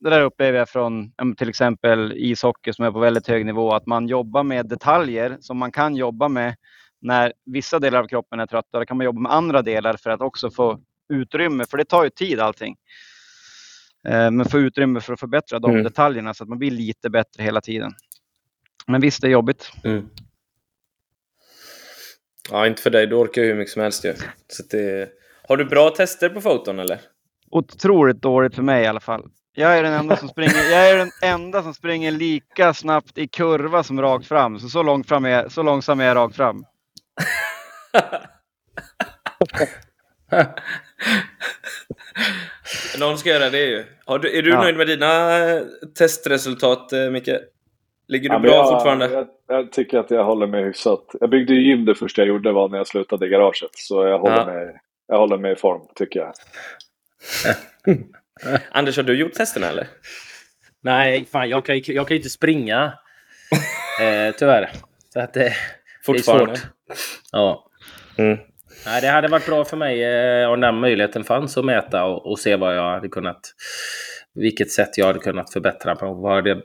det 0.00 0.10
där 0.10 0.22
upplever 0.22 0.58
jag 0.58 0.68
från 0.68 1.12
till 1.36 1.48
exempel 1.48 2.12
ishockey 2.16 2.72
som 2.72 2.84
är 2.84 2.90
på 2.90 2.98
väldigt 2.98 3.28
hög 3.28 3.46
nivå, 3.46 3.72
att 3.72 3.86
man 3.86 4.08
jobbar 4.08 4.42
med 4.42 4.66
detaljer 4.66 5.36
som 5.40 5.58
man 5.58 5.72
kan 5.72 5.96
jobba 5.96 6.28
med 6.28 6.54
när 7.00 7.32
vissa 7.46 7.78
delar 7.78 7.98
av 7.98 8.06
kroppen 8.06 8.40
är 8.40 8.46
trötta, 8.46 8.78
då 8.78 8.84
kan 8.84 8.96
man 8.96 9.04
jobba 9.04 9.20
med 9.20 9.32
andra 9.32 9.62
delar 9.62 9.96
för 9.96 10.10
att 10.10 10.20
också 10.20 10.50
få 10.50 10.80
utrymme, 11.08 11.64
för 11.64 11.76
det 11.76 11.84
tar 11.84 12.04
ju 12.04 12.10
tid 12.10 12.40
allting. 12.40 12.76
Eh, 14.08 14.30
men 14.30 14.44
få 14.44 14.58
utrymme 14.58 15.00
för 15.00 15.12
att 15.12 15.20
förbättra 15.20 15.58
de 15.58 15.70
mm. 15.70 15.84
detaljerna 15.84 16.34
så 16.34 16.42
att 16.44 16.48
man 16.48 16.58
blir 16.58 16.70
lite 16.70 17.10
bättre 17.10 17.42
hela 17.42 17.60
tiden. 17.60 17.92
Men 18.86 19.00
visst, 19.00 19.20
det 19.20 19.26
är 19.26 19.30
jobbigt. 19.30 19.72
Mm. 19.84 20.08
Ja, 22.50 22.66
inte 22.66 22.82
för 22.82 22.90
dig. 22.90 23.06
Du 23.06 23.14
orkar 23.14 23.42
hur 23.42 23.54
mycket 23.54 23.72
som 23.72 23.82
helst 23.82 24.04
ju. 24.04 24.14
Så 24.48 24.62
det... 24.70 25.08
Har 25.48 25.56
du 25.56 25.64
bra 25.64 25.90
tester 25.90 26.28
på 26.28 26.40
foton 26.40 26.78
eller? 26.78 27.00
Otroligt 27.50 28.22
dåligt 28.22 28.54
för 28.54 28.62
mig 28.62 28.84
i 28.84 28.86
alla 28.86 29.00
fall. 29.00 29.30
Jag 29.52 29.78
är 29.78 29.82
den 29.82 29.92
enda 29.92 30.16
som 30.16 30.28
springer, 30.28 30.70
jag 30.70 30.90
är 30.90 30.96
den 30.96 31.10
enda 31.22 31.62
som 31.62 31.74
springer 31.74 32.10
lika 32.10 32.74
snabbt 32.74 33.18
i 33.18 33.28
kurva 33.28 33.82
som 33.82 34.00
rakt 34.00 34.26
fram. 34.26 34.58
Så, 34.58 34.68
så, 34.68 34.82
långt 34.82 35.08
fram 35.08 35.24
är, 35.24 35.48
så 35.48 35.62
långsam 35.62 36.00
är 36.00 36.04
jag 36.04 36.16
rakt 36.16 36.36
fram. 36.36 36.64
Någon 42.98 43.18
ska 43.18 43.28
göra 43.28 43.50
det 43.50 43.64
ju. 43.64 43.84
Du, 44.06 44.38
är 44.38 44.42
du 44.42 44.50
ja. 44.50 44.62
nöjd 44.62 44.76
med 44.76 44.86
dina 44.86 45.38
eh, 45.38 45.62
testresultat, 45.98 46.92
eh, 46.92 47.10
Micke? 47.10 47.30
Ligger 48.08 48.28
du 48.28 48.34
ja, 48.34 48.38
bra 48.38 48.50
jag, 48.50 48.68
fortfarande? 48.68 49.10
Jag, 49.10 49.28
jag, 49.48 49.72
tycker 49.72 49.98
att 49.98 50.10
jag 50.10 50.24
håller 50.24 50.46
mig 50.46 50.64
hyfsat. 50.64 51.04
Jag 51.20 51.30
byggde 51.30 51.54
ju 51.54 51.68
gym 51.68 51.84
det 51.84 51.94
första 51.94 52.22
jag 52.22 52.28
gjorde 52.28 52.52
var 52.52 52.68
när 52.68 52.76
jag 52.76 52.86
slutade 52.86 53.26
i 53.26 53.28
garaget. 53.28 53.70
Så 53.74 54.06
jag 54.06 54.18
håller, 54.18 54.36
ja. 54.36 54.46
mig, 54.46 54.80
jag 55.08 55.18
håller 55.18 55.38
mig 55.38 55.52
i 55.52 55.56
form, 55.56 55.82
tycker 55.94 56.20
jag. 56.20 56.32
Anders, 58.70 58.96
har 58.96 59.04
du 59.04 59.18
gjort 59.18 59.34
testerna 59.34 59.66
eller? 59.66 59.86
Nej, 60.80 61.24
fan 61.24 61.48
jag 61.48 61.64
kan, 61.64 61.82
jag 61.86 62.08
kan 62.08 62.14
ju 62.14 62.16
inte 62.16 62.30
springa. 62.30 62.92
eh, 64.00 64.34
tyvärr. 64.38 64.70
Så 65.12 65.20
att, 65.20 65.36
eh, 65.36 65.52
Fortfarande? 66.06 66.44
Det 66.46 66.52
är 66.52 66.56
svårt. 66.56 67.20
Ja. 67.32 67.66
Mm. 68.18 68.38
Nej, 68.86 69.00
det 69.00 69.08
hade 69.08 69.28
varit 69.28 69.46
bra 69.46 69.64
för 69.64 69.76
mig 69.76 70.04
eh, 70.04 70.50
om 70.50 70.60
den 70.60 70.74
möjligheten 70.74 71.24
fanns 71.24 71.56
att 71.58 71.64
mäta 71.64 72.04
och, 72.04 72.30
och, 72.30 72.38
se 72.38 72.56
vad 72.56 72.76
jag 72.76 72.90
hade 72.90 73.08
kunnat... 73.08 73.40
Vilket 74.34 74.70
sätt 74.70 74.98
jag 74.98 75.06
hade 75.06 75.18
kunnat 75.18 75.52
förbättra 75.52 75.96
på. 75.96 76.14
Vad 76.14 76.44
det, 76.44 76.60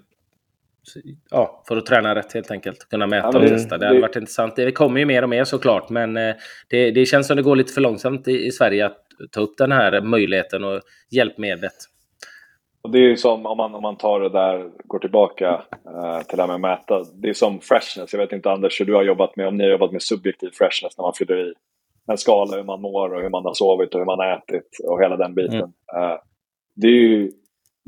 ja, 1.32 1.64
för 1.68 1.78
att 1.78 1.86
träna 1.86 2.16
rätt 2.16 2.34
helt 2.34 2.52
enkelt. 2.52 2.90
Kunna 2.90 3.08
mäta 3.08 3.30
Ja, 3.34 3.38
och 3.40 3.42
det- 3.46 3.50
testa. 3.50 3.78
Det 3.78 3.86
hade 3.86 3.98
det- 3.98 4.02
varit 4.02 4.16
intressant. 4.16 4.56
Det 4.56 4.72
kommer 4.72 5.00
ju 5.00 5.06
mer 5.06 5.22
och 5.24 5.30
mer 5.30 5.44
såklart, 5.44 5.90
men 5.90 6.18
eh, 6.18 6.36
det, 6.70 6.92
det 6.92 7.06
känns 7.06 7.28
som 7.28 7.38
det 7.38 7.44
går 7.44 7.56
lite 7.56 7.74
för 7.74 7.82
långsamt 7.82 8.28
i, 8.28 8.46
i 8.46 8.52
Sverige 8.52 8.86
att 8.86 8.98
ta 9.32 9.42
upp 9.42 9.58
den 9.58 9.72
här 9.72 10.02
möjligheten 10.02 10.64
och 10.64 10.82
hjälpmedlet. 11.12 11.74
Och 12.86 12.92
det 12.92 12.98
är 12.98 13.10
ju 13.10 13.18
som 13.18 13.46
om 13.46 13.58
man, 13.58 13.76
om 13.76 13.82
man 13.82 13.98
tar 13.98 14.20
det 14.20 14.30
där, 14.30 14.70
går 14.84 15.00
tillbaka 15.00 15.64
eh, 15.86 16.22
till 16.22 16.38
det 16.38 16.44
här 16.44 16.48
med 16.48 16.56
att 16.56 16.62
mäta. 16.62 17.04
Det 17.14 17.30
är 17.30 17.34
som 17.34 17.60
freshness. 17.60 18.14
Jag 18.14 18.20
vet 18.20 18.32
inte 18.32 18.52
Anders 18.52 18.82
hur 18.82 18.86
du 18.86 18.94
har 18.94 19.04
jobbat 19.04 19.36
med, 19.36 19.48
om 19.48 19.58
ni 19.58 19.64
har 19.64 19.72
jobbat 19.72 19.92
med 19.92 20.02
subjektiv 20.02 20.50
freshness 20.54 20.98
när 20.98 21.04
man 21.04 21.14
fyller 21.14 21.50
i 21.50 21.54
en 22.12 22.18
skala 22.18 22.58
hur 22.58 22.64
man 22.64 22.82
mår 22.82 23.14
och 23.14 23.22
hur 23.22 23.30
man 23.30 23.46
har 23.46 23.54
sovit 23.54 23.94
och 23.94 24.00
hur 24.00 24.06
man 24.06 24.20
har 24.20 24.38
ätit 24.38 24.70
och 24.88 25.02
hela 25.02 25.18
den 25.18 25.36
biten. 25.36 25.74
Eh, 25.96 26.18
det 26.76 26.88
är 26.88 26.92
ju 26.92 27.32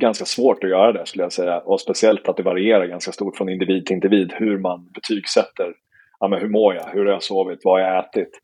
ganska 0.01 0.25
svårt 0.25 0.63
att 0.63 0.69
göra 0.69 0.91
det 0.91 1.05
skulle 1.05 1.23
jag 1.23 1.33
säga. 1.33 1.59
Och 1.59 1.81
speciellt 1.81 2.29
att 2.29 2.37
det 2.37 2.43
varierar 2.43 2.85
ganska 2.85 3.11
stort 3.11 3.37
från 3.37 3.49
individ 3.49 3.85
till 3.85 3.93
individ 3.93 4.33
hur 4.33 4.57
man 4.57 4.89
betygsätter. 4.93 5.73
Ja, 6.19 6.27
men 6.27 6.39
hur 6.39 6.49
mår 6.49 6.75
jag? 6.75 6.85
Hur 6.85 7.05
har 7.05 7.11
jag 7.11 7.23
sovit? 7.23 7.59
Vad 7.63 7.81
har 7.81 7.89
jag 7.89 8.05
ätit? 8.05 8.39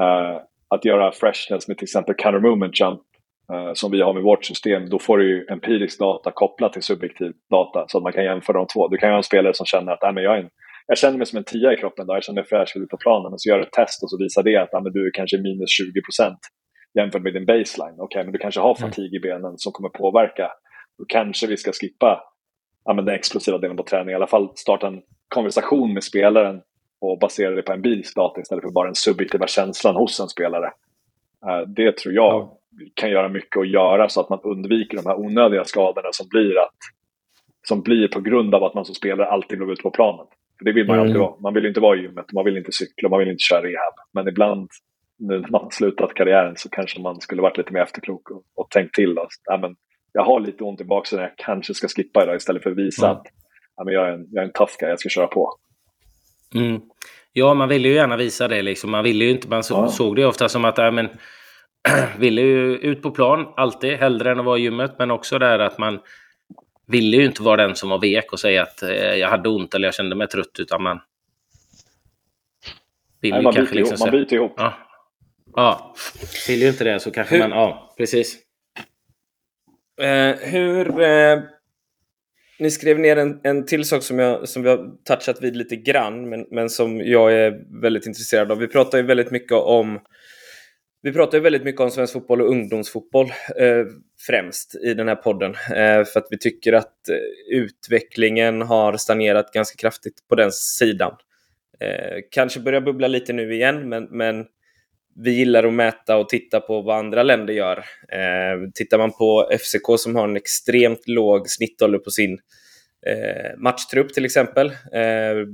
Eh, 0.00 0.40
att 0.68 0.84
göra 0.84 1.12
freshness 1.12 1.68
med 1.68 1.78
till 1.78 1.84
exempel 1.84 2.14
counter 2.14 2.40
movement 2.40 2.80
jump 2.80 3.00
som 3.74 3.90
vi 3.90 4.00
har 4.02 4.12
med 4.14 4.22
vårt 4.22 4.44
system, 4.44 4.88
då 4.90 4.98
får 4.98 5.18
du 5.18 5.28
ju 5.28 5.46
empirisk 5.50 5.98
data 5.98 6.30
kopplat 6.34 6.72
till 6.72 6.82
subjektiv 6.82 7.32
data 7.50 7.84
så 7.88 7.98
att 7.98 8.02
man 8.02 8.12
kan 8.12 8.24
jämföra 8.24 8.58
de 8.58 8.66
två. 8.66 8.88
Du 8.88 8.96
kan 8.96 9.08
ju 9.08 9.12
ha 9.12 9.16
en 9.16 9.22
spelare 9.22 9.54
som 9.54 9.66
känner 9.66 9.92
att 9.92 10.02
"Nej, 10.02 10.12
men 10.12 10.22
jag, 10.24 10.34
är 10.36 10.40
en, 10.42 10.50
jag 10.86 10.98
känner 10.98 11.18
mig 11.18 11.26
som 11.26 11.36
en 11.38 11.44
tia 11.44 11.72
i 11.72 11.76
kroppen, 11.76 12.06
då. 12.06 12.14
jag 12.14 12.24
känner 12.24 12.40
mig 12.40 12.48
fräsch 12.48 12.76
ut 12.76 12.88
på 12.88 12.96
planen. 12.96 13.32
Och 13.32 13.40
så 13.40 13.48
gör 13.48 13.58
du 13.58 13.62
ett 13.64 13.72
test 13.72 14.02
och 14.02 14.10
så 14.10 14.18
visar 14.18 14.42
det 14.42 14.56
att 14.56 14.72
"Nej, 14.72 14.82
men 14.82 14.92
du 14.92 15.06
är 15.06 15.10
kanske 15.14 15.38
minus 15.38 15.70
20 15.70 16.02
procent 16.06 16.38
jämfört 16.98 17.22
med 17.22 17.34
din 17.34 17.46
baseline. 17.46 17.96
Okej, 17.98 18.24
men 18.24 18.32
du 18.32 18.38
kanske 18.38 18.60
har 18.60 18.74
fatig 18.74 19.14
i 19.14 19.20
benen 19.20 19.58
som 19.58 19.72
kommer 19.72 19.88
påverka. 19.88 20.50
Då 20.98 21.04
kanske 21.08 21.46
vi 21.46 21.56
ska 21.56 21.72
skippa 21.72 22.20
ja, 22.84 22.94
men 22.94 23.04
den 23.04 23.14
explosiva 23.14 23.58
delen 23.58 23.76
på 23.76 23.82
träning. 23.82 24.10
I 24.12 24.14
alla 24.14 24.26
fall 24.26 24.48
starta 24.54 24.86
en 24.86 25.02
konversation 25.28 25.94
med 25.94 26.04
spelaren 26.04 26.60
och 27.00 27.18
basera 27.18 27.50
det 27.50 27.62
på 27.62 27.72
empirisk 27.72 28.16
data 28.16 28.40
istället 28.40 28.62
för 28.64 28.70
bara 28.70 28.86
den 28.86 28.94
subjektiva 28.94 29.46
känslan 29.46 29.96
hos 29.96 30.20
en 30.20 30.28
spelare. 30.28 30.66
Eh, 31.46 31.60
Det 31.68 31.96
tror 31.96 32.14
jag 32.14 32.50
kan 32.94 33.10
göra 33.10 33.28
mycket 33.28 33.56
att 33.60 33.68
göra 33.68 34.08
så 34.08 34.20
att 34.20 34.28
man 34.30 34.40
undviker 34.42 34.96
de 34.96 35.06
här 35.06 35.16
onödiga 35.18 35.64
skadorna 35.64 36.08
som 36.12 36.26
blir, 36.28 36.58
att, 36.58 36.74
som 37.68 37.82
blir 37.82 38.08
på 38.08 38.20
grund 38.20 38.54
av 38.54 38.64
att 38.64 38.74
man 38.74 38.84
som 38.84 38.94
spelare 38.94 39.28
alltid 39.28 39.58
vill 39.58 39.70
ut 39.70 39.82
på 39.82 39.90
planen. 39.90 40.26
För 40.58 40.64
det 40.64 40.72
vill 40.72 40.86
man 40.86 40.96
Mm. 40.96 41.06
alltid 41.08 41.20
vara. 41.20 41.40
Man 41.40 41.54
vill 41.54 41.66
inte 41.66 41.80
vara 41.80 41.96
i 41.96 42.00
gymmet, 42.02 42.32
man 42.32 42.44
vill 42.44 42.56
inte 42.56 42.72
cykla, 42.72 43.08
man 43.08 43.18
vill 43.18 43.28
inte 43.28 43.42
köra 43.42 43.62
rehab. 43.62 43.94
Men 44.12 44.28
ibland 44.28 44.70
nu 45.18 45.40
när 45.40 45.48
man 45.50 45.62
har 45.62 45.70
slutat 45.70 46.14
karriären 46.14 46.54
så 46.56 46.68
kanske 46.68 47.00
man 47.00 47.20
skulle 47.20 47.42
varit 47.42 47.56
lite 47.58 47.72
mer 47.72 47.80
efterklok 47.82 48.30
och, 48.30 48.42
och 48.54 48.70
tänkt 48.70 48.94
till. 48.94 49.18
Och, 49.18 49.28
ja, 49.44 49.56
men 49.56 49.76
jag 50.12 50.22
har 50.24 50.40
lite 50.40 50.64
ont 50.64 50.80
i 50.80 50.84
baksidan, 50.84 51.22
jag 51.24 51.36
kanske 51.36 51.74
ska 51.74 51.88
skippa 51.88 52.22
idag 52.22 52.36
istället 52.36 52.62
för 52.62 52.70
att 52.70 52.76
visa 52.76 53.06
Mm. 53.06 53.16
att 53.18 53.26
ja, 53.76 53.84
men 53.84 53.94
jag, 53.94 54.08
är 54.08 54.12
en, 54.12 54.26
jag 54.30 54.42
är 54.42 54.46
en 54.46 54.52
tough 54.52 54.72
guy, 54.80 54.88
jag 54.88 55.00
ska 55.00 55.08
köra 55.08 55.26
på. 55.26 55.52
Mm. 56.54 56.80
Ja, 57.32 57.54
man 57.54 57.68
ville 57.68 57.88
ju 57.88 57.94
gärna 57.94 58.16
visa 58.16 58.48
det. 58.48 58.62
Liksom. 58.62 58.90
Man 58.90 59.04
ville 59.04 59.24
ju 59.24 59.30
inte, 59.30 59.48
man 59.48 59.62
så, 59.64 59.74
Ja. 59.74 59.88
såg 59.88 60.16
det 60.16 60.26
ofta 60.26 60.48
som 60.48 60.64
att 60.64 60.78
ja, 60.78 60.90
men, 60.90 61.08
ville 62.18 62.40
ju 62.40 62.76
ut 62.76 63.02
på 63.02 63.10
plan, 63.10 63.52
alltid, 63.56 63.92
hellre 63.92 64.30
än 64.30 64.38
att 64.38 64.44
vara 64.44 64.58
i 64.58 64.62
gymmet. 64.62 64.94
Men 64.98 65.10
också 65.10 65.38
där 65.38 65.58
att 65.58 65.78
man 65.78 65.98
ville 66.86 67.16
ju 67.16 67.24
inte 67.24 67.42
vara 67.42 67.66
den 67.66 67.76
som 67.76 67.88
var 67.88 67.98
vek 67.98 68.32
och 68.32 68.40
säga 68.40 68.62
att 68.62 68.82
eh, 68.82 68.90
jag 68.90 69.28
hade 69.28 69.48
ont 69.48 69.74
eller 69.74 69.88
jag 69.88 69.94
kände 69.94 70.16
mig 70.16 70.28
trött. 70.28 70.56
Utan 70.58 70.82
man 70.82 71.00
vill 73.20 73.30
Nej, 73.30 73.40
ju 73.40 73.44
man, 73.44 73.54
kanske 73.54 73.74
byter 73.74 73.80
liksom 73.80 74.08
ihop, 74.08 74.12
man 74.12 74.20
byter 74.20 74.34
ihop. 74.34 74.52
Ja. 74.56 74.74
ja, 75.54 75.94
vill 76.48 76.62
ju 76.62 76.68
inte 76.68 76.84
det 76.84 77.00
så 77.00 77.10
kanske 77.10 77.34
Hur- 77.34 77.42
man... 77.42 77.50
Ja, 77.50 77.94
precis. 77.96 78.36
Eh, 80.00 80.36
hur... 80.40 81.00
Eh, 81.00 81.38
ni 82.58 82.70
skrev 82.70 82.98
ner 82.98 83.16
en, 83.16 83.40
en 83.42 83.66
till 83.66 83.84
sak 83.84 84.02
som, 84.02 84.18
jag, 84.18 84.48
som 84.48 84.62
vi 84.62 84.68
har 84.68 84.90
touchat 85.04 85.42
vid 85.42 85.56
lite 85.56 85.76
grann, 85.76 86.28
men, 86.28 86.46
men 86.50 86.70
som 86.70 87.00
jag 87.00 87.32
är 87.32 87.80
väldigt 87.82 88.06
intresserad 88.06 88.52
av. 88.52 88.58
Vi 88.58 88.68
pratar 88.68 88.98
ju 88.98 89.04
väldigt 89.04 89.30
mycket 89.30 89.52
om 89.52 90.00
vi 91.02 91.12
pratar 91.12 91.38
ju 91.38 91.42
väldigt 91.42 91.64
mycket 91.64 91.80
om 91.80 91.90
svensk 91.90 92.12
fotboll 92.12 92.40
och 92.40 92.50
ungdomsfotboll 92.50 93.26
eh, 93.60 93.84
främst 94.26 94.74
i 94.74 94.94
den 94.94 95.08
här 95.08 95.16
podden. 95.16 95.54
Eh, 95.54 96.04
för 96.04 96.18
att 96.18 96.26
vi 96.30 96.38
tycker 96.38 96.72
att 96.72 97.08
eh, 97.08 97.16
utvecklingen 97.58 98.62
har 98.62 98.96
stagnerat 98.96 99.52
ganska 99.52 99.76
kraftigt 99.76 100.28
på 100.28 100.34
den 100.34 100.52
sidan. 100.52 101.12
Eh, 101.80 102.18
kanske 102.30 102.60
börjar 102.60 102.80
bubbla 102.80 103.08
lite 103.08 103.32
nu 103.32 103.54
igen, 103.54 103.88
men, 103.88 104.04
men 104.04 104.46
vi 105.18 105.30
gillar 105.30 105.64
att 105.64 105.72
mäta 105.72 106.16
och 106.16 106.28
titta 106.28 106.60
på 106.60 106.82
vad 106.82 106.98
andra 106.98 107.22
länder 107.22 107.54
gör. 107.54 107.78
Eh, 108.12 108.70
tittar 108.74 108.98
man 108.98 109.12
på 109.12 109.50
FCK 109.58 109.98
som 109.98 110.16
har 110.16 110.28
en 110.28 110.36
extremt 110.36 111.08
låg 111.08 111.50
snittålder 111.50 111.98
på 111.98 112.10
sin 112.10 112.38
eh, 113.06 113.58
matchtrupp 113.58 114.14
till 114.14 114.24
exempel. 114.24 114.66
Eh, 114.92 115.46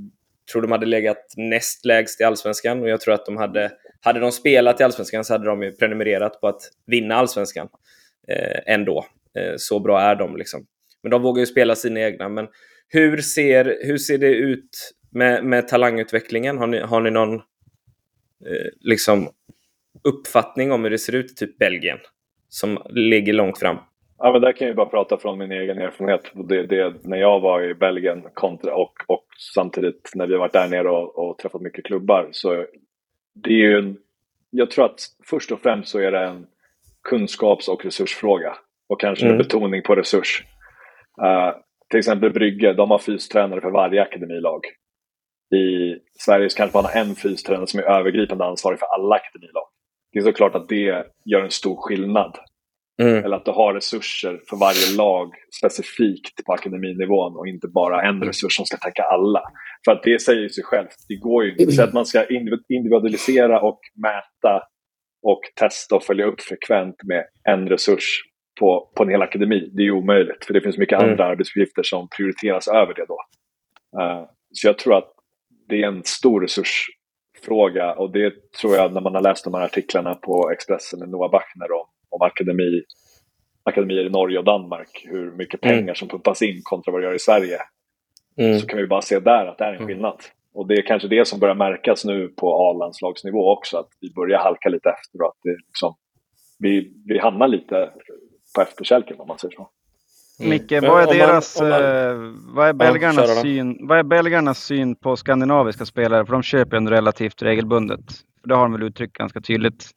tror 0.51 0.61
de 0.61 0.71
hade 0.71 0.85
legat 0.85 1.33
näst 1.37 1.85
lägst 1.85 2.21
i 2.21 2.23
allsvenskan 2.23 2.81
och 2.81 2.89
jag 2.89 3.01
tror 3.01 3.13
att 3.13 3.25
de 3.25 3.37
hade, 3.37 3.71
hade 4.03 4.19
de 4.19 4.31
spelat 4.31 4.81
i 4.81 4.83
allsvenskan 4.83 5.23
så 5.23 5.33
hade 5.33 5.45
de 5.45 5.63
ju 5.63 5.71
prenumererat 5.71 6.41
på 6.41 6.47
att 6.47 6.61
vinna 6.85 7.15
allsvenskan 7.15 7.67
eh, 8.27 8.73
ändå. 8.73 9.05
Eh, 9.37 9.53
så 9.57 9.79
bra 9.79 10.01
är 10.01 10.15
de 10.15 10.37
liksom. 10.37 10.65
Men 11.03 11.11
de 11.11 11.21
vågar 11.21 11.39
ju 11.39 11.45
spela 11.45 11.75
sina 11.75 11.99
egna. 11.99 12.29
Men 12.29 12.47
hur 12.87 13.17
ser, 13.17 13.77
hur 13.81 13.97
ser 13.97 14.17
det 14.17 14.35
ut 14.35 14.93
med, 15.11 15.45
med 15.45 15.67
talangutvecklingen? 15.67 16.57
Har 16.57 16.67
ni, 16.67 16.79
har 16.79 17.01
ni 17.01 17.11
någon 17.11 17.35
eh, 17.35 18.69
liksom 18.79 19.29
uppfattning 20.03 20.71
om 20.71 20.83
hur 20.83 20.91
det 20.91 20.97
ser 20.97 21.15
ut 21.15 21.31
i 21.31 21.35
typ 21.35 21.57
Belgien? 21.57 21.97
Som 22.49 22.81
ligger 22.89 23.33
långt 23.33 23.59
fram. 23.59 23.77
Ja, 24.17 24.31
men 24.31 24.41
där 24.41 24.51
kan 24.51 24.67
jag 24.67 24.71
ju 24.71 24.75
bara 24.75 24.85
prata 24.85 25.17
från 25.17 25.37
min 25.37 25.51
egen 25.51 25.77
erfarenhet. 25.77 26.31
Det, 26.49 26.65
det, 26.65 26.93
när 27.03 27.17
jag 27.17 27.39
var 27.39 27.61
i 27.61 27.73
Belgien 27.73 28.23
kontra, 28.33 28.75
och, 28.75 28.93
och 29.07 29.25
samtidigt 29.55 30.11
när 30.15 30.27
vi 30.27 30.33
har 30.33 30.39
varit 30.39 30.53
där 30.53 30.67
nere 30.67 30.89
och, 30.89 31.17
och 31.17 31.37
träffat 31.37 31.61
mycket 31.61 31.85
klubbar. 31.85 32.29
Så 32.31 32.65
det 33.33 33.49
är 33.49 33.57
ju 33.57 33.77
en, 33.77 33.97
jag 34.49 34.71
tror 34.71 34.85
att 34.85 34.99
först 35.29 35.51
och 35.51 35.59
främst 35.61 35.89
så 35.89 35.99
är 35.99 36.11
det 36.11 36.25
en 36.25 36.47
kunskaps 37.03 37.67
och 37.67 37.85
resursfråga. 37.85 38.55
Och 38.89 38.99
kanske 39.01 39.25
Mm. 39.25 39.37
med 39.37 39.45
betoning 39.45 39.81
på 39.81 39.95
resurs. 39.95 40.43
Eh, 41.23 41.55
till 41.89 41.99
exempel 41.99 42.33
Brygge, 42.33 42.73
de 42.73 42.91
har 42.91 42.99
fystränare 42.99 43.61
för 43.61 43.71
varje 43.71 44.01
akademilag. 44.01 44.61
I 45.55 45.95
Sverige 46.19 46.49
så 46.49 46.57
kanske 46.57 46.77
man 46.77 46.85
har 46.85 47.01
en 47.01 47.15
fystränare 47.15 47.67
som 47.67 47.79
är 47.79 47.83
övergripande 47.83 48.45
ansvarig 48.45 48.79
för 48.79 48.85
alla 48.85 49.15
akademilag. 49.15 49.63
Det 50.11 50.19
är 50.19 50.23
såklart 50.23 50.55
att 50.55 50.69
det 50.69 51.05
gör 51.25 51.43
en 51.43 51.51
stor 51.51 51.75
skillnad 51.81 52.37
Mm. 53.01 53.25
eller 53.25 53.35
att 53.35 53.45
du 53.45 53.51
har 53.51 53.73
resurser 53.73 54.41
för 54.49 54.57
varje 54.57 54.97
lag 54.97 55.33
specifikt 55.59 56.45
på 56.45 56.53
akademinivån 56.53 57.35
och 57.35 57.47
inte 57.47 57.67
bara 57.67 58.01
en 58.09 58.21
resurs 58.23 58.55
som 58.55 58.65
ska 58.65 58.77
täcka 58.77 59.03
alla. 59.03 59.41
För 59.85 59.91
att 59.91 60.03
det 60.03 60.21
säger 60.21 60.49
sig 60.49 60.63
självt. 60.63 60.95
Det 61.07 61.15
går 61.15 61.43
ju 61.45 61.51
inte. 61.51 61.71
Så 61.71 61.83
att 61.83 61.93
man 61.93 62.05
ska 62.05 62.25
individ- 62.25 62.65
individualisera 62.69 63.61
och 63.61 63.79
mäta 64.03 64.63
och 65.23 65.41
testa 65.55 65.95
och 65.95 66.03
följa 66.03 66.25
upp 66.25 66.41
frekvent 66.41 66.95
med 67.03 67.25
en 67.49 67.69
resurs 67.69 68.05
på, 68.59 68.91
på 68.95 69.03
en 69.03 69.09
hel 69.09 69.21
akademi. 69.21 69.71
Det 69.73 69.83
är 69.83 69.91
omöjligt. 69.91 70.45
För 70.45 70.53
det 70.53 70.61
finns 70.61 70.77
mycket 70.77 70.99
Mm. 70.99 71.11
andra 71.11 71.25
arbetsuppgifter 71.25 71.83
som 71.83 72.07
prioriteras 72.17 72.67
över 72.67 72.93
det 72.93 73.05
då. 73.07 73.17
Eh, 74.01 74.23
så 74.51 74.67
jag 74.67 74.77
tror 74.77 74.97
att 74.97 75.11
det 75.69 75.83
är 75.83 75.87
en 75.87 76.03
stor 76.03 76.41
resursfråga 76.41 77.93
och 77.93 78.11
det 78.11 78.51
tror 78.61 78.75
jag 78.75 78.93
när 78.93 79.01
man 79.01 79.15
har 79.15 79.21
läst 79.21 79.43
de 79.43 79.53
här 79.53 79.61
artiklarna 79.65 80.15
på 80.15 80.49
Expressen 80.51 80.99
med 80.99 81.09
Noah 81.09 81.31
Bachner 81.31 81.71
om, 81.71 81.85
om 82.13 82.21
akademi, 82.21 82.83
akademier 83.63 84.05
i 84.05 84.09
Norge 84.09 84.37
och 84.39 84.45
Danmark, 84.45 85.05
hur 85.09 85.31
mycket 85.31 85.65
Mm. 85.65 85.77
pengar 85.77 85.93
som 85.93 86.07
pumpas 86.07 86.41
in 86.41 86.59
kontra 86.63 86.91
vad 86.91 87.01
det 87.01 87.05
gör 87.05 87.15
i 87.15 87.19
Sverige, 87.19 87.57
Mm. 88.37 88.59
så 88.59 88.67
kan 88.67 88.77
vi 88.79 88.87
bara 88.87 89.01
se 89.01 89.19
där 89.19 89.45
att 89.45 89.57
det 89.57 89.63
är 89.63 89.69
en 89.69 89.75
Mm. 89.75 89.87
skillnad. 89.87 90.17
Och 90.53 90.67
det 90.67 90.73
är 90.73 90.81
kanske 90.87 91.07
det 91.07 91.27
som 91.27 91.39
börjar 91.39 91.55
märkas 91.55 92.05
nu 92.05 92.27
på 92.27 92.69
A-landslagsnivå 92.69 93.51
också, 93.51 93.77
att 93.77 93.89
vi 94.01 94.13
börjar 94.13 94.39
halka 94.39 94.69
lite 94.69 94.89
efter 94.89 95.21
och 95.21 95.27
att 95.27 95.39
det 95.43 95.55
liksom, 95.67 95.95
vi, 96.59 96.93
vi 97.05 97.19
hamnar 97.19 97.47
lite 97.47 97.89
på 98.55 98.61
efterkälken 98.61 99.19
om 99.19 99.27
man 99.27 99.39
säger 99.39 99.55
så. 99.55 99.69
Mm. 100.39 100.49
Micke, 100.49 100.71
Men 100.71 100.81
vad 100.89 101.01
är 101.01 101.05
man- 101.05 101.17
deras, 101.17 101.61
om 101.61 101.69
man- 101.69 101.81
eh, 101.81 102.33
vad, 102.55 102.67
är 102.67 102.73
belgarnas 102.73 103.35
då. 103.35 103.41
syn, 103.41 103.87
vad 103.87 103.97
är 103.99 104.03
belgarnas 104.03 104.63
syn 104.63 104.95
på 104.95 105.15
skandinaviska 105.15 105.85
spelare? 105.85 106.25
För 106.25 106.33
de 106.33 106.43
köper 106.43 106.71
ju 106.71 106.77
ändå 106.77 106.91
relativt 106.91 107.41
regelbundet. 107.41 107.99
För 108.41 108.47
det 108.49 108.55
har 108.55 108.61
de 108.63 108.71
väl 108.71 108.83
uttryckt 108.83 109.13
ganska 109.17 109.41
tydligt. 109.41 109.89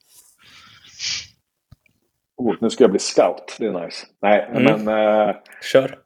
Oh, 2.36 2.54
nu 2.60 2.70
ska 2.70 2.84
jag 2.84 2.90
bli 2.90 3.00
scout, 3.00 3.56
det 3.58 3.66
är 3.66 3.84
nice. 3.84 4.06
Nej, 4.22 4.48
Mm. 4.50 4.84
men 4.84 5.28
eh, 5.28 5.36
Kör. 5.72 5.98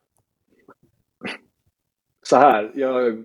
så 2.23 2.37
här. 2.37 2.71
Jag, 2.75 3.25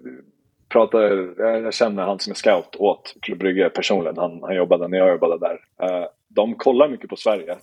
pratar, 0.69 1.01
jag 1.39 1.73
känner 1.73 2.03
han 2.03 2.19
som 2.19 2.31
är 2.31 2.35
scout 2.35 2.75
åt 2.75 3.15
Klubb 3.21 3.39
Brygge 3.39 3.69
personligen. 3.69 4.17
Han, 4.17 4.39
han 4.43 4.55
jobbade 4.55 4.87
när 4.87 4.97
jag 4.97 5.09
jobbade 5.09 5.39
där. 5.39 5.59
Eh, 5.81 6.07
de 6.29 6.55
kollar 6.55 6.87
mycket 6.87 7.09
på 7.09 7.15
Sverige 7.15 7.57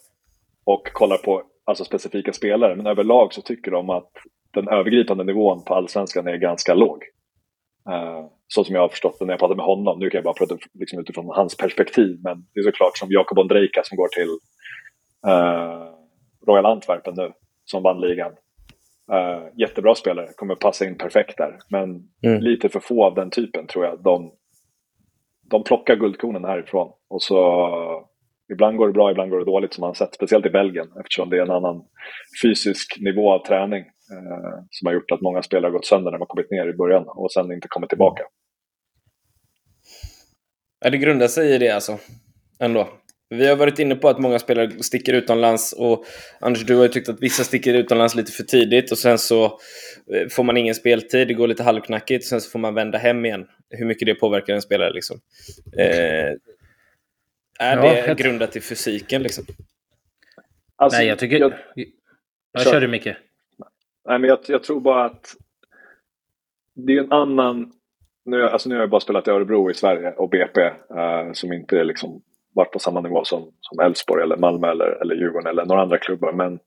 och 0.64 0.92
kollar 0.92 1.16
på 1.16 1.42
alltså, 1.64 1.84
specifika 1.84 2.32
spelare. 2.32 2.76
Men 2.76 2.86
överlag 2.86 3.32
så 3.34 3.42
tycker 3.42 3.70
de 3.70 3.90
att 3.90 4.10
den 4.54 4.68
övergripande 4.68 5.24
nivån 5.24 5.64
på 5.64 5.74
allsvenskan 5.74 6.26
är 6.26 6.36
ganska 6.36 6.74
låg. 6.74 7.02
Eh, 7.90 8.26
så 8.46 8.64
som 8.64 8.74
jag 8.74 8.82
har 8.82 8.88
förstått 8.88 9.18
det 9.18 9.24
när 9.24 9.32
jag 9.32 9.40
pratar 9.40 9.54
med 9.54 9.64
honom. 9.64 9.98
Nu 9.98 10.10
kan 10.10 10.18
jag 10.18 10.24
bara 10.24 10.34
prata 10.34 10.56
liksom, 10.72 10.98
utifrån 10.98 11.26
hans 11.28 11.56
perspektiv. 11.56 12.18
Men 12.22 12.46
det 12.54 12.60
är 12.60 12.64
såklart 12.64 12.98
som 12.98 13.08
Jakob 13.10 13.38
Ondrejka 13.38 13.82
som 13.84 13.96
går 13.96 14.08
till 14.08 14.38
eh, 15.26 15.88
Royal 16.46 16.66
Antwerpen 16.66 17.14
nu. 17.16 17.32
Som 17.64 17.82
vann 17.82 18.00
ligan. 18.00 18.32
Uh, 19.12 19.48
jättebra 19.56 19.94
spelare, 19.94 20.28
kommer 20.36 20.54
passa 20.54 20.86
in 20.86 20.98
perfekt 20.98 21.38
där. 21.38 21.58
Men 21.68 22.08
mm. 22.26 22.40
lite 22.42 22.68
för 22.68 22.80
få 22.80 23.04
av 23.04 23.14
den 23.14 23.30
typen 23.30 23.66
tror 23.66 23.84
jag. 23.84 24.02
De, 24.02 24.32
de 25.50 25.64
plockar 25.64 25.96
guldkornen 25.96 26.44
härifrån. 26.44 26.92
Och 27.08 27.22
så 27.22 27.38
Ibland 28.52 28.76
går 28.76 28.86
det 28.86 28.92
bra, 28.92 29.10
ibland 29.10 29.30
går 29.30 29.38
det 29.38 29.44
dåligt 29.44 29.74
som 29.74 29.80
man 29.80 29.88
har 29.88 29.94
sett. 29.94 30.14
Speciellt 30.14 30.46
i 30.46 30.50
Belgien 30.50 30.88
eftersom 31.00 31.30
det 31.30 31.36
är 31.36 31.42
en 31.42 31.50
annan 31.50 31.84
fysisk 32.42 32.96
nivå 33.00 33.32
av 33.32 33.46
träning 33.46 33.80
eh, 33.80 34.64
som 34.70 34.86
har 34.86 34.94
gjort 34.94 35.10
att 35.10 35.20
många 35.20 35.42
spelare 35.42 35.70
har 35.70 35.72
gått 35.72 35.86
sönder 35.86 36.10
när 36.10 36.18
de 36.18 36.22
har 36.22 36.26
kommit 36.26 36.50
ner 36.50 36.68
i 36.68 36.76
början 36.76 37.04
och 37.06 37.32
sen 37.32 37.52
inte 37.52 37.68
kommit 37.68 37.88
tillbaka. 37.88 38.22
Ja, 40.80 40.90
det 40.90 40.98
grundar 40.98 41.28
sig 41.28 41.54
i 41.54 41.58
det 41.58 41.70
alltså. 41.70 41.98
Ändå. 42.60 42.88
Vi 43.32 43.46
har 43.46 43.56
varit 43.56 43.78
inne 43.78 43.94
på 43.94 44.08
att 44.08 44.18
många 44.18 44.38
spelare 44.38 44.82
sticker 44.82 45.12
utomlands 45.12 45.72
och 45.72 46.04
Anders, 46.40 46.64
du 46.64 46.76
har 46.76 46.82
ju 46.82 46.88
tyckt 46.88 47.08
att 47.08 47.22
vissa 47.22 47.44
sticker 47.44 47.74
utomlands 47.74 48.14
lite 48.14 48.32
för 48.32 48.42
tidigt 48.42 48.92
och 48.92 48.98
sen 48.98 49.18
så 49.18 49.44
eh, 50.14 50.28
får 50.30 50.44
man 50.44 50.56
ingen 50.56 50.74
speltid, 50.74 51.28
det 51.28 51.34
går 51.34 51.48
lite 51.48 51.62
halvknackigt 51.62 52.24
och 52.24 52.28
sen 52.28 52.40
så 52.40 52.50
får 52.50 52.58
man 52.58 52.74
vända 52.74 52.98
hem 52.98 53.24
igen. 53.24 53.46
Hur 53.70 53.86
mycket 53.86 54.06
det 54.06 54.14
påverkar 54.14 54.54
en 54.54 54.62
spelare 54.62 54.92
liksom. 54.92 55.20
Eh, 55.78 55.86
är 57.58 57.76
ja, 57.76 57.82
det 57.82 58.06
jag... 58.06 58.16
grundat 58.16 58.56
i 58.56 58.60
fysiken 58.60 59.22
liksom? 59.22 59.44
Alltså, 60.76 60.98
Nej, 60.98 61.08
jag 61.08 61.18
tycker... 61.18 61.38
Jag... 61.38 61.52
Jag 62.52 62.62
kör 62.62 62.80
du 62.80 62.88
Micke. 62.88 63.06
Nej, 64.08 64.18
men 64.18 64.24
jag, 64.24 64.38
jag, 64.46 64.62
tror 64.62 64.80
bara 64.80 65.04
att 65.04 65.34
det 66.74 66.92
är 66.92 67.00
en 67.00 67.12
annan... 67.12 67.72
Nu, 68.24 68.42
alltså 68.42 68.68
nu 68.68 68.74
har 68.74 68.82
jag 68.82 68.90
bara 68.90 69.00
spelat 69.00 69.28
i 69.28 69.30
Örebro 69.30 69.70
i 69.70 69.74
Sverige 69.74 70.12
och 70.12 70.30
BP 70.30 70.60
eh, 70.60 71.32
som 71.32 71.52
inte 71.52 71.78
är 71.78 71.84
liksom 71.84 72.22
varit 72.54 72.72
på 72.72 72.78
samma 72.78 73.00
nivå 73.00 73.24
som, 73.24 73.50
som 73.60 73.80
Elfsborg 73.80 74.22
eller 74.22 74.36
Malmö 74.36 74.70
eller, 74.70 75.02
eller 75.02 75.14
Djurgården 75.14 75.50
eller 75.50 75.64
några 75.64 75.82
andra 75.82 75.98
klubbar. 75.98 76.32
Men 76.32 76.58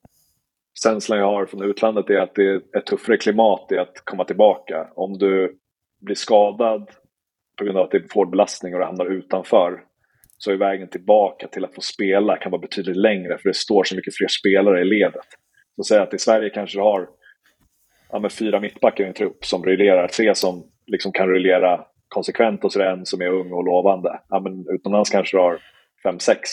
känslan 0.84 1.20
jag 1.20 1.26
har 1.26 1.46
från 1.46 1.64
utlandet 1.64 2.10
är 2.10 2.20
att 2.20 2.36
det 2.36 2.44
är 2.44 2.78
ett 2.78 2.86
tuffare 2.86 3.18
klimat 3.18 3.72
i 3.72 3.78
att 3.78 4.02
komma 4.04 4.24
tillbaka. 4.24 4.88
Om 4.96 5.18
du 5.18 5.58
blir 6.02 6.16
skadad 6.16 6.90
på 7.58 7.64
grund 7.64 7.78
av 7.78 7.84
att 7.84 7.92
det 7.92 7.98
är 7.98 8.14
hård 8.14 8.30
belastning 8.30 8.74
och 8.74 8.80
du 8.80 8.86
hamnar 8.86 9.06
utanför 9.06 9.84
så 10.38 10.52
är 10.52 10.56
vägen 10.56 10.90
tillbaka 10.90 11.48
till 11.48 11.66
att 11.66 11.76
få 11.76 11.82
spela 11.82 12.38
kan 12.38 12.52
vara 12.52 12.62
betydligt 12.62 12.98
längre 12.98 13.38
för 13.38 13.50
det 13.50 13.56
står 13.56 13.84
så 13.84 13.96
mycket 13.96 14.16
fler 14.16 14.28
spelare 14.28 14.82
i 14.82 14.86
ledet. 14.86 15.26
Så 15.76 15.84
säg 15.84 16.00
att 16.00 16.14
i 16.14 16.20
Sverige 16.20 16.50
kanske 16.50 16.78
du 16.78 16.82
har 16.82 17.10
ja, 18.12 18.20
med 18.20 18.32
fyra 18.32 18.60
mittbackar 18.60 19.04
i 19.04 19.08
en 19.08 19.14
trupp 19.14 19.46
som 19.46 19.64
rullerar, 19.66 20.08
tre 20.08 20.36
som 20.36 20.64
liksom 20.88 21.12
kan 21.12 21.28
rullera 21.28 21.86
konsekvent 22.08 22.64
och 22.64 22.72
så 22.72 22.80
är 22.80 22.84
det 22.84 22.92
en 22.92 23.06
som 23.06 23.22
är 23.22 23.30
ung 23.30 23.52
och 23.52 23.66
lovande. 23.66 24.20
Ja, 24.30 24.40
men 24.40 24.66
utomlands 24.70 25.10
kanske 25.10 25.38
du 25.38 25.42
har 25.42 25.60
fem, 26.06 26.20
sex 26.20 26.50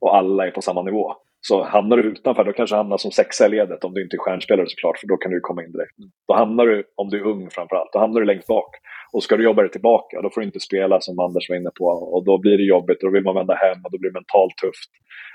och 0.00 0.16
alla 0.16 0.46
är 0.46 0.50
på 0.50 0.62
samma 0.62 0.82
nivå. 0.82 1.14
Så 1.40 1.62
hamnar 1.64 1.96
du 1.96 2.02
utanför, 2.02 2.44
då 2.44 2.52
kanske 2.52 2.74
du 2.74 2.78
hamnar 2.78 2.96
som 2.96 3.10
sexa 3.10 3.46
i 3.46 3.48
ledet 3.48 3.84
om 3.84 3.94
du 3.94 4.02
inte 4.02 4.16
är 4.16 4.18
stjärnspelare 4.18 4.66
såklart, 4.68 4.98
för 4.98 5.06
då 5.06 5.16
kan 5.16 5.32
du 5.32 5.40
komma 5.40 5.64
in 5.64 5.72
direkt. 5.72 5.96
Då 6.28 6.34
hamnar 6.34 6.66
du, 6.66 6.84
om 6.94 7.08
du 7.08 7.20
är 7.20 7.26
ung 7.26 7.50
framförallt, 7.50 7.92
då 7.92 7.98
hamnar 7.98 8.20
du 8.20 8.26
längst 8.26 8.46
bak. 8.46 8.70
Och 9.12 9.22
ska 9.22 9.36
du 9.36 9.44
jobba 9.44 9.62
dig 9.62 9.70
tillbaka, 9.70 10.22
då 10.22 10.30
får 10.30 10.40
du 10.40 10.46
inte 10.46 10.60
spela 10.60 11.00
som 11.00 11.18
Anders 11.18 11.48
var 11.48 11.56
inne 11.56 11.70
på. 11.78 11.84
Och 11.84 12.24
då 12.24 12.38
blir 12.38 12.58
det 12.58 12.64
jobbigt 12.64 13.02
och 13.02 13.08
då 13.08 13.12
vill 13.12 13.24
man 13.24 13.34
vända 13.34 13.54
hem 13.54 13.84
och 13.84 13.90
då 13.92 13.98
blir 13.98 14.10
det 14.10 14.14
mentalt 14.14 14.56
tufft. 14.56 14.90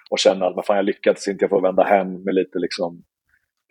Och 0.09 0.19
känna 0.19 0.45
att 0.45 0.65
fan, 0.65 0.75
jag 0.75 0.85
lyckades 0.85 1.27
inte, 1.27 1.43
jag 1.43 1.49
får 1.49 1.61
vända 1.61 1.83
hem 1.83 2.23
med 2.23 2.35
lite 2.35 2.59
liksom 2.59 3.03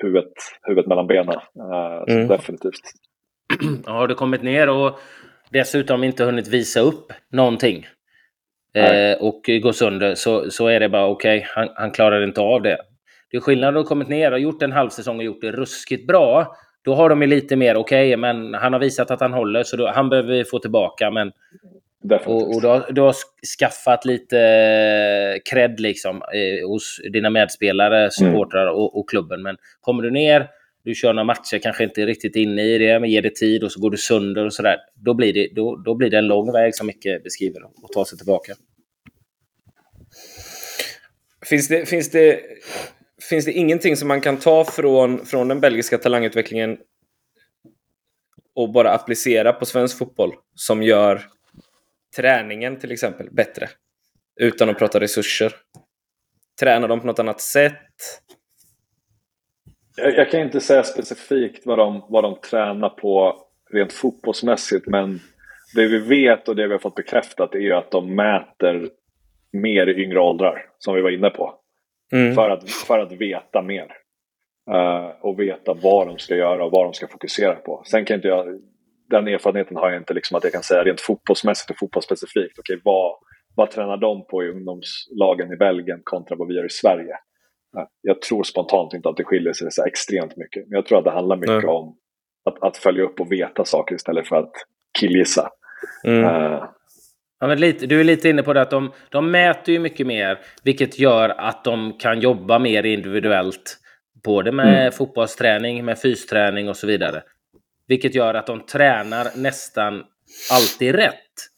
huvudet, 0.03 0.32
huvudet 0.62 0.88
mellan 0.88 1.07
benen. 1.07 1.36
Uh, 1.59 2.14
mm. 2.14 2.28
Definitivt. 2.28 2.86
Ja, 3.86 3.93
har 3.93 4.09
du 4.09 4.14
kommit 4.14 4.43
ner 4.43 4.68
och 4.68 4.99
dessutom 5.51 6.05
inte 6.05 6.24
hunnit 6.24 6.49
visa 6.49 6.80
upp 6.80 7.12
någonting 7.32 7.86
eh, 8.75 9.16
och 9.20 9.51
gå 9.62 9.73
sönder 9.73 10.14
så, 10.14 10.51
så 10.51 10.66
är 10.66 10.81
det 10.81 10.89
bara 10.89 11.07
okej, 11.07 11.39
okay, 11.39 11.49
han, 11.55 11.68
han 11.75 11.91
klarar 11.91 12.25
inte 12.25 12.41
av 12.41 12.62
det. 12.62 12.79
Det 13.31 13.37
är 13.37 13.41
skillnad 13.41 13.68
att 13.68 13.83
ha 13.83 13.89
kommit 13.89 14.09
ner 14.09 14.33
och 14.33 14.41
gjort 14.41 14.62
en 14.62 14.73
halv 14.73 14.89
säsong 14.89 15.16
och 15.16 15.25
gjort 15.25 15.41
det 15.41 15.53
ruskigt 15.53 16.07
bra. 16.07 16.57
Då 16.85 16.95
har 16.95 17.09
de 17.09 17.23
ju 17.23 17.29
lite 17.29 17.57
mer, 17.57 17.77
okej, 17.77 18.09
okay, 18.09 18.16
men 18.16 18.55
han 18.55 18.73
har 18.73 18.81
visat 18.81 19.11
att 19.11 19.20
han 19.20 19.33
håller 19.33 19.62
så 19.62 19.77
då, 19.77 19.89
han 19.89 20.09
behöver 20.09 20.33
vi 20.33 20.45
få 20.45 20.59
tillbaka. 20.59 21.11
Men, 21.11 21.33
och, 22.25 22.55
och 22.55 22.61
du, 22.62 22.68
har, 22.68 22.93
du 22.93 23.01
har 23.01 23.14
skaffat 23.59 24.05
lite 24.05 24.37
cred 25.51 25.81
liksom 25.81 26.16
eh, 26.16 26.68
hos 26.68 27.01
dina 27.12 27.31
medspelare, 27.31 27.99
mm. 27.99 28.11
supportrar 28.11 28.62
mm. 28.62 28.75
och, 28.75 28.99
och, 28.99 29.09
klubben. 29.09 29.43
Men 29.43 29.57
kommer 29.81 30.03
du 30.03 30.11
ner, 30.11 30.49
du 30.85 30.95
kör 30.95 31.12
några 31.12 31.24
matcher, 31.24 31.59
kanske 31.59 31.85
inte 31.85 32.07
riktigt 32.07 32.37
inne 32.37 32.62
i 32.62 32.78
det, 32.78 33.01
men 33.01 33.11
ger 33.11 33.22
det 33.22 33.35
tid 33.35 33.64
och 33.64 33.72
så 33.72 33.80
går 33.80 33.91
du 33.91 33.97
sönder 33.97 34.47
och 34.47 34.55
sådär. 34.55 34.76
Då 34.95 35.14
blir 35.14 35.33
det, 35.33 35.49
då, 35.55 35.76
då 35.76 35.95
blir 35.95 36.11
det 36.11 36.18
en 36.18 36.26
lång 36.26 36.53
väg 36.53 36.74
som 36.74 36.87
Micke 36.87 37.22
beskriver 37.24 37.61
att 37.61 37.93
ta 37.93 38.05
sig 38.05 38.18
tillbaka. 38.18 38.55
Finns 41.47 41.68
det, 41.68 41.89
finns 41.89 42.11
det 42.11 42.41
finns 43.28 43.45
det 43.45 43.53
ingenting 43.53 43.97
som 43.97 44.09
man 44.09 44.20
kan 44.20 44.37
ta 44.37 44.64
från, 44.64 45.26
från 45.26 45.49
den 45.49 45.61
belgiska 45.61 45.99
talangutvecklingen 45.99 46.78
och 48.55 48.72
bara 48.72 48.93
applicera 48.93 49.53
på 49.53 49.66
svensk 49.66 49.99
fotboll 49.99 50.33
som 50.55 50.83
gör 50.83 51.22
träningen 52.16 52.78
till 52.78 52.93
exempel 52.93 53.30
bättre? 53.30 53.68
Utan 54.41 54.68
att 54.68 54.78
prata 54.78 55.01
resurser. 55.01 55.55
Tränar 56.61 56.89
de 56.89 57.01
på 57.01 57.07
något 57.07 57.18
annat 57.18 57.41
sätt? 57.41 57.72
Jag, 60.03 60.16
jag 60.16 60.30
kan 60.30 60.40
inte 60.40 60.61
säga 60.61 60.82
specifikt 60.82 61.66
vad 61.66 61.78
de, 61.78 62.05
vad 62.09 62.24
de 62.24 62.36
tränar 62.40 62.88
på 62.88 63.36
rent 63.72 63.92
fotbollsmässigt 63.92 64.86
men 64.86 65.20
det 65.74 65.86
vi 65.86 65.98
vet 65.98 66.48
och 66.48 66.57
det 66.57 66.66
vi 66.66 66.72
har 66.72 66.78
fått 66.78 66.94
bekräftat 66.94 67.55
är 67.55 67.59
ju 67.59 67.72
att 67.72 67.90
de 67.90 68.14
mäter 68.14 68.88
mer 69.53 69.86
i 69.86 70.03
yngre 70.03 70.20
åldrar, 70.20 70.66
som 70.78 70.94
vi 70.94 71.03
var 71.03 71.11
inne 71.11 71.30
på. 71.30 71.55
Mm. 72.12 72.34
För, 72.34 72.50
att, 72.50 72.70
för 72.70 72.98
att 72.98 73.12
veta 73.12 73.62
mer. 73.62 73.86
Uh, 74.70 75.11
och 75.20 75.40
veta 75.40 75.74
vad 75.74 76.07
de 76.07 76.18
ska 76.18 76.36
göra 76.36 76.64
och 76.64 76.72
vad 76.72 76.86
de 76.86 76.94
ska 76.94 77.09
fokusera 77.09 77.55
på. 77.55 77.82
Sen 77.86 78.05
kan 78.05 78.16
inte 78.16 78.28
jag, 78.28 78.61
den 79.11 79.28
erfarenheten 79.28 79.76
har 79.76 79.90
jag 79.90 80.00
inte 80.00 80.14
liksom 80.14 80.36
att 80.36 80.44
jag 80.44 80.53
kan 80.53 80.62
säga 80.62 80.84
rent 80.84 81.00
fotbollsmässigt 81.00 81.70
och 81.70 81.78
fotbollsspecifikt. 81.78 82.59
Okej, 82.59 82.80
vad, 82.84 83.16
vad 83.57 83.70
tränar 83.70 83.96
de 83.96 84.26
på 84.26 84.44
i 84.44 84.48
ungdomslagen 84.48 85.53
i 85.53 85.57
Belgien 85.57 86.00
kontra 86.05 86.36
vad 86.36 86.48
vi 86.48 86.55
gör 86.55 86.66
i 86.66 86.70
Sverige? 86.70 87.16
Jag 88.03 88.23
tror 88.23 88.43
spontant 88.43 88.95
inte 88.95 89.09
att 89.09 89.16
det 89.16 89.25
skiljer 89.25 89.53
sig 89.53 89.73
så 89.73 89.85
extremt 89.85 90.37
mycket. 90.37 90.68
Men 90.68 90.77
jag 90.77 90.87
tror 90.87 90.99
att 90.99 91.05
det 91.05 91.11
handlar 91.11 91.37
mycket 91.37 91.64
mm. 91.64 91.68
om 91.68 91.97
att, 92.45 92.62
att 92.62 92.77
följa 92.77 93.03
upp 93.03 93.20
och 93.20 93.33
veta 93.33 93.64
saker 93.64 93.95
istället 93.95 94.29
för 94.29 94.37
att 94.37 94.53
killgissa. 94.99 95.51
Mm. 96.05 96.25
Uh, 96.25 96.64
Ja, 97.43 97.49
men 97.49 97.61
lite, 97.61 97.87
du 97.87 98.01
är 98.01 98.05
lite 98.05 98.29
inne 98.29 98.43
på 98.43 98.53
det 98.53 98.62
att 98.62 98.70
de, 98.70 98.93
de 99.09 99.31
mäter 99.31 99.75
ju 99.75 99.81
mycket 99.81 100.07
mer, 100.07 100.39
vilket 100.62 100.99
gör 100.99 101.29
att 101.29 101.64
de 101.64 101.93
kan 101.99 102.20
jobba 102.20 102.59
mer 102.59 102.83
individuellt. 102.87 103.79
Både 104.25 104.53
med 104.53 104.81
mm. 104.81 104.93
fotbollsträning, 104.93 105.85
med 105.85 105.99
fysträning 105.99 106.68
och 106.68 106.77
så 106.77 106.87
vidare. 106.87 107.23
Vilket 107.87 108.14
gör 108.14 108.35
att 108.35 108.47
de 108.47 108.61
tränar 108.61 109.29
nästan 109.37 110.05
alltid 110.51 110.95
rätt. 110.95 111.51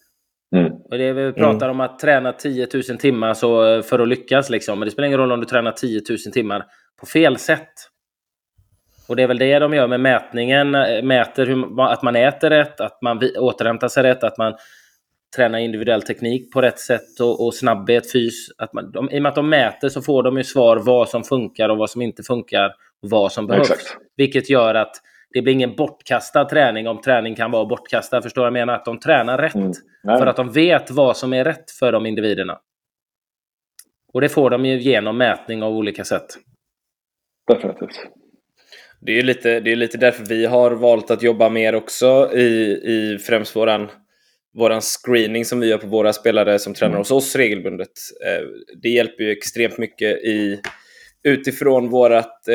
Mm. 0.54 0.72
Och 0.72 0.98
det 0.98 1.12
vi 1.12 1.32
pratar 1.32 1.66
mm. 1.66 1.70
om 1.70 1.80
att 1.80 1.98
träna 1.98 2.32
10 2.32 2.68
000 2.74 2.82
timmar 2.82 3.34
så, 3.34 3.82
för 3.82 3.98
att 3.98 4.08
lyckas. 4.08 4.50
Liksom. 4.50 4.78
Men 4.78 4.86
det 4.86 4.92
spelar 4.92 5.06
ingen 5.06 5.18
roll 5.18 5.32
om 5.32 5.40
du 5.40 5.46
tränar 5.46 5.72
10 5.72 6.02
000 6.08 6.18
timmar 6.18 6.64
på 7.00 7.06
fel 7.06 7.36
sätt. 7.36 7.72
Och 9.08 9.16
det 9.16 9.22
är 9.22 9.26
väl 9.26 9.38
det 9.38 9.58
de 9.58 9.74
gör 9.74 9.86
med 9.86 10.00
mätningen. 10.00 10.70
Mäter 11.02 11.46
hur, 11.46 11.82
att 11.82 12.02
man 12.02 12.16
äter 12.16 12.50
rätt, 12.50 12.80
att 12.80 13.02
man 13.02 13.20
återhämtar 13.38 13.88
sig 13.88 14.02
rätt, 14.02 14.24
att 14.24 14.38
man 14.38 14.54
träna 15.36 15.60
individuell 15.60 16.02
teknik 16.02 16.52
på 16.52 16.60
rätt 16.60 16.78
sätt 16.78 17.20
och, 17.20 17.46
och 17.46 17.54
snabbhet, 17.54 18.12
fys. 18.12 18.48
Att 18.58 18.72
man, 18.72 18.90
de, 18.90 19.10
I 19.10 19.18
och 19.18 19.22
med 19.22 19.30
att 19.30 19.34
de 19.34 19.48
mäter 19.48 19.88
så 19.88 20.02
får 20.02 20.22
de 20.22 20.36
ju 20.36 20.44
svar 20.44 20.76
vad 20.76 21.08
som 21.08 21.24
funkar 21.24 21.68
och 21.68 21.78
vad 21.78 21.90
som 21.90 22.02
inte 22.02 22.22
funkar 22.22 22.74
och 23.02 23.10
vad 23.10 23.32
som 23.32 23.46
behövs. 23.46 23.70
Exakt. 23.70 23.96
Vilket 24.16 24.50
gör 24.50 24.74
att 24.74 24.96
det 25.34 25.42
blir 25.42 25.52
ingen 25.52 25.76
bortkastad 25.76 26.44
träning 26.44 26.88
om 26.88 27.00
träning 27.00 27.34
kan 27.34 27.50
vara 27.50 27.64
bortkastad. 27.64 28.22
Förstår 28.22 28.42
du? 28.42 28.46
Jag 28.46 28.52
menar 28.52 28.74
att 28.74 28.84
de 28.84 28.98
tränar 28.98 29.38
rätt. 29.38 29.54
Mm. 29.54 29.72
För 30.02 30.26
att 30.26 30.36
de 30.36 30.52
vet 30.52 30.90
vad 30.90 31.16
som 31.16 31.32
är 31.32 31.44
rätt 31.44 31.70
för 31.70 31.92
de 31.92 32.06
individerna. 32.06 32.58
Och 34.12 34.20
det 34.20 34.28
får 34.28 34.50
de 34.50 34.64
ju 34.64 34.78
genom 34.78 35.18
mätning 35.18 35.62
av 35.62 35.72
olika 35.72 36.04
sätt. 36.04 36.26
Definitivt. 37.46 37.90
Det 39.00 39.18
är 39.18 39.22
lite, 39.22 39.60
det 39.60 39.72
är 39.72 39.76
lite 39.76 39.98
därför 39.98 40.24
vi 40.24 40.46
har 40.46 40.70
valt 40.70 41.10
att 41.10 41.22
jobba 41.22 41.48
mer 41.48 41.74
också 41.74 42.30
i, 42.34 42.80
i 42.84 43.18
främst 43.18 43.56
våran 43.56 43.88
våran 44.58 44.80
screening 44.80 45.44
som 45.44 45.60
vi 45.60 45.66
gör 45.66 45.78
på 45.78 45.86
våra 45.86 46.12
spelare 46.12 46.58
som 46.58 46.74
tränar 46.74 46.90
mm. 46.90 46.98
hos 46.98 47.10
oss 47.10 47.36
regelbundet. 47.36 47.90
Eh, 48.26 48.46
det 48.82 48.88
hjälper 48.88 49.24
ju 49.24 49.30
extremt 49.30 49.78
mycket 49.78 50.24
i, 50.24 50.60
utifrån 51.24 51.90
vårt 51.90 52.46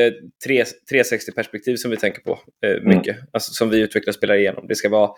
360-perspektiv 0.47 1.76
som 1.76 1.91
vi 1.91 1.97
tänker 1.97 2.22
på 2.22 2.39
eh, 2.65 2.72
mm. 2.72 2.88
mycket. 2.88 3.15
Mm. 3.15 3.28
Alltså, 3.32 3.53
som 3.53 3.70
vi 3.70 3.80
utvecklar 3.82 4.13
spelare 4.13 4.39
igenom. 4.39 4.67
Det 4.67 4.76
ska 4.76 4.89
vara 4.89 5.11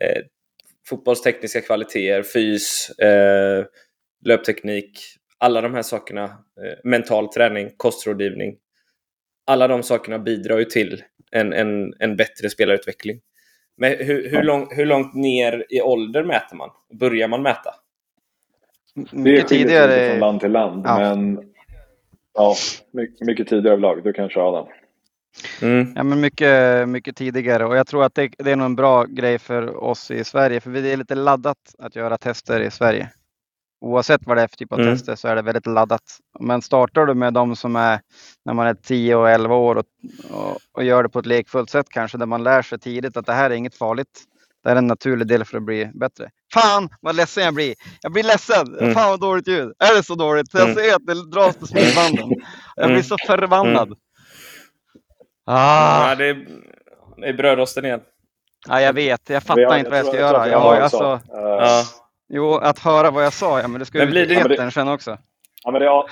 eh, 0.00 0.22
fotbollstekniska 0.88 1.60
kvaliteter, 1.60 2.22
fys, 2.22 2.90
eh, 2.90 3.64
löpteknik, 4.24 5.00
alla 5.38 5.60
de 5.60 5.74
här 5.74 5.82
sakerna. 5.82 6.24
Eh, 6.24 6.78
mental 6.84 7.28
träning, 7.28 7.70
kostrådgivning. 7.76 8.56
Alla 9.46 9.68
de 9.68 9.82
sakerna 9.82 10.18
bidrar 10.18 10.58
ju 10.58 10.64
till 10.64 11.02
en, 11.30 11.52
en, 11.52 11.94
en 11.98 12.16
bättre 12.16 12.50
spelarutveckling. 12.50 13.20
Men 13.76 13.96
hur, 13.98 14.30
hur, 14.30 14.42
lång, 14.42 14.68
hur 14.70 14.86
långt 14.86 15.14
ner 15.14 15.66
i 15.68 15.80
ålder 15.80 16.24
mäter 16.24 16.56
man? 16.56 16.70
Börjar 17.00 17.28
man 17.28 17.42
mäta? 17.42 17.74
Det 19.12 19.42
tidigare 19.42 20.10
från 20.10 20.18
land 20.18 20.40
till 20.40 20.52
land, 20.52 20.82
ja. 20.86 20.98
men 20.98 21.49
ja, 22.34 22.56
mycket, 22.92 23.26
mycket 23.26 23.48
tidigare 23.48 23.72
överlag. 23.72 24.04
Du 24.04 24.12
kanske 24.12 24.40
Adam? 24.40 24.66
Mm. 25.62 25.92
Ja, 25.96 26.02
men 26.02 26.20
mycket, 26.20 26.88
mycket 26.88 27.16
tidigare 27.16 27.64
och 27.66 27.76
jag 27.76 27.86
tror 27.86 28.04
att 28.04 28.14
det, 28.14 28.30
det 28.38 28.50
är 28.50 28.56
nog 28.56 28.66
en 28.66 28.76
bra 28.76 29.04
grej 29.04 29.38
för 29.38 29.76
oss 29.84 30.10
i 30.10 30.24
Sverige 30.24 30.60
för 30.60 30.70
det 30.70 30.92
är 30.92 30.96
lite 30.96 31.14
laddat 31.14 31.74
att 31.78 31.96
göra 31.96 32.18
tester 32.18 32.60
i 32.60 32.70
Sverige. 32.70 33.10
Oavsett 33.80 34.20
vad 34.24 34.36
det 34.36 34.42
är 34.42 34.48
för 34.48 34.56
typ 34.56 34.72
av 34.72 34.80
Mm. 34.80 34.92
tester 34.92 35.16
så 35.16 35.28
är 35.28 35.36
det 35.36 35.42
väldigt 35.42 35.66
laddat. 35.66 36.02
Men 36.40 36.62
startar 36.62 37.06
du 37.06 37.14
med 37.14 37.32
de 37.32 37.56
som 37.56 37.76
är 37.76 38.00
när 38.44 38.54
man 38.54 38.66
är 38.66 38.74
10 38.74 39.14
och 39.14 39.30
11 39.30 39.54
år 39.54 39.76
och, 39.76 39.84
och, 40.30 40.58
och 40.72 40.84
gör 40.84 41.02
det 41.02 41.08
på 41.08 41.18
ett 41.18 41.26
lekfullt 41.26 41.70
sätt 41.70 41.86
kanske 41.90 42.18
där 42.18 42.26
man 42.26 42.42
lär 42.42 42.62
sig 42.62 42.78
tidigt 42.78 43.16
att 43.16 43.26
det 43.26 43.32
här 43.32 43.50
är 43.50 43.54
inget 43.54 43.74
farligt. 43.74 44.24
Det 44.64 44.70
är 44.70 44.76
en 44.76 44.86
naturlig 44.86 45.26
del 45.26 45.44
för 45.44 45.56
att 45.56 45.62
bli 45.62 45.90
bättre. 45.94 46.30
Fan 46.54 46.88
vad 47.00 47.16
ledsen 47.16 47.44
jag 47.44 47.54
blir! 47.54 47.74
Jag 48.02 48.12
blir 48.12 48.22
ledsen! 48.22 48.78
Mm. 48.80 48.94
Fan 48.94 49.10
vad 49.10 49.20
dåligt 49.20 49.48
ljud! 49.48 49.72
Är 49.78 49.96
det 49.96 50.02
så 50.02 50.14
dåligt? 50.14 50.46
Jag 50.54 50.62
Mm. 50.62 50.74
ser 50.74 50.94
att 50.94 51.06
det 51.06 51.30
dras 51.30 51.56
på 51.56 51.66
smilbanden. 51.66 52.28
Jag 52.76 52.86
blir 52.86 52.90
Mm. 52.96 53.02
så 53.02 53.16
förbannad. 53.26 53.92
Ah. 55.46 56.08
Ja, 56.08 56.14
det, 56.14 56.24
är, 56.28 56.46
det 57.16 57.26
är 57.28 57.32
brödrosten 57.32 57.84
igen. 57.84 58.00
Ja, 58.68 58.80
jag 58.80 58.92
vet. 58.92 59.30
Jag 59.30 59.42
fattar 59.42 59.64
har- 59.64 59.78
inte 59.78 59.90
vad 59.90 59.98
jag 59.98 60.04
tror- 60.04 60.12
ska 60.14 60.20
göra. 60.22 60.48
Jag 60.48 60.58
har 60.60 60.74
har 60.74 60.80
alltså, 60.80 61.20
Ja. 61.28 61.82
jo, 62.28 62.54
att 62.54 62.78
höra 62.78 63.10
vad 63.10 63.24
jag 63.24 63.32
sa, 63.32 63.60
ja, 63.60 63.68
men 63.68 63.78
det 63.78 63.86
ska 63.86 63.98
Men 63.98 64.08
ut 64.08 64.14
i 64.16 64.26
det- 64.26 64.34
men 64.40 64.48
det- 64.48 64.54
etern 64.54 64.70
sen 64.72 64.88
också. 64.88 65.18
Ja, 65.64 65.70
men 65.70 65.80
det, 65.80 65.86
är- 65.86 66.04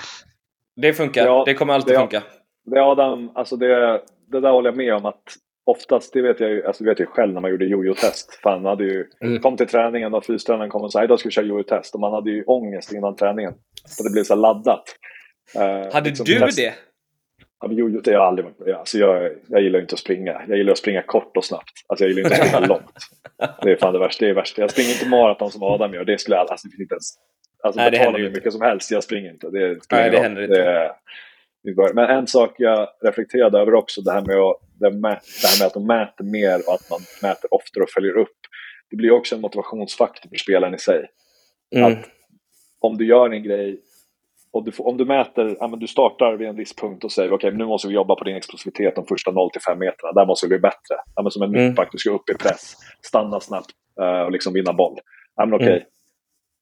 Det 0.75 0.93
funkar. 0.93 1.25
Ja, 1.25 1.43
det 1.45 1.53
kommer 1.53 1.73
alltid 1.73 1.93
det- 1.93 1.99
funka. 1.99 2.21
det 2.65 2.79
Adam, 2.81 3.31
alltså 3.35 3.55
det, 3.55 4.01
det 4.31 4.39
där 4.41 4.51
håller 4.51 4.69
jag 4.69 4.77
med 4.77 4.93
om 4.95 5.05
att 5.05 5.23
oftast, 5.65 6.13
det 6.13 6.21
vet 6.21 6.39
jag 6.39 6.49
ju, 6.49 6.65
alltså 6.65 6.83
det 6.83 6.89
vet 6.89 6.99
jag 6.99 7.07
själv 7.09 7.33
när 7.33 7.41
man 7.41 7.51
gjorde 7.51 7.65
jojo-test. 7.65 8.39
Fan, 8.43 8.61
man 8.61 8.69
hade 8.69 8.83
ju, 8.83 9.05
Mm. 9.21 9.39
kom 9.41 9.57
till 9.57 9.67
träningen 9.67 10.13
och 10.13 10.25
fystränaren 10.25 10.69
kom 10.69 10.81
och 10.81 10.91
sa 10.91 11.03
idag 11.03 11.19
ska 11.19 11.29
vi 11.29 11.33
köra 11.33 11.45
jojo-test 11.45 11.93
och 11.95 12.01
man 12.01 12.13
hade 12.13 12.29
ju 12.31 12.43
ångest 12.43 12.93
innan 12.93 13.15
träningen. 13.15 13.53
Så 13.85 14.03
det 14.03 14.09
blev 14.13 14.23
så 14.23 14.35
laddat. 14.35 14.83
Eh, 15.55 15.93
Hade 15.93 16.09
liksom 16.09 16.25
du 16.25 16.39
test- 16.39 16.57
det? 16.57 16.73
Ja, 17.61 17.71
jojo, 17.71 18.01
det 18.01 18.11
har 18.11 18.17
jag 18.19 18.27
aldrig 18.27 18.45
varit 18.45 18.75
alltså 18.75 18.97
jag, 18.97 19.31
jag 19.47 19.61
gillar 19.61 19.79
inte 19.81 19.93
att 19.93 19.99
springa. 19.99 20.41
Jag 20.47 20.57
gillar 20.57 20.71
att 20.71 20.77
springa 20.77 21.01
kort 21.01 21.37
och 21.37 21.45
snabbt. 21.45 21.71
Alltså 21.87 22.05
jag 22.05 22.09
gillar 22.13 22.29
inte 22.29 22.41
att 22.41 22.47
springa 22.47 22.65
långt. 22.73 22.93
Det 23.61 23.71
är 23.71 23.75
fan 23.75 23.93
det 23.93 23.99
värsta. 23.99 24.25
Det 24.25 24.31
är 24.31 24.35
värsta. 24.35 24.61
Jag 24.61 24.71
springer 24.71 24.89
inte 24.91 25.07
maraton 25.09 25.51
som 25.51 25.63
Adam 25.63 25.93
gör. 25.93 26.05
Det 26.05 26.17
skulle 26.21 26.35
jag 26.35 26.51
alltså, 26.51 26.67
inte 26.79 26.93
ens... 26.93 27.05
Alltså 27.63 27.81
Nej, 27.81 27.91
betala 27.91 28.17
hur 28.17 28.25
inte. 28.27 28.37
mycket 28.39 28.53
som 28.53 28.61
helst. 28.61 28.91
Jag 28.91 29.03
springer 29.03 29.31
inte. 29.31 29.49
Det 29.49 29.83
spelar 29.83 30.01
Nej, 30.01 30.11
det 30.11 30.17
händer 30.19 30.41
inte. 30.41 30.91
Det, 31.63 31.93
men 31.93 32.09
en 32.09 32.27
sak 32.27 32.53
jag 32.57 32.87
reflekterade 33.05 33.59
över 33.59 33.73
också. 33.73 34.01
Det 34.01 34.11
här, 34.11 34.21
med 34.21 34.35
att, 34.37 34.55
det, 34.79 34.91
mä, 34.91 35.09
det 35.41 35.47
här 35.47 35.59
med 35.59 35.67
att 35.67 35.73
de 35.73 35.87
mäter 35.87 36.23
mer 36.23 36.67
och 36.67 36.73
att 36.73 36.89
man 36.89 36.99
mäter 37.21 37.53
oftare 37.53 37.83
och 37.83 37.89
följer 37.89 38.17
upp. 38.17 38.37
Det 38.89 38.95
blir 38.95 39.11
också 39.11 39.35
en 39.35 39.41
motivationsfaktor 39.41 40.29
för 40.29 40.37
spelaren 40.37 40.75
i 40.75 40.79
sig 40.79 41.07
Mm. 41.75 41.97
om 42.79 42.97
du 42.97 43.05
gör 43.07 43.29
en 43.29 43.43
grej 43.43 43.81
och 44.51 44.63
du 44.65 44.71
får, 44.71 44.87
om 44.87 44.97
du 44.97 45.05
mäter, 45.05 45.57
ja, 45.59 45.67
men 45.67 45.79
du 45.79 45.87
startar 45.87 46.33
vid 46.37 46.47
en 46.47 46.55
viss 46.55 46.75
punkt 46.75 47.03
och 47.03 47.11
säger 47.11 47.33
okej 47.33 47.51
nu 47.51 47.65
måste 47.65 47.87
vi 47.87 47.93
jobba 47.93 48.15
på 48.15 48.23
din 48.23 48.35
explosivitet 48.35 48.95
de 48.95 49.05
första 49.05 49.31
0 49.31 49.51
till 49.51 49.61
5 49.61 49.79
metrarna, 49.79 50.13
där 50.13 50.25
måste 50.25 50.45
vi 50.45 50.49
bli 50.49 50.59
bättre. 50.59 50.95
Ja, 51.15 51.21
men 51.21 51.31
som 51.31 51.41
en 51.41 51.49
Mm. 51.49 51.67
mittback, 51.67 51.89
du 51.91 51.97
ska 51.97 52.09
upp 52.11 52.29
i 52.29 52.33
press, 52.33 52.75
stanna 53.01 53.39
snabbt 53.39 53.69
eh, 54.01 54.21
och 54.21 54.31
liksom 54.31 54.53
vinna 54.53 54.73
boll. 54.73 54.97
Ja, 55.35 55.45
men 55.45 55.53
okej, 55.53 55.67
Mm. 55.77 55.83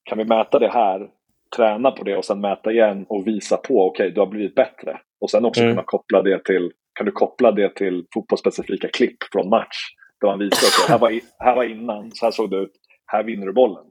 kan 0.03 0.17
vi 0.17 0.25
mäta 0.25 0.59
det 0.59 0.69
här, 0.69 1.09
träna 1.55 1.91
på 1.91 2.03
det 2.03 2.17
och 2.17 2.25
sen 2.25 2.41
mäta 2.41 2.71
igen 2.71 3.05
och 3.09 3.27
visa 3.27 3.57
på 3.57 3.85
okej 3.87 4.11
du 4.11 4.19
har 4.19 4.27
blivit 4.27 4.55
bättre. 4.55 4.99
Och 5.21 5.29
sen 5.31 5.45
också 5.45 5.61
Mm. 5.61 5.73
kunna 5.73 5.83
koppla 5.85 6.21
det 6.21 6.43
till, 6.45 6.71
kan 6.97 7.05
du 7.05 7.11
koppla 7.11 7.51
det 7.51 7.75
till 7.75 8.05
fotbollsspecifika 8.13 8.87
klipp 8.87 9.17
från 9.31 9.49
match. 9.49 9.77
Där 10.21 10.27
man 10.27 10.39
visar, 10.39 10.67
okej 10.67 10.91
här, 10.91 10.99
var 10.99 11.19
här 11.39 11.55
var 11.55 11.63
innan, 11.63 12.11
så 12.11 12.25
här 12.25 12.31
såg 12.31 12.49
det 12.49 12.57
ut, 12.57 12.71
här 13.05 13.23
vinner 13.23 13.45
du 13.45 13.53
bollen. 13.53 13.85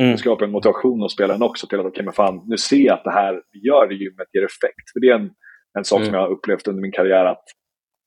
Mm. 0.00 0.12
Det 0.12 0.18
skapar 0.18 0.44
en 0.44 0.50
motivation 0.50 1.00
hos 1.00 1.12
spelaren 1.12 1.42
också 1.42 1.66
till 1.66 1.80
att 1.80 1.86
okej, 1.86 2.04
men 2.04 2.12
fan, 2.12 2.42
nu 2.46 2.56
ser 2.56 2.76
jag 2.76 2.94
att 2.94 3.04
det 3.04 3.10
här 3.10 3.42
vi 3.52 3.66
gör 3.66 3.92
i 3.92 3.96
gymmet 3.96 4.28
ger 4.32 4.44
effekt. 4.44 4.92
För 4.92 5.00
det 5.00 5.08
är 5.08 5.14
en, 5.14 5.30
en 5.78 5.84
sak 5.84 5.96
Mm. 5.96 6.06
som 6.06 6.14
jag 6.14 6.20
har 6.20 6.30
upplevt 6.30 6.68
under 6.68 6.82
min 6.82 6.92
karriär 6.92 7.24
att 7.24 7.44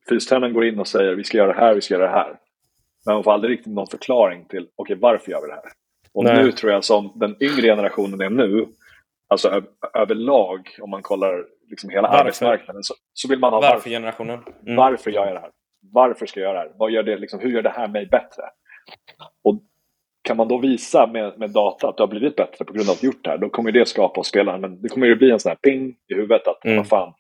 fystränaren 0.09 0.53
går 0.53 0.65
in 0.65 0.79
och 0.79 0.87
säger 0.87 1.15
vi 1.15 1.23
ska 1.23 1.37
göra 1.37 1.53
det 1.53 1.59
här, 1.59 1.75
vi 1.75 1.81
ska 1.81 1.93
göra 1.93 2.05
det 2.05 2.17
här. 2.17 2.37
Men 3.05 3.15
man 3.15 3.23
får 3.23 3.31
aldrig 3.33 3.51
riktigt 3.51 3.73
någon 3.73 3.87
förklaring 3.87 4.45
till 4.45 4.67
okej, 4.75 4.97
varför 4.99 5.31
gör 5.31 5.41
vi 5.41 5.47
det 5.47 5.53
här? 5.53 5.71
Och 6.13 6.23
Nej. 6.23 6.43
nu 6.43 6.51
tror 6.51 6.71
jag 6.71 6.83
som 6.83 7.11
den 7.15 7.35
yngre 7.43 7.61
generationen 7.61 8.21
är 8.21 8.29
nu, 8.29 8.67
alltså 9.27 9.63
överlag 9.93 10.69
om 10.81 10.89
man 10.89 11.01
kollar 11.01 11.45
liksom 11.72 11.89
hela 11.89 12.01
Varför? 12.01 12.22
arbetsmarknaden, 12.22 12.84
så, 12.84 12.93
så 13.13 13.28
vill 13.30 13.39
man 13.39 13.53
ha 13.53 13.59
varför. 13.61 13.76
Varför-generationen. 13.76 14.39
Mm. 14.63 14.76
Varför 14.76 15.11
gör 15.11 15.26
jag 15.26 15.36
det 15.36 15.39
här? 15.39 15.51
Varför 15.93 16.26
ska 16.26 16.39
jag 16.39 16.47
göra 16.49 16.63
det 16.63 16.69
här? 16.69 16.78
Vad 16.78 16.91
gör 16.91 17.03
det, 17.03 17.17
liksom, 17.17 17.39
hur 17.39 17.49
gör 17.49 17.61
det 17.61 17.69
här 17.69 17.88
mig 17.88 18.05
bättre? 18.05 18.43
Och 19.43 19.61
kan 20.24 20.38
man 20.38 20.47
då 20.47 20.57
visa 20.57 21.07
med, 21.07 21.39
med 21.39 21.49
data 21.49 21.89
att 21.89 21.97
du 21.97 22.03
har 22.03 22.07
blivit 22.07 22.36
bättre 22.36 22.65
på 22.65 22.74
grund 22.74 22.89
av 22.89 22.93
att 22.93 23.01
du 23.01 23.07
gjort 23.07 23.24
det 23.24 23.30
här, 23.30 23.38
då 23.38 23.49
kommer 23.49 23.72
det 23.72 23.88
skapa 23.88 24.19
hos 24.19 24.28
spelaren. 24.28 24.61
Men 24.61 24.82
det 24.82 24.89
kommer 24.89 25.07
ju 25.07 25.15
bli 25.15 25.32
en 25.32 25.39
sån 25.39 25.49
här 25.49 25.55
ping 25.55 25.95
i 26.07 26.13
huvudet 26.13 26.47
att 26.47 26.65
Mm. 26.65 26.78
vad 26.78 26.88
fan, 26.88 27.13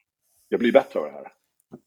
jag 0.49 0.59
blir 0.59 0.71
bättre 0.71 0.99
av 0.99 1.05
det 1.05 1.11
här. 1.11 1.27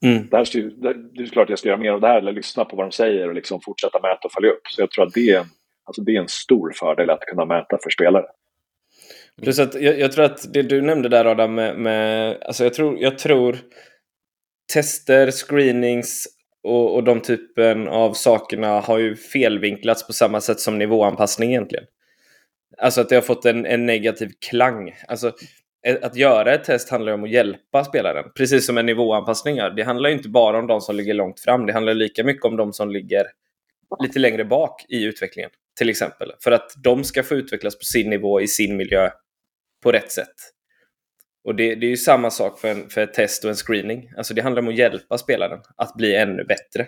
Mm. 0.04 0.28
Det, 0.30 0.36
här 0.36 0.80
det, 0.82 0.94
det 0.94 1.22
är 1.22 1.26
klart 1.26 1.48
jag 1.50 1.58
ska 1.58 1.68
göra 1.68 1.78
mer 1.80 1.92
av 1.92 2.00
det 2.00 2.08
här 2.08 2.18
eller 2.18 2.32
lyssna 2.32 2.64
på 2.64 2.76
vad 2.76 2.86
de 2.86 2.92
säger 2.92 3.28
och 3.28 3.34
liksom 3.34 3.60
fortsätta 3.60 4.00
mäta 4.02 4.20
och 4.24 4.32
följa 4.32 4.50
upp. 4.50 4.66
Så 4.68 4.82
jag 4.82 4.90
tror 4.90 5.06
att 5.06 5.12
det 5.12 5.30
är 5.30 5.40
en, 5.40 5.46
alltså 5.84 6.02
det 6.02 6.16
är 6.16 6.20
en 6.20 6.28
stor 6.28 6.72
fördel 6.74 7.10
att 7.10 7.20
kunna 7.20 7.44
mäta 7.44 7.78
för 7.82 7.90
spelare. 7.90 8.26
Plus 9.42 9.58
att 9.58 9.74
jag, 9.74 9.98
jag 9.98 10.12
tror 10.12 10.24
att 10.24 10.52
det 10.52 10.62
du 10.62 10.82
nämnde 10.82 11.08
där 11.08 11.24
Adam 11.24 11.54
med, 11.54 11.78
med 11.78 12.36
alltså 12.42 12.64
jag 12.64 12.74
tror, 12.74 12.98
jag 12.98 13.18
tror 13.18 13.58
tester, 14.72 15.30
screenings 15.30 16.26
och, 16.62 16.94
och 16.94 17.04
de 17.04 17.20
typen 17.20 17.88
av 17.88 18.12
sakerna 18.12 18.80
har 18.80 18.98
ju 18.98 19.16
felvinklats 19.16 20.06
på 20.06 20.12
samma 20.12 20.40
sätt 20.40 20.60
som 20.60 20.78
nivåanpassning 20.78 21.50
egentligen. 21.50 21.84
Alltså 22.78 23.00
att 23.00 23.08
det 23.08 23.14
har 23.14 23.22
fått 23.22 23.44
en, 23.44 23.66
en 23.66 23.86
negativ 23.86 24.30
klang. 24.50 24.96
Alltså 25.08 25.32
eh, 25.86 25.96
att 26.02 26.16
göra 26.16 26.54
ett 26.54 26.64
test 26.64 26.90
handlar 26.90 27.12
ju 27.12 27.14
om 27.14 27.24
att 27.24 27.30
hjälpa 27.30 27.84
spelaren. 27.84 28.24
Precis 28.36 28.66
som 28.66 28.78
en 28.78 28.86
nivåanpassning 28.86 29.56
gör. 29.56 29.70
Det 29.70 29.82
handlar 29.82 30.10
ju 30.10 30.16
inte 30.16 30.28
bara 30.28 30.58
om 30.58 30.66
de 30.66 30.80
som 30.80 30.96
ligger 30.96 31.14
långt 31.14 31.40
fram. 31.40 31.66
Det 31.66 31.72
handlar 31.72 31.94
lika 31.94 32.24
mycket 32.24 32.44
om 32.44 32.56
de 32.56 32.72
som 32.72 32.90
ligger 32.90 33.26
lite 34.02 34.18
längre 34.18 34.44
bak 34.44 34.84
i 34.88 35.04
utvecklingen. 35.04 35.50
Till 35.78 35.88
exempel. 35.88 36.32
För 36.40 36.52
att 36.52 36.72
de 36.84 37.04
ska 37.04 37.22
få 37.22 37.34
utvecklas 37.34 37.78
på 37.78 37.84
sin 37.84 38.10
nivå 38.10 38.40
i 38.40 38.48
sin 38.48 38.76
miljö 38.76 39.10
på 39.84 39.92
rätt 39.92 40.12
sätt. 40.12 40.34
Och 41.44 41.54
det, 41.54 41.74
det 41.74 41.86
är 41.86 41.90
ju 41.90 41.96
samma 41.96 42.30
sak 42.30 42.58
för, 42.58 42.68
en, 42.68 42.88
för 42.90 43.00
ett 43.00 43.14
test 43.14 43.44
och 43.44 43.50
en 43.50 43.56
screening. 43.56 44.10
Alltså 44.16 44.34
det 44.34 44.42
handlar 44.42 44.62
om 44.62 44.68
att 44.68 44.78
hjälpa 44.78 45.18
spelaren 45.18 45.60
att 45.76 45.94
bli 45.94 46.16
ännu 46.16 46.44
bättre. 46.44 46.86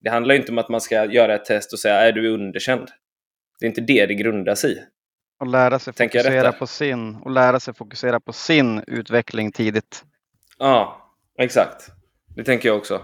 Det 0.00 0.10
handlar 0.10 0.34
ju 0.34 0.40
inte 0.40 0.52
om 0.52 0.58
att 0.58 0.68
man 0.68 0.80
ska 0.80 1.04
göra 1.04 1.34
ett 1.34 1.44
test 1.44 1.72
och 1.72 1.78
säga 1.78 1.94
är 1.94 2.12
du 2.12 2.26
är 2.26 2.34
underkänd. 2.34 2.88
Det 3.60 3.66
är 3.66 3.68
inte 3.68 3.80
det 3.80 4.06
det 4.06 4.14
grundas 4.14 4.64
i. 4.64 4.78
Och 5.40 5.46
lära 5.46 5.78
sig 5.78 5.94
Tänker 5.94 6.18
fokusera 6.18 6.52
på 6.52 6.66
sin 6.66 7.16
och 7.16 7.30
lära 7.30 7.60
sig 7.60 7.74
fokusera 7.74 8.20
på 8.20 8.32
sin 8.32 8.82
utveckling 8.86 9.52
tidigt. 9.52 10.04
Ja, 10.58 11.08
exakt. 11.38 11.86
Det 12.36 12.44
tänker 12.44 12.68
jag 12.68 12.76
också. 12.78 13.00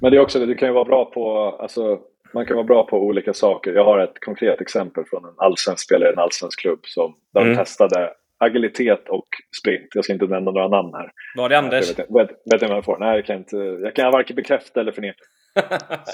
Men 0.00 0.10
det 0.10 0.16
är 0.16 0.20
också 0.20 0.38
det, 0.38 0.46
du 0.46 0.54
kan 0.54 0.68
ju 0.68 0.74
vara 0.74 0.84
bra 0.84 1.04
på, 1.04 1.38
alltså, 1.60 1.98
man 2.34 2.46
kan 2.46 2.56
vara 2.56 2.66
bra 2.66 2.86
på 2.86 3.00
olika 3.00 3.34
saker. 3.34 3.72
Jag 3.72 3.84
har 3.84 3.98
ett 3.98 4.20
konkret 4.20 4.60
exempel 4.60 5.04
från 5.04 5.24
en 5.24 5.34
allsvensk 5.36 5.84
spelare 5.84 6.10
i 6.10 6.12
en 6.12 6.18
allsvensk 6.18 6.60
klubb 6.60 6.80
som, 6.82 7.14
där 7.34 7.40
Mm. 7.40 7.52
de 7.52 7.58
testade 7.58 8.12
agilitet 8.38 9.08
och 9.08 9.26
sprint. 9.60 9.88
Jag 9.94 10.04
ska 10.04 10.12
inte 10.12 10.26
nämna 10.26 10.50
några 10.50 10.68
namn 10.68 10.94
här. 10.94 11.10
Var 11.36 11.48
det 11.48 11.58
Anders? 11.58 11.88
Jag 11.88 11.96
vet, 11.96 12.10
vet, 12.10 12.30
vet 12.30 12.52
inte 12.52 12.66
vad 12.66 12.76
jag 12.76 12.84
får. 12.84 12.98
Nej, 12.98 13.14
jag 13.16 13.24
kan, 13.24 13.36
inte, 13.36 13.56
jag 13.56 13.94
kan 13.94 14.12
varken 14.12 14.36
bekräfta 14.36 14.80
eller 14.80 14.92
förneka. 14.92 15.18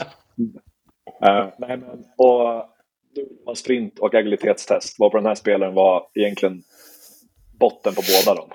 Eh, 1.25 1.47
nej, 1.59 1.77
men, 1.77 2.05
och 2.19 2.65
man 3.47 3.57
sprint 3.57 3.99
och 3.99 4.15
agilitetstest. 4.15 4.99
Var 4.99 5.11
på 5.11 5.17
den 5.17 5.27
här 5.27 5.35
spelaren 5.35 5.75
var 5.75 6.07
egentligen 6.15 6.63
botten 7.61 7.95
på 7.95 8.03
båda 8.25 8.41
dem. 8.41 8.51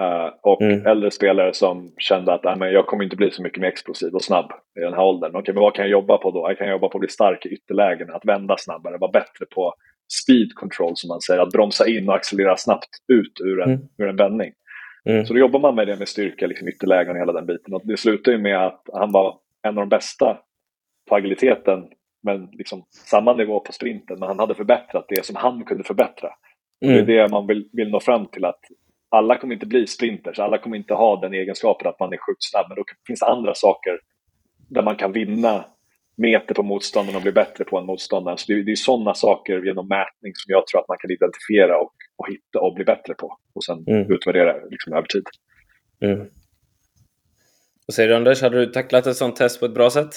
Eh, 0.00 0.34
och 0.42 0.62
Mm. 0.62 0.86
äldre 0.86 1.10
spelare 1.10 1.54
som 1.54 1.92
kände 1.98 2.32
att 2.34 2.44
"Nej, 2.44 2.56
men 2.58 2.72
jag 2.72 2.86
kommer 2.86 3.04
inte 3.04 3.16
bli 3.16 3.30
så 3.30 3.42
mycket 3.42 3.60
mer 3.60 3.68
explosiv 3.68 4.14
och 4.14 4.24
snabb 4.24 4.52
i 4.78 4.80
den 4.80 4.92
här 4.94 5.02
åldern. 5.04 5.36
Okej, 5.36 5.54
men 5.54 5.62
vad 5.62 5.74
kan 5.74 5.84
jag 5.84 5.90
jobba 5.92 6.18
på 6.18 6.30
då? 6.30 6.46
Jag 6.48 6.58
kan 6.58 6.68
jobba 6.70 6.88
på 6.88 6.98
att 6.98 7.00
bli 7.00 7.08
stark 7.08 7.46
i 7.46 7.48
ytterlägen, 7.48 8.10
att 8.10 8.24
vända 8.24 8.56
snabbare, 8.58 8.98
vara 8.98 9.10
bättre 9.10 9.46
på 9.54 9.74
speed 10.22 10.54
control 10.54 10.92
som 10.96 11.08
man 11.08 11.20
säger, 11.20 11.40
att 11.40 11.50
bromsa 11.52 11.88
in 11.88 12.08
och 12.08 12.14
accelerera 12.14 12.56
snabbt 12.56 12.88
ut 13.12 13.40
ur 13.40 13.60
en, 13.60 13.70
Mm. 13.70 13.80
ur 13.98 14.08
en 14.08 14.16
vändning. 14.16 14.52
Mm. 15.04 15.26
Så 15.26 15.32
då 15.32 15.38
jobbar 15.40 15.60
man 15.60 15.74
med 15.74 15.86
det 15.86 15.96
med 15.96 16.08
styrka, 16.08 16.46
liksom 16.46 16.68
ytterlägen 16.68 17.10
och 17.10 17.18
hela 17.18 17.32
den 17.32 17.46
biten. 17.46 17.74
Och 17.74 17.82
det 17.84 17.96
slutar 17.96 18.32
ju 18.32 18.38
med 18.38 18.66
att 18.66 18.82
han 18.92 19.12
var 19.12 19.38
en 19.62 19.78
av 19.78 19.82
de 19.82 19.88
bästa 19.88 20.38
på 21.08 21.14
agiliteten, 21.16 21.84
men 22.22 22.48
liksom 22.52 22.84
samma 22.90 23.34
nivå 23.34 23.60
på 23.60 23.72
sprinten. 23.72 24.16
Men 24.18 24.28
han 24.28 24.38
hade 24.38 24.54
förbättrat 24.54 25.04
det 25.08 25.26
som 25.26 25.36
han 25.36 25.64
kunde 25.64 25.84
förbättra. 25.84 26.28
Mm. 26.84 26.94
Det 26.94 27.00
är 27.00 27.22
det 27.22 27.28
man 27.30 27.46
vill, 27.46 27.68
vill 27.72 27.90
nå 27.90 28.00
fram 28.00 28.26
till. 28.26 28.44
att 28.44 28.60
Alla 29.08 29.38
kommer 29.38 29.54
inte 29.54 29.66
bli 29.66 29.86
sprinters, 29.86 30.38
alla 30.38 30.58
kommer 30.58 30.76
inte 30.76 30.94
ha 30.94 31.20
den 31.20 31.34
egenskapen 31.34 31.88
att 31.88 32.00
man 32.00 32.12
är 32.12 32.16
sjukt 32.16 32.44
snabb. 32.50 32.66
Men 32.68 32.76
då 32.76 32.84
finns 33.06 33.20
det 33.20 33.26
andra 33.26 33.54
saker 33.54 33.98
där 34.68 34.82
man 34.82 34.96
kan 34.96 35.12
vinna 35.12 35.64
meter 36.16 36.54
på 36.54 36.62
motståndaren 36.62 37.16
och 37.16 37.22
bli 37.22 37.32
bättre 37.32 37.64
på 37.64 37.78
en 37.78 37.86
motståndare. 37.86 38.36
Så 38.38 38.52
det, 38.52 38.62
det 38.62 38.72
är 38.72 38.76
sådana 38.76 39.14
saker 39.14 39.62
genom 39.64 39.88
mätning 39.88 40.32
som 40.34 40.50
jag 40.52 40.66
tror 40.66 40.80
att 40.80 40.88
man 40.88 40.98
kan 41.00 41.10
identifiera 41.10 41.78
och, 41.78 41.92
och 42.16 42.28
hitta 42.28 42.60
och 42.60 42.74
bli 42.74 42.84
bättre 42.84 43.14
på. 43.14 43.36
Och 43.54 43.64
sen 43.64 43.84
Mm. 43.88 44.12
utvärdera 44.12 44.54
liksom, 44.70 44.92
över 44.92 45.06
tid. 45.06 45.24
Mm. 46.04 46.26
Vad 47.86 47.94
säger 47.94 48.08
du 48.08 48.14
Anders? 48.14 48.42
Hade 48.42 48.58
du 48.58 48.66
tacklat 48.72 49.06
ett 49.06 49.16
sånt 49.16 49.36
test 49.36 49.60
på 49.60 49.66
ett 49.66 49.74
bra 49.74 49.90
sätt? 49.90 50.14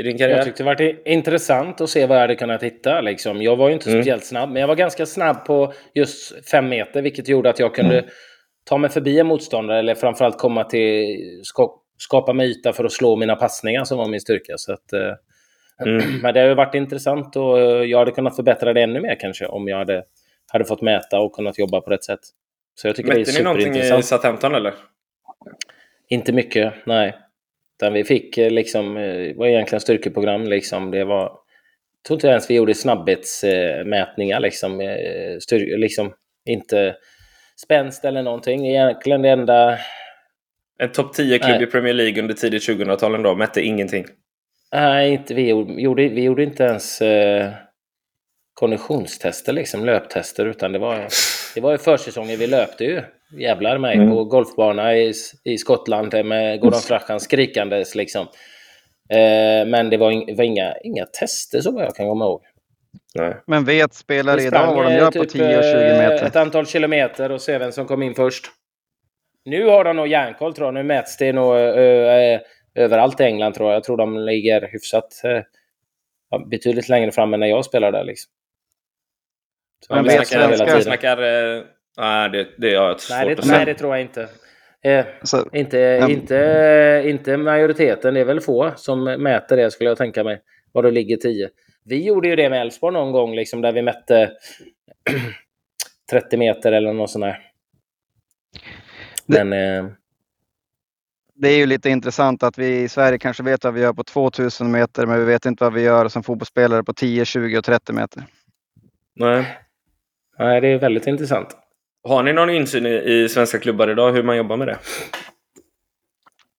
I 0.00 0.02
din 0.02 0.18
karriär? 0.18 0.36
Jag 0.36 0.44
tyckte 0.44 0.62
det 0.62 0.66
var 0.66 1.08
intressant 1.08 1.80
att 1.80 1.90
se 1.90 2.06
vad 2.06 2.16
jag 2.16 2.20
hade 2.20 2.34
kunnat 2.36 2.62
hitta. 2.62 3.00
Liksom. 3.00 3.42
Jag 3.42 3.56
var 3.56 3.68
ju 3.68 3.74
inte 3.74 3.90
Mm. 3.90 4.02
speciellt 4.02 4.24
snabb, 4.24 4.50
men 4.50 4.60
jag 4.60 4.68
var 4.68 4.76
ganska 4.76 5.06
snabb 5.06 5.44
på 5.46 5.72
just 5.94 6.48
fem 6.50 6.68
meter, 6.68 7.02
vilket 7.02 7.28
gjorde 7.28 7.50
att 7.50 7.58
jag 7.58 7.74
kunde 7.74 8.04
ta 8.64 8.78
mig 8.78 8.90
förbi 8.90 9.18
en 9.18 9.26
motståndare 9.26 9.78
eller 9.78 9.94
framförallt 9.94 10.38
komma 10.38 10.64
till 10.64 11.06
skott, 11.42 11.83
skapa 11.98 12.32
mig 12.32 12.50
yta 12.50 12.72
för 12.72 12.84
att 12.84 12.92
slå 12.92 13.16
mina 13.16 13.36
passningar 13.36 13.84
som 13.84 13.98
var 13.98 14.08
min 14.08 14.20
styrka. 14.20 14.54
Så 14.56 14.72
att, 14.72 14.92
eh, 14.92 15.00
Mm. 15.80 16.20
Men 16.20 16.34
det 16.34 16.40
har 16.40 16.48
ju 16.48 16.54
varit 16.54 16.74
intressant 16.74 17.36
och 17.36 17.60
eh, 17.60 17.82
jag 17.82 17.98
hade 17.98 18.10
kunnat 18.10 18.36
förbättra 18.36 18.72
det 18.72 18.82
ännu 18.82 19.00
mer 19.00 19.20
kanske 19.20 19.46
om 19.46 19.68
jag 19.68 19.76
hade, 19.76 20.04
hade 20.52 20.64
fått 20.64 20.82
mäta 20.82 21.20
och 21.20 21.32
kunnat 21.32 21.58
jobba 21.58 21.80
på 21.80 21.90
rätt 21.90 22.04
sätt. 22.04 22.20
Så 22.74 22.88
jag 22.88 22.96
tycker 22.96 23.10
det 23.10 23.16
är 23.16 23.18
Mätte 23.18 23.38
ni 23.38 23.44
någonting 23.44 23.76
i. 23.76 24.02
Southampton 24.02 24.54
eller? 24.54 24.74
Inte 26.08 26.32
mycket, 26.32 26.74
nej. 26.86 27.16
Utan 27.78 27.92
vi 27.92 28.04
fick 28.04 28.38
eh, 28.38 28.50
liksom, 28.50 28.94
det 28.94 29.34
var 29.36 29.46
egentligen 29.46 29.80
styrkeprogram 29.80 30.44
liksom. 30.44 30.90
Det 30.90 31.04
var, 31.04 31.22
jag 31.22 32.06
tror 32.06 32.16
inte 32.16 32.28
ens 32.28 32.50
vi 32.50 32.54
gjorde 32.54 32.74
snabbhetsmätningar 32.74 34.40
liksom. 34.40 34.96
Styr, 35.40 35.78
liksom 35.78 36.14
inte 36.44 36.96
spänst 37.64 38.04
eller 38.04 38.22
någonting. 38.22 38.66
Egentligen 38.68 39.22
det 39.22 39.28
enda... 39.28 39.78
En 40.78 40.92
topp 40.92 41.16
10-klubb 41.16 41.50
Nej. 41.56 41.62
i 41.62 41.66
Premier 41.66 41.94
League 41.94 42.22
under 42.22 42.34
tidigt 42.34 42.68
2000-tal 42.68 43.14
ändå. 43.14 43.34
Mätte 43.34 43.60
ingenting. 43.62 44.04
Nej, 44.72 45.12
inte, 45.12 45.34
vi, 45.34 45.48
gjorde, 45.82 46.08
vi 46.08 46.22
gjorde 46.22 46.42
inte 46.42 46.64
ens 46.64 47.00
eh, 47.00 47.50
konditionstester, 48.54 49.52
liksom, 49.52 49.84
löptester, 49.84 50.46
utan 50.46 50.72
det 50.72 50.78
var, 50.78 51.06
det 51.54 51.60
var 51.60 51.72
ju 51.72 51.78
försäsongen. 51.78 52.38
Vi 52.38 52.46
löpte 52.46 52.84
ju, 52.84 53.02
jävlar 53.38 53.78
mig, 53.78 53.96
Mm. 53.96 54.10
på 54.10 54.24
golfbana 54.24 54.96
i, 54.96 55.12
i 55.44 55.58
Skottland 55.58 56.24
med 56.24 56.60
Gordon 56.60 56.80
Strachan 56.80 57.20
skrikandes 57.20 57.94
liksom. 57.94 58.26
Eh, 59.10 59.66
men 59.66 59.90
det 59.90 59.96
var, 59.96 60.26
det 60.26 60.34
var 60.34 60.44
inga, 60.44 60.74
inga 60.84 61.06
tester 61.06 61.60
så 61.60 61.70
vad 61.72 61.84
jag 61.84 61.94
kan 61.94 62.08
komma 62.08 62.24
ihåg. 62.24 62.42
Nej. 63.14 63.36
Men 63.46 63.64
vet 63.64 63.94
spelare 63.94 64.42
idag 64.42 64.74
vad 64.74 64.84
de 64.84 64.92
eh, 64.92 64.98
gör 64.98 65.10
på 65.10 65.24
10 65.24 65.58
och 65.58 65.64
20 65.64 65.70
eh, 65.70 65.98
meter? 65.98 66.26
Ett 66.26 66.36
antal 66.36 66.66
kilometer 66.66 67.32
och 67.32 67.40
se 67.40 67.58
vem 67.58 67.72
som 67.72 67.86
kom 67.86 68.02
in 68.02 68.14
först. 68.14 68.44
Nu 69.44 69.64
har 69.66 69.84
de 69.84 69.96
nog 69.96 70.06
järnkoll 70.08 70.54
tror 70.54 70.66
jag. 70.66 70.74
Nu 70.74 70.82
mäts 70.82 71.16
det 71.16 71.32
nog 71.32 71.56
eh, 71.56 71.62
eh, 71.62 72.40
överallt 72.74 73.20
i 73.20 73.24
England 73.24 73.52
tror 73.52 73.68
jag. 73.68 73.76
Jag 73.76 73.84
tror 73.84 73.96
de 73.96 74.18
ligger 74.18 74.68
hyfsat 74.72 75.24
eh, 75.24 75.42
ja, 76.30 76.38
betydligt 76.50 76.88
längre 76.88 77.12
fram 77.12 77.34
än 77.34 77.40
när 77.40 77.46
jag 77.46 77.64
spelade 77.64 77.98
där. 77.98 78.04
Liksom. 78.04 78.30
Så 79.86 79.94
Men 79.94 80.04
mäts 80.04 80.14
svenskar- 80.30 80.50
hela 80.50 80.66
tiden. 80.66 80.82
snackar... 80.82 81.22
eh, 81.56 81.62
Nej, 81.98 82.30
det, 82.30 82.48
det 82.58 82.74
har 82.74 82.86
jag 82.88 83.00
svårt 83.00 83.16
Nej, 83.18 83.30
att 83.32 83.36
det, 83.36 83.42
säga. 83.42 83.56
nej, 83.56 83.66
det 83.66 83.74
tror 83.74 83.90
jag 83.96 84.00
inte. 84.00 84.28
Eh, 84.82 85.04
Så, 85.22 85.48
inte, 85.52 85.78
Ja. 85.78 86.10
inte, 86.10 87.02
inte 87.06 87.36
majoriteten. 87.36 88.14
Det 88.14 88.20
är 88.20 88.24
väl 88.24 88.40
få 88.40 88.72
som 88.76 89.04
mäter 89.04 89.56
det 89.56 89.70
skulle 89.70 89.90
jag 89.90 89.98
tänka 89.98 90.24
mig. 90.24 90.40
Var 90.72 90.82
det 90.82 90.90
ligger 90.90 91.16
10. 91.16 91.50
Vi 91.84 92.04
gjorde 92.06 92.28
ju 92.28 92.36
det 92.36 92.50
med 92.50 92.60
Elfsborg 92.60 92.92
någon 92.94 93.12
gång 93.12 93.34
liksom, 93.34 93.60
där 93.62 93.72
vi 93.72 93.82
mätte 93.82 94.32
30 96.10 96.36
meter 96.36 96.72
eller 96.72 96.92
något 96.92 97.10
sånt 97.10 97.24
där. 97.24 97.38
Det- 99.26 99.44
Men 99.44 99.84
eh, 99.84 99.90
det 101.34 101.48
är 101.48 101.56
ju 101.56 101.66
lite 101.66 101.90
intressant 101.90 102.42
att 102.42 102.58
vi 102.58 102.82
i 102.82 102.88
Sverige 102.88 103.18
kanske 103.18 103.42
vet 103.42 103.64
vad 103.64 103.74
vi 103.74 103.80
gör 103.80 103.92
på 103.92 104.04
2000 104.04 104.70
meter, 104.70 105.06
men 105.06 105.18
vi 105.18 105.24
vet 105.24 105.46
inte 105.46 105.64
vad 105.64 105.72
vi 105.72 105.80
gör 105.82 106.08
som 106.08 106.22
fotbollsspelare 106.22 106.84
på 106.84 106.92
10, 106.94 107.24
20 107.24 107.58
och 107.58 107.64
30 107.64 107.92
meter. 107.92 108.26
Nej. 109.16 109.58
nej, 110.38 110.60
det 110.60 110.68
är 110.68 110.78
väldigt 110.78 111.06
intressant. 111.06 111.48
Har 112.08 112.22
ni 112.22 112.32
någon 112.32 112.50
insyn 112.50 112.86
i, 112.86 113.28
svenska 113.30 113.58
klubbar 113.58 113.88
idag 113.90 114.12
hur 114.12 114.22
man 114.22 114.36
jobbar 114.36 114.56
med 114.56 114.68
det? 114.68 114.78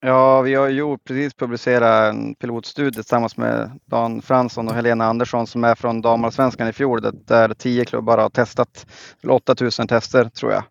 Ja, 0.00 0.40
vi 0.42 0.54
har 0.54 0.68
ju 0.68 0.98
precis 0.98 1.34
publicerat 1.34 2.14
en 2.14 2.34
pilotstudie 2.34 2.92
tillsammans 2.94 3.36
med 3.36 3.80
Dan 3.84 4.22
Fransson 4.22 4.68
och 4.68 4.74
Helena 4.74 5.04
Andersson 5.04 5.46
som 5.46 5.64
är 5.64 5.74
från 5.74 6.00
damallsvenskan 6.02 6.68
i 6.68 6.72
fjol 6.72 7.00
där- 7.26 7.54
10 7.54 7.84
klubbar 7.84 8.18
har 8.18 8.30
testat 8.30 8.86
väl 9.22 9.30
8000 9.30 9.88
tester 9.88 10.24
tror 10.24 10.52
jag. 10.52 10.62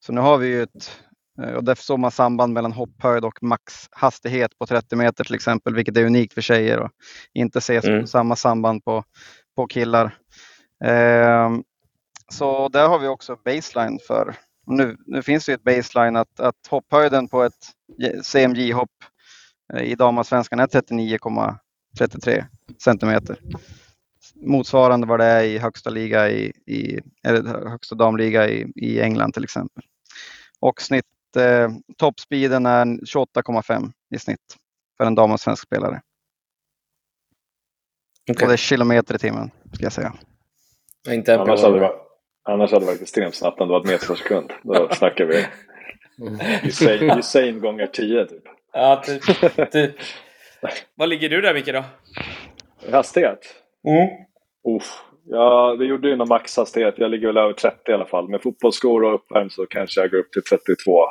Så 0.00 0.12
nu 0.12 0.20
har 0.20 0.38
vi 0.38 0.46
ju 0.46 0.62
ett 0.62 1.00
och 1.56 1.64
därför 1.64 1.82
såg 1.82 1.98
man 1.98 2.10
samband 2.10 2.52
mellan 2.52 2.72
hopphöjd 2.72 3.24
och 3.24 3.42
maxhastighet 3.42 4.58
på 4.58 4.66
30 4.66 4.96
meter 4.96 5.24
till 5.24 5.34
exempel, 5.34 5.74
vilket 5.74 5.96
är 5.96 6.04
unikt 6.04 6.34
för 6.34 6.40
tjejer 6.40 6.80
och 6.80 6.90
inte 7.32 7.58
ses 7.58 7.84
Mm. 7.84 8.06
samma 8.06 8.36
samband 8.36 8.84
på, 8.84 9.04
på 9.56 9.66
killar. 9.66 10.16
Ehm, 10.84 11.64
så 12.28 12.68
där 12.68 12.88
har 12.88 12.98
vi 12.98 13.08
också 13.08 13.36
baseline 13.44 13.98
för. 14.06 14.34
Nu, 14.66 14.96
nu 15.06 15.22
finns 15.22 15.46
det 15.46 15.52
ju 15.52 15.56
ett 15.56 15.62
baseline 15.64 16.16
att, 16.16 16.40
att 16.40 16.66
hopphöjden 16.70 17.28
på 17.28 17.42
ett 17.42 17.70
CMJ-hopp 18.22 18.90
eh, 19.74 19.82
i 19.82 19.94
damallsvenskan 19.94 20.60
är 20.60 20.66
39,33 20.66 22.44
centimeter. 22.78 23.38
Motsvarande 24.34 25.06
vad 25.06 25.20
det 25.20 25.24
är 25.24 25.42
i 25.42 25.58
högsta 25.58 25.90
liga 25.90 26.30
i, 26.30 26.52
i 26.66 27.00
eller 27.26 27.68
högsta 27.68 27.94
damliga 27.94 28.48
i, 28.48 28.72
i 28.76 29.00
England 29.00 29.32
till 29.32 29.44
exempel. 29.44 29.84
Och 30.60 30.82
snitt, 30.82 31.04
eh, 31.36 31.68
toppspeeden 31.96 32.66
är 32.66 32.84
28,5 32.84 33.92
i 34.14 34.18
snitt 34.18 34.56
för 34.96 35.04
en 35.04 35.14
damallsvensk 35.14 35.62
spelare. 35.62 36.00
Okej. 38.30 38.44
Och 38.44 38.48
det 38.48 38.54
är 38.54 38.56
kilometer 38.56 39.14
i 39.14 39.18
timmen 39.18 39.50
ska 39.72 39.82
jag 39.84 39.92
säga. 39.92 40.12
Inte 41.08 41.34
en 41.34 41.40
Annars 41.40 41.62
hade, 41.62 41.80
det 41.80 41.92
annars 42.42 42.72
hade 42.72 42.84
det 42.84 42.92
varit 42.92 43.02
extremt 43.02 43.34
snabbt 43.34 43.60
om 43.60 43.68
det 43.68 43.72
var 43.72 43.80
ett 43.80 43.86
meter 43.86 44.06
per 44.06 44.14
sekund. 44.14 44.52
Då 44.62 44.88
snackar 44.92 45.24
vi 45.24 45.46
Usain, 46.62 47.18
Usain 47.18 47.60
gånger 47.60 47.86
10 47.86 48.26
typ. 48.26 48.42
Ja, 48.72 49.02
typ, 49.06 49.22
typ. 49.72 49.94
Vad 50.94 51.08
ligger 51.08 51.28
du 51.28 51.40
där 51.40 51.54
Micke 51.54 51.72
då? 51.72 51.84
Hastighet? 52.92 53.54
Mm. 53.88 54.08
Uff. 54.76 55.02
Ja, 55.26 55.76
vi 55.78 55.84
gjorde 55.84 56.08
ju 56.08 56.16
någon 56.16 56.28
maxhastighet. 56.28 56.94
Jag 56.98 57.10
ligger 57.10 57.26
väl 57.26 57.36
över 57.36 57.52
30 57.52 57.90
i 57.90 57.94
alla 57.94 58.06
fall. 58.06 58.28
Med 58.28 58.42
fotbollsskor 58.42 59.04
och 59.04 59.14
uppvärmd 59.14 59.52
så 59.52 59.66
kanske 59.66 60.00
jag 60.00 60.10
går 60.10 60.18
upp 60.18 60.32
till 60.32 60.42
32 60.42 61.06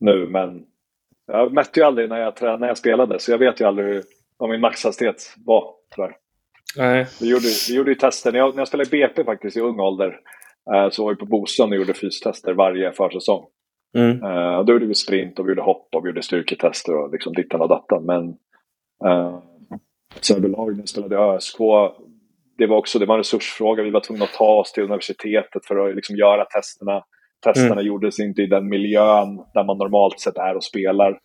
nu. 0.00 0.26
Men 0.26 0.64
jag 1.26 1.52
mätte 1.52 1.80
ju 1.80 1.86
aldrig 1.86 2.08
när 2.08 2.18
jag, 2.20 2.36
trä- 2.36 2.56
när 2.56 2.68
jag 2.68 2.78
spelade 2.78 3.18
så 3.18 3.30
jag 3.30 3.38
vet 3.38 3.60
ju 3.60 3.64
aldrig 3.64 4.02
vad 4.36 4.50
min 4.50 4.60
maxhastighet 4.60 5.34
var. 5.46 5.74
Tyvärr. 5.94 6.16
Nej. 6.76 7.06
Vi 7.20 7.30
gjorde, 7.30 7.46
vi 7.68 7.74
gjorde 7.74 7.90
ju 7.90 7.94
tester. 7.94 8.32
När 8.32 8.38
jag, 8.38 8.54
när 8.54 8.60
jag 8.60 8.68
spelade 8.68 8.90
BP 8.90 9.24
faktiskt 9.24 9.56
i 9.56 9.60
ung 9.60 9.80
ålder 9.80 10.20
eh, 10.74 10.90
så 10.90 11.04
var 11.04 11.10
vi 11.10 11.16
på 11.16 11.26
Bosön 11.26 11.70
och 11.70 11.76
gjorde 11.76 11.94
fystester 11.94 12.52
varje 12.52 12.92
försäsong. 12.92 13.44
Mm. 13.94 14.22
Eh, 14.22 14.64
då 14.64 14.72
gjorde 14.72 14.86
vi 14.86 14.94
sprint 14.94 15.38
och 15.38 15.46
vi 15.46 15.50
gjorde 15.50 15.62
hopp 15.62 15.94
och 15.94 16.04
vi 16.04 16.08
gjorde 16.08 16.22
styrketester 16.22 16.96
och 16.96 17.12
liksom 17.12 17.32
dittan 17.32 17.60
och 17.60 17.68
dattan. 17.68 18.04
Men 18.04 18.28
eh, 19.04 19.38
så 20.20 20.36
överlag 20.36 20.72
när 20.72 20.78
jag 20.78 20.88
spelade 20.88 21.14
i 21.14 21.18
ÖSK, 21.18 21.58
det 22.58 22.66
var 22.66 22.76
också 22.76 22.98
det 22.98 23.06
var 23.06 23.14
en 23.14 23.20
resursfråga. 23.20 23.82
Vi 23.82 23.90
var 23.90 24.00
tvungna 24.00 24.24
att 24.24 24.32
ta 24.32 24.60
oss 24.60 24.72
till 24.72 24.82
universitetet 24.82 25.66
för 25.66 25.88
att 25.88 25.94
liksom 25.96 26.16
göra 26.16 26.44
testerna. 26.44 27.04
Testerna 27.44 27.82
gjordes 27.82 28.20
inte 28.20 28.42
i 28.42 28.46
den 28.46 28.68
miljön 28.68 29.36
där 29.54 29.64
man 29.64 29.78
normalt 29.78 30.20
sett 30.20 30.36
är 30.38 30.56
och 30.56 30.64
spelar. 30.64 31.18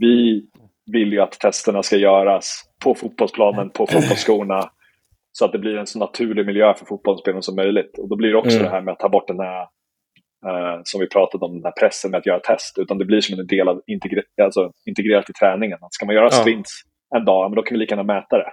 Vi 0.00 0.44
vill 0.92 1.12
ju 1.12 1.20
att 1.20 1.32
testerna 1.32 1.82
ska 1.82 1.96
göras 1.96 2.62
på 2.84 2.94
fotbollsplanen, 2.94 3.70
på 3.70 3.86
fotbollsskorna. 3.86 4.70
Så 5.32 5.44
att 5.44 5.52
det 5.52 5.58
blir 5.58 5.76
en 5.76 5.86
så 5.86 5.98
naturlig 5.98 6.46
miljö 6.46 6.74
för 6.74 6.86
fotbollsspelaren 6.86 7.42
som 7.42 7.56
möjligt. 7.56 7.98
Och 7.98 8.08
då 8.08 8.16
blir 8.16 8.30
det 8.30 8.36
också 8.38 8.56
Mm. 8.58 8.62
det 8.64 8.70
här 8.70 8.80
med 8.80 8.92
att 8.92 8.98
ta 8.98 9.08
bort 9.08 9.28
den 9.28 9.40
här 9.40 9.60
eh, 10.46 10.80
som 10.84 11.00
vi 11.00 11.08
pratade 11.08 11.44
om, 11.44 11.52
den 11.54 11.64
här 11.64 11.72
pressen 11.80 12.10
med 12.10 12.18
att 12.18 12.26
göra 12.26 12.40
test. 12.40 12.78
Utan 12.78 12.98
det 12.98 13.04
blir 13.04 13.20
som 13.20 13.38
en 13.40 13.46
del 13.46 13.68
av 13.68 13.82
integre- 13.86 14.42
alltså, 14.44 14.70
integrerat 14.86 15.30
i 15.30 15.32
träningen. 15.32 15.78
Att 15.80 15.94
ska 15.94 16.06
man 16.06 16.14
göra 16.14 16.24
Ja. 16.24 16.30
sprints 16.30 16.70
en 17.16 17.24
dag, 17.24 17.50
men 17.50 17.56
då 17.56 17.62
kan 17.62 17.74
vi 17.74 17.78
lika 17.78 17.94
gärna 17.96 18.14
mäta 18.14 18.38
det. 18.38 18.50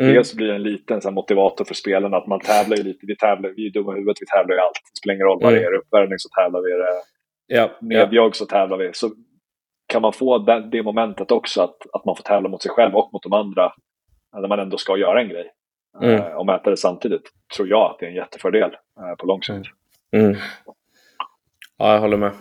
Mm. 0.00 0.14
Dels 0.14 0.34
blir 0.34 0.46
det 0.48 0.54
en 0.54 0.62
liten 0.62 1.00
så 1.00 1.08
här, 1.08 1.14
motivator 1.14 1.64
för 1.64 1.74
spelarna 1.74 2.16
att 2.16 2.26
man 2.26 2.40
tävlar 2.40 2.76
ju 2.76 2.82
lite. 2.82 3.06
Vi 3.06 3.16
tävlar, 3.16 3.50
vi 3.56 3.66
är 3.66 3.70
dumma 3.70 3.92
i 3.92 3.94
huvudet, 3.98 4.16
vi 4.20 4.26
tävlar 4.26 4.56
i 4.56 4.58
allt. 4.58 4.74
Det 4.92 4.98
spelar 4.98 5.14
ingen 5.14 5.26
roll 5.26 5.38
vad 5.42 5.52
det 5.52 5.58
Mm. 5.58 5.72
är. 5.74 5.78
Uppvärmning 5.78 6.18
så 6.18 6.28
tävlar 6.28 6.60
vi. 6.60 6.70
Det 6.70 6.86
Ja, 7.46 7.56
ja. 7.56 7.70
medjag 7.80 8.36
så 8.36 8.46
tävlar 8.46 8.76
vi. 8.76 8.90
Så 8.94 9.10
kan 9.86 10.02
man 10.02 10.12
få 10.12 10.38
det, 10.38 10.68
det 10.72 10.82
momentet 10.82 11.30
också, 11.30 11.62
att, 11.62 11.76
att 11.92 12.04
man 12.04 12.16
får 12.16 12.22
tävla 12.22 12.48
mot 12.48 12.62
sig 12.62 12.70
själv 12.70 12.94
och 12.96 13.10
mot 13.12 13.22
de 13.22 13.32
andra. 13.32 13.72
När 14.40 14.48
man 14.48 14.58
ändå 14.60 14.76
ska 14.76 14.96
göra 14.96 15.20
en 15.20 15.28
grej. 15.28 15.50
Mm. 16.02 16.14
eh, 16.20 16.26
Och 16.26 16.46
mäta 16.46 16.70
det 16.70 16.76
samtidigt. 16.76 17.22
Tror 17.56 17.68
jag 17.68 17.90
att 17.90 17.98
det 17.98 18.06
är 18.06 18.10
en 18.10 18.16
jättefördel 18.16 18.70
eh, 19.00 19.14
på 19.18 19.26
lång 19.26 19.42
sikt. 19.42 19.66
Mm. 20.16 20.36
Ja, 21.78 21.92
jag 21.92 22.00
håller 22.00 22.16
med. 22.16 22.32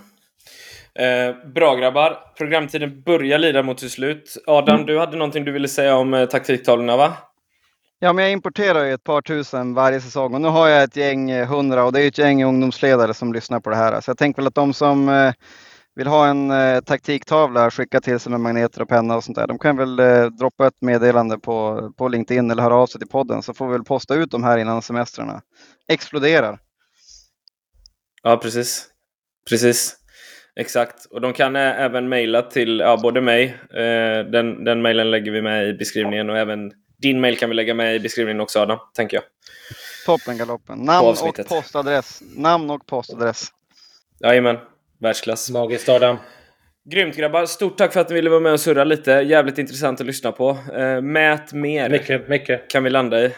Eh, 0.95 1.35
bra 1.45 1.75
grabbar. 1.75 2.17
Programtiden 2.37 3.01
börjar 3.01 3.37
lida 3.37 3.63
mot 3.63 3.79
sitt 3.79 3.91
slut. 3.91 4.37
Adam, 4.47 4.85
du 4.85 4.99
hade 4.99 5.17
någonting 5.17 5.45
du 5.45 5.51
ville 5.51 5.67
säga 5.67 5.95
om 5.97 6.13
eh, 6.13 6.25
taktiktavlorna 6.25 6.97
va? 6.97 7.13
Ja, 8.03 8.13
men 8.13 8.23
jag 8.23 8.31
importerar 8.31 8.85
ju 8.85 8.93
ett 8.93 9.03
par 9.03 9.21
tusen 9.21 9.73
varje 9.73 10.01
säsong 10.01 10.33
och 10.33 10.41
nu 10.41 10.47
har 10.47 10.67
jag 10.67 10.83
ett 10.83 10.95
gäng 10.95 11.31
eh, 11.31 11.47
hundra 11.47 11.85
och 11.85 11.93
det 11.93 12.01
är 12.01 12.07
ett 12.07 12.17
gäng 12.17 12.43
ungdomsledare 12.43 13.13
som 13.13 13.33
lyssnar 13.33 13.59
på 13.59 13.69
det 13.69 13.75
här. 13.75 14.01
Så 14.01 14.09
jag 14.09 14.17
tänker 14.17 14.41
väl 14.41 14.47
att 14.47 14.55
de 14.55 14.73
som 14.73 15.09
eh, 15.09 15.33
vill 15.95 16.07
ha 16.07 16.27
en 16.27 16.51
eh, 16.51 16.81
taktiktavla 16.81 17.71
skicka 17.71 18.01
till 18.01 18.19
sig 18.19 18.31
med 18.31 18.39
magneter 18.39 18.81
och 18.81 18.89
penna 18.89 19.15
och 19.15 19.23
sånt 19.23 19.37
där. 19.37 19.47
De 19.47 19.59
kan 19.59 19.77
väl 19.77 19.99
eh, 19.99 20.25
droppa 20.25 20.67
ett 20.67 20.81
meddelande 20.81 21.37
på, 21.39 21.91
på 21.97 22.07
LinkedIn 22.07 22.51
eller 22.51 22.63
höra 22.63 22.75
av 22.75 22.87
sig 22.87 22.99
till 22.99 23.09
podden 23.09 23.43
så 23.43 23.53
får 23.53 23.67
vi 23.67 23.71
väl 23.71 23.83
posta 23.83 24.15
ut 24.15 24.31
de 24.31 24.43
här 24.43 24.57
innan 24.57 24.81
semestrarna 24.81 25.41
exploderar. 25.87 26.59
Ja, 28.23 28.37
precis. 28.37 28.87
Precis. 29.49 29.95
Exakt. 30.55 31.05
Och 31.05 31.21
de 31.21 31.33
kan 31.33 31.55
eh, 31.55 31.81
även 31.81 32.09
mejla 32.09 32.41
till 32.41 32.79
ja, 32.79 32.99
både 33.03 33.21
mig, 33.21 33.57
eh, 33.69 34.31
den, 34.31 34.63
den 34.63 34.81
mejlen 34.81 35.11
lägger 35.11 35.31
vi 35.31 35.41
med 35.41 35.67
i 35.67 35.73
beskrivningen 35.73 36.29
och 36.29 36.37
även 36.37 36.71
din 37.03 37.21
mejl 37.21 37.37
kan 37.37 37.49
vi 37.49 37.55
lägga 37.55 37.73
med 37.73 37.95
i 37.95 37.99
beskrivningen 37.99 38.41
också 38.41 38.59
Adam, 38.59 38.77
tänker 38.95 39.17
jag. 39.17 39.23
Toppen 40.05 40.37
galoppen. 40.37 40.77
Namn 40.79 41.07
och 41.07 41.35
postadress. 41.49 42.21
Namn 42.35 42.69
och 42.69 42.85
postadress. 42.87 43.47
Jajamän, 44.19 44.57
världsklass. 45.01 45.49
Magiskt 45.49 45.89
Adam. 45.89 46.17
Grymt 46.91 47.15
grabbar! 47.15 47.45
Stort 47.45 47.77
tack 47.77 47.93
för 47.93 47.99
att 47.99 48.09
ni 48.09 48.15
ville 48.15 48.29
vara 48.29 48.39
med 48.39 48.51
och 48.53 48.59
surra 48.59 48.83
lite. 48.83 49.11
Jävligt 49.11 49.57
intressant 49.57 50.01
att 50.01 50.07
lyssna 50.07 50.31
på. 50.31 50.57
Eh, 50.75 51.01
mät 51.01 51.53
mer 51.53 51.89
Mycket, 51.89 52.29
mycket. 52.29 52.69
kan 52.69 52.83
vi 52.83 52.89
landa 52.89 53.21
i. 53.21 53.25
Eh, 53.25 53.31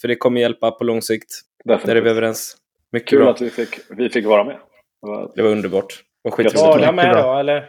för 0.00 0.08
det 0.08 0.16
kommer 0.16 0.40
hjälpa 0.40 0.70
på 0.70 0.84
lång 0.84 1.02
sikt. 1.02 1.30
Där 1.64 1.74
är 1.74 1.78
vi 1.78 1.84
Definitivt. 1.84 2.10
överens. 2.10 2.56
Mycket 2.92 3.08
Kul 3.08 3.18
bra. 3.18 3.30
att 3.30 3.40
vi 3.40 3.50
fick, 3.50 3.78
vi 3.90 4.08
fick 4.10 4.26
vara 4.26 4.44
med. 4.44 4.54
Det 5.02 5.08
var- 5.08 5.32
Det 5.36 5.42
var 5.42 5.50
underbart. 5.50 5.84
Och 6.24 6.30
Jag 6.30 6.32
skitroligt. 6.34 6.76
mycket 6.80 6.94
med 6.94 7.16
då, 7.16 7.38
eller? 7.38 7.68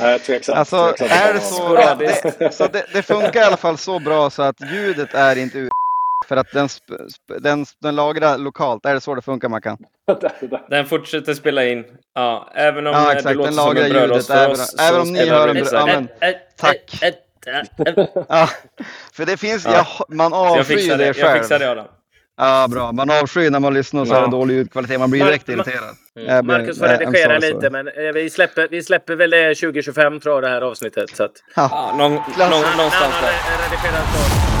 Nej, 0.00 0.18
tveksamt. 0.18 0.58
Alltså, 0.58 0.92
Tveksamt 0.98 1.10
är 1.22 1.32
det 1.32 1.38
att 1.38 1.44
så, 1.46 1.68
vara 1.68 1.94
med. 1.96 2.32
det, 2.38 2.54
så 2.54 2.66
det, 2.66 2.86
det 2.92 3.02
funkar 3.02 3.40
i 3.40 3.44
alla 3.44 3.56
fall 3.56 3.78
så 3.78 3.98
bra 3.98 4.30
så 4.30 4.42
att 4.42 4.56
ljudet 4.72 5.14
är 5.14 5.38
inte 5.38 5.58
ur 5.58 5.68
för 6.28 6.36
att 6.36 6.52
den, 6.52 6.68
den, 7.40 7.66
den 7.82 7.96
lagrar 7.96 8.38
lokalt. 8.38 8.86
Är 8.86 8.94
det 8.94 9.00
så 9.00 9.14
det 9.14 9.22
funkar 9.22 9.48
Mackan? 9.48 9.78
Den 10.70 10.86
fortsätter 10.86 11.34
spela 11.34 11.64
in. 11.64 11.84
Ja, 12.14 12.50
även 12.54 12.86
om 12.86 12.92
Ja, 12.92 13.10
eh, 13.12 13.16
exakt. 13.16 13.24
det 13.28 13.34
låter 13.34 13.46
Den 13.50 13.54
som 13.54 13.66
lagrar 13.66 13.84
en 13.84 13.92
brödrost 13.92 14.30
ljudet 14.30 14.42
även- 14.42 14.52
oss. 14.52 14.74
även 14.80 15.00
om 15.00 15.12
ni 15.12 15.28
hör 15.28 15.48
en 15.48 15.56
här. 15.56 16.06
ja, 16.20 16.32
tack. 16.56 17.00
Ja, 18.28 18.48
för 19.12 19.26
det 19.26 19.36
finns, 19.36 19.64
Ja. 19.64 19.86
jag, 19.98 20.16
man 20.16 20.32
avskyr 20.32 20.76
det 20.88 20.96
det, 20.96 21.06
jag 21.06 21.16
själv. 21.16 21.38
fixar 21.40 21.58
det 21.58 21.70
Adam. 21.70 21.86
Ja, 22.40 22.68
bra. 22.68 22.92
Man 22.92 23.10
avskyr 23.10 23.50
när 23.50 23.60
man 23.60 23.74
lyssnar 23.74 24.00
och 24.00 24.08
så 24.08 24.14
är 24.14 24.18
Ja. 24.18 24.24
det 24.24 24.30
dålig 24.30 24.54
ljudkvalitet. 24.54 25.00
Man 25.00 25.10
blir 25.10 25.20
Mar- 25.20 25.26
direkt 25.26 25.48
ma- 25.48 25.52
irriterad. 25.52 25.96
Mm. 26.16 26.46
Blir- 26.46 26.58
Marcus 26.58 26.78
får 26.78 26.86
redigera 26.86 27.38
lite, 27.38 27.70
men 27.70 27.88
eh, 27.88 27.92
vi 28.14 28.30
släpper, 28.30 28.68
vi 28.70 28.82
släpper 28.82 29.16
väl 29.16 29.30
det 29.30 29.54
2025 29.54 30.20
tror 30.20 30.34
jag 30.34 30.42
det 30.42 30.48
här 30.48 30.60
avsnittet. 30.62 31.16
Så 31.16 31.24
att... 31.24 31.32
Ja. 31.54 31.68
Ja, 31.72 31.94
någon, 31.98 32.12
någon, 32.12 32.76
någonstans 32.76 33.14
där. 33.22 34.59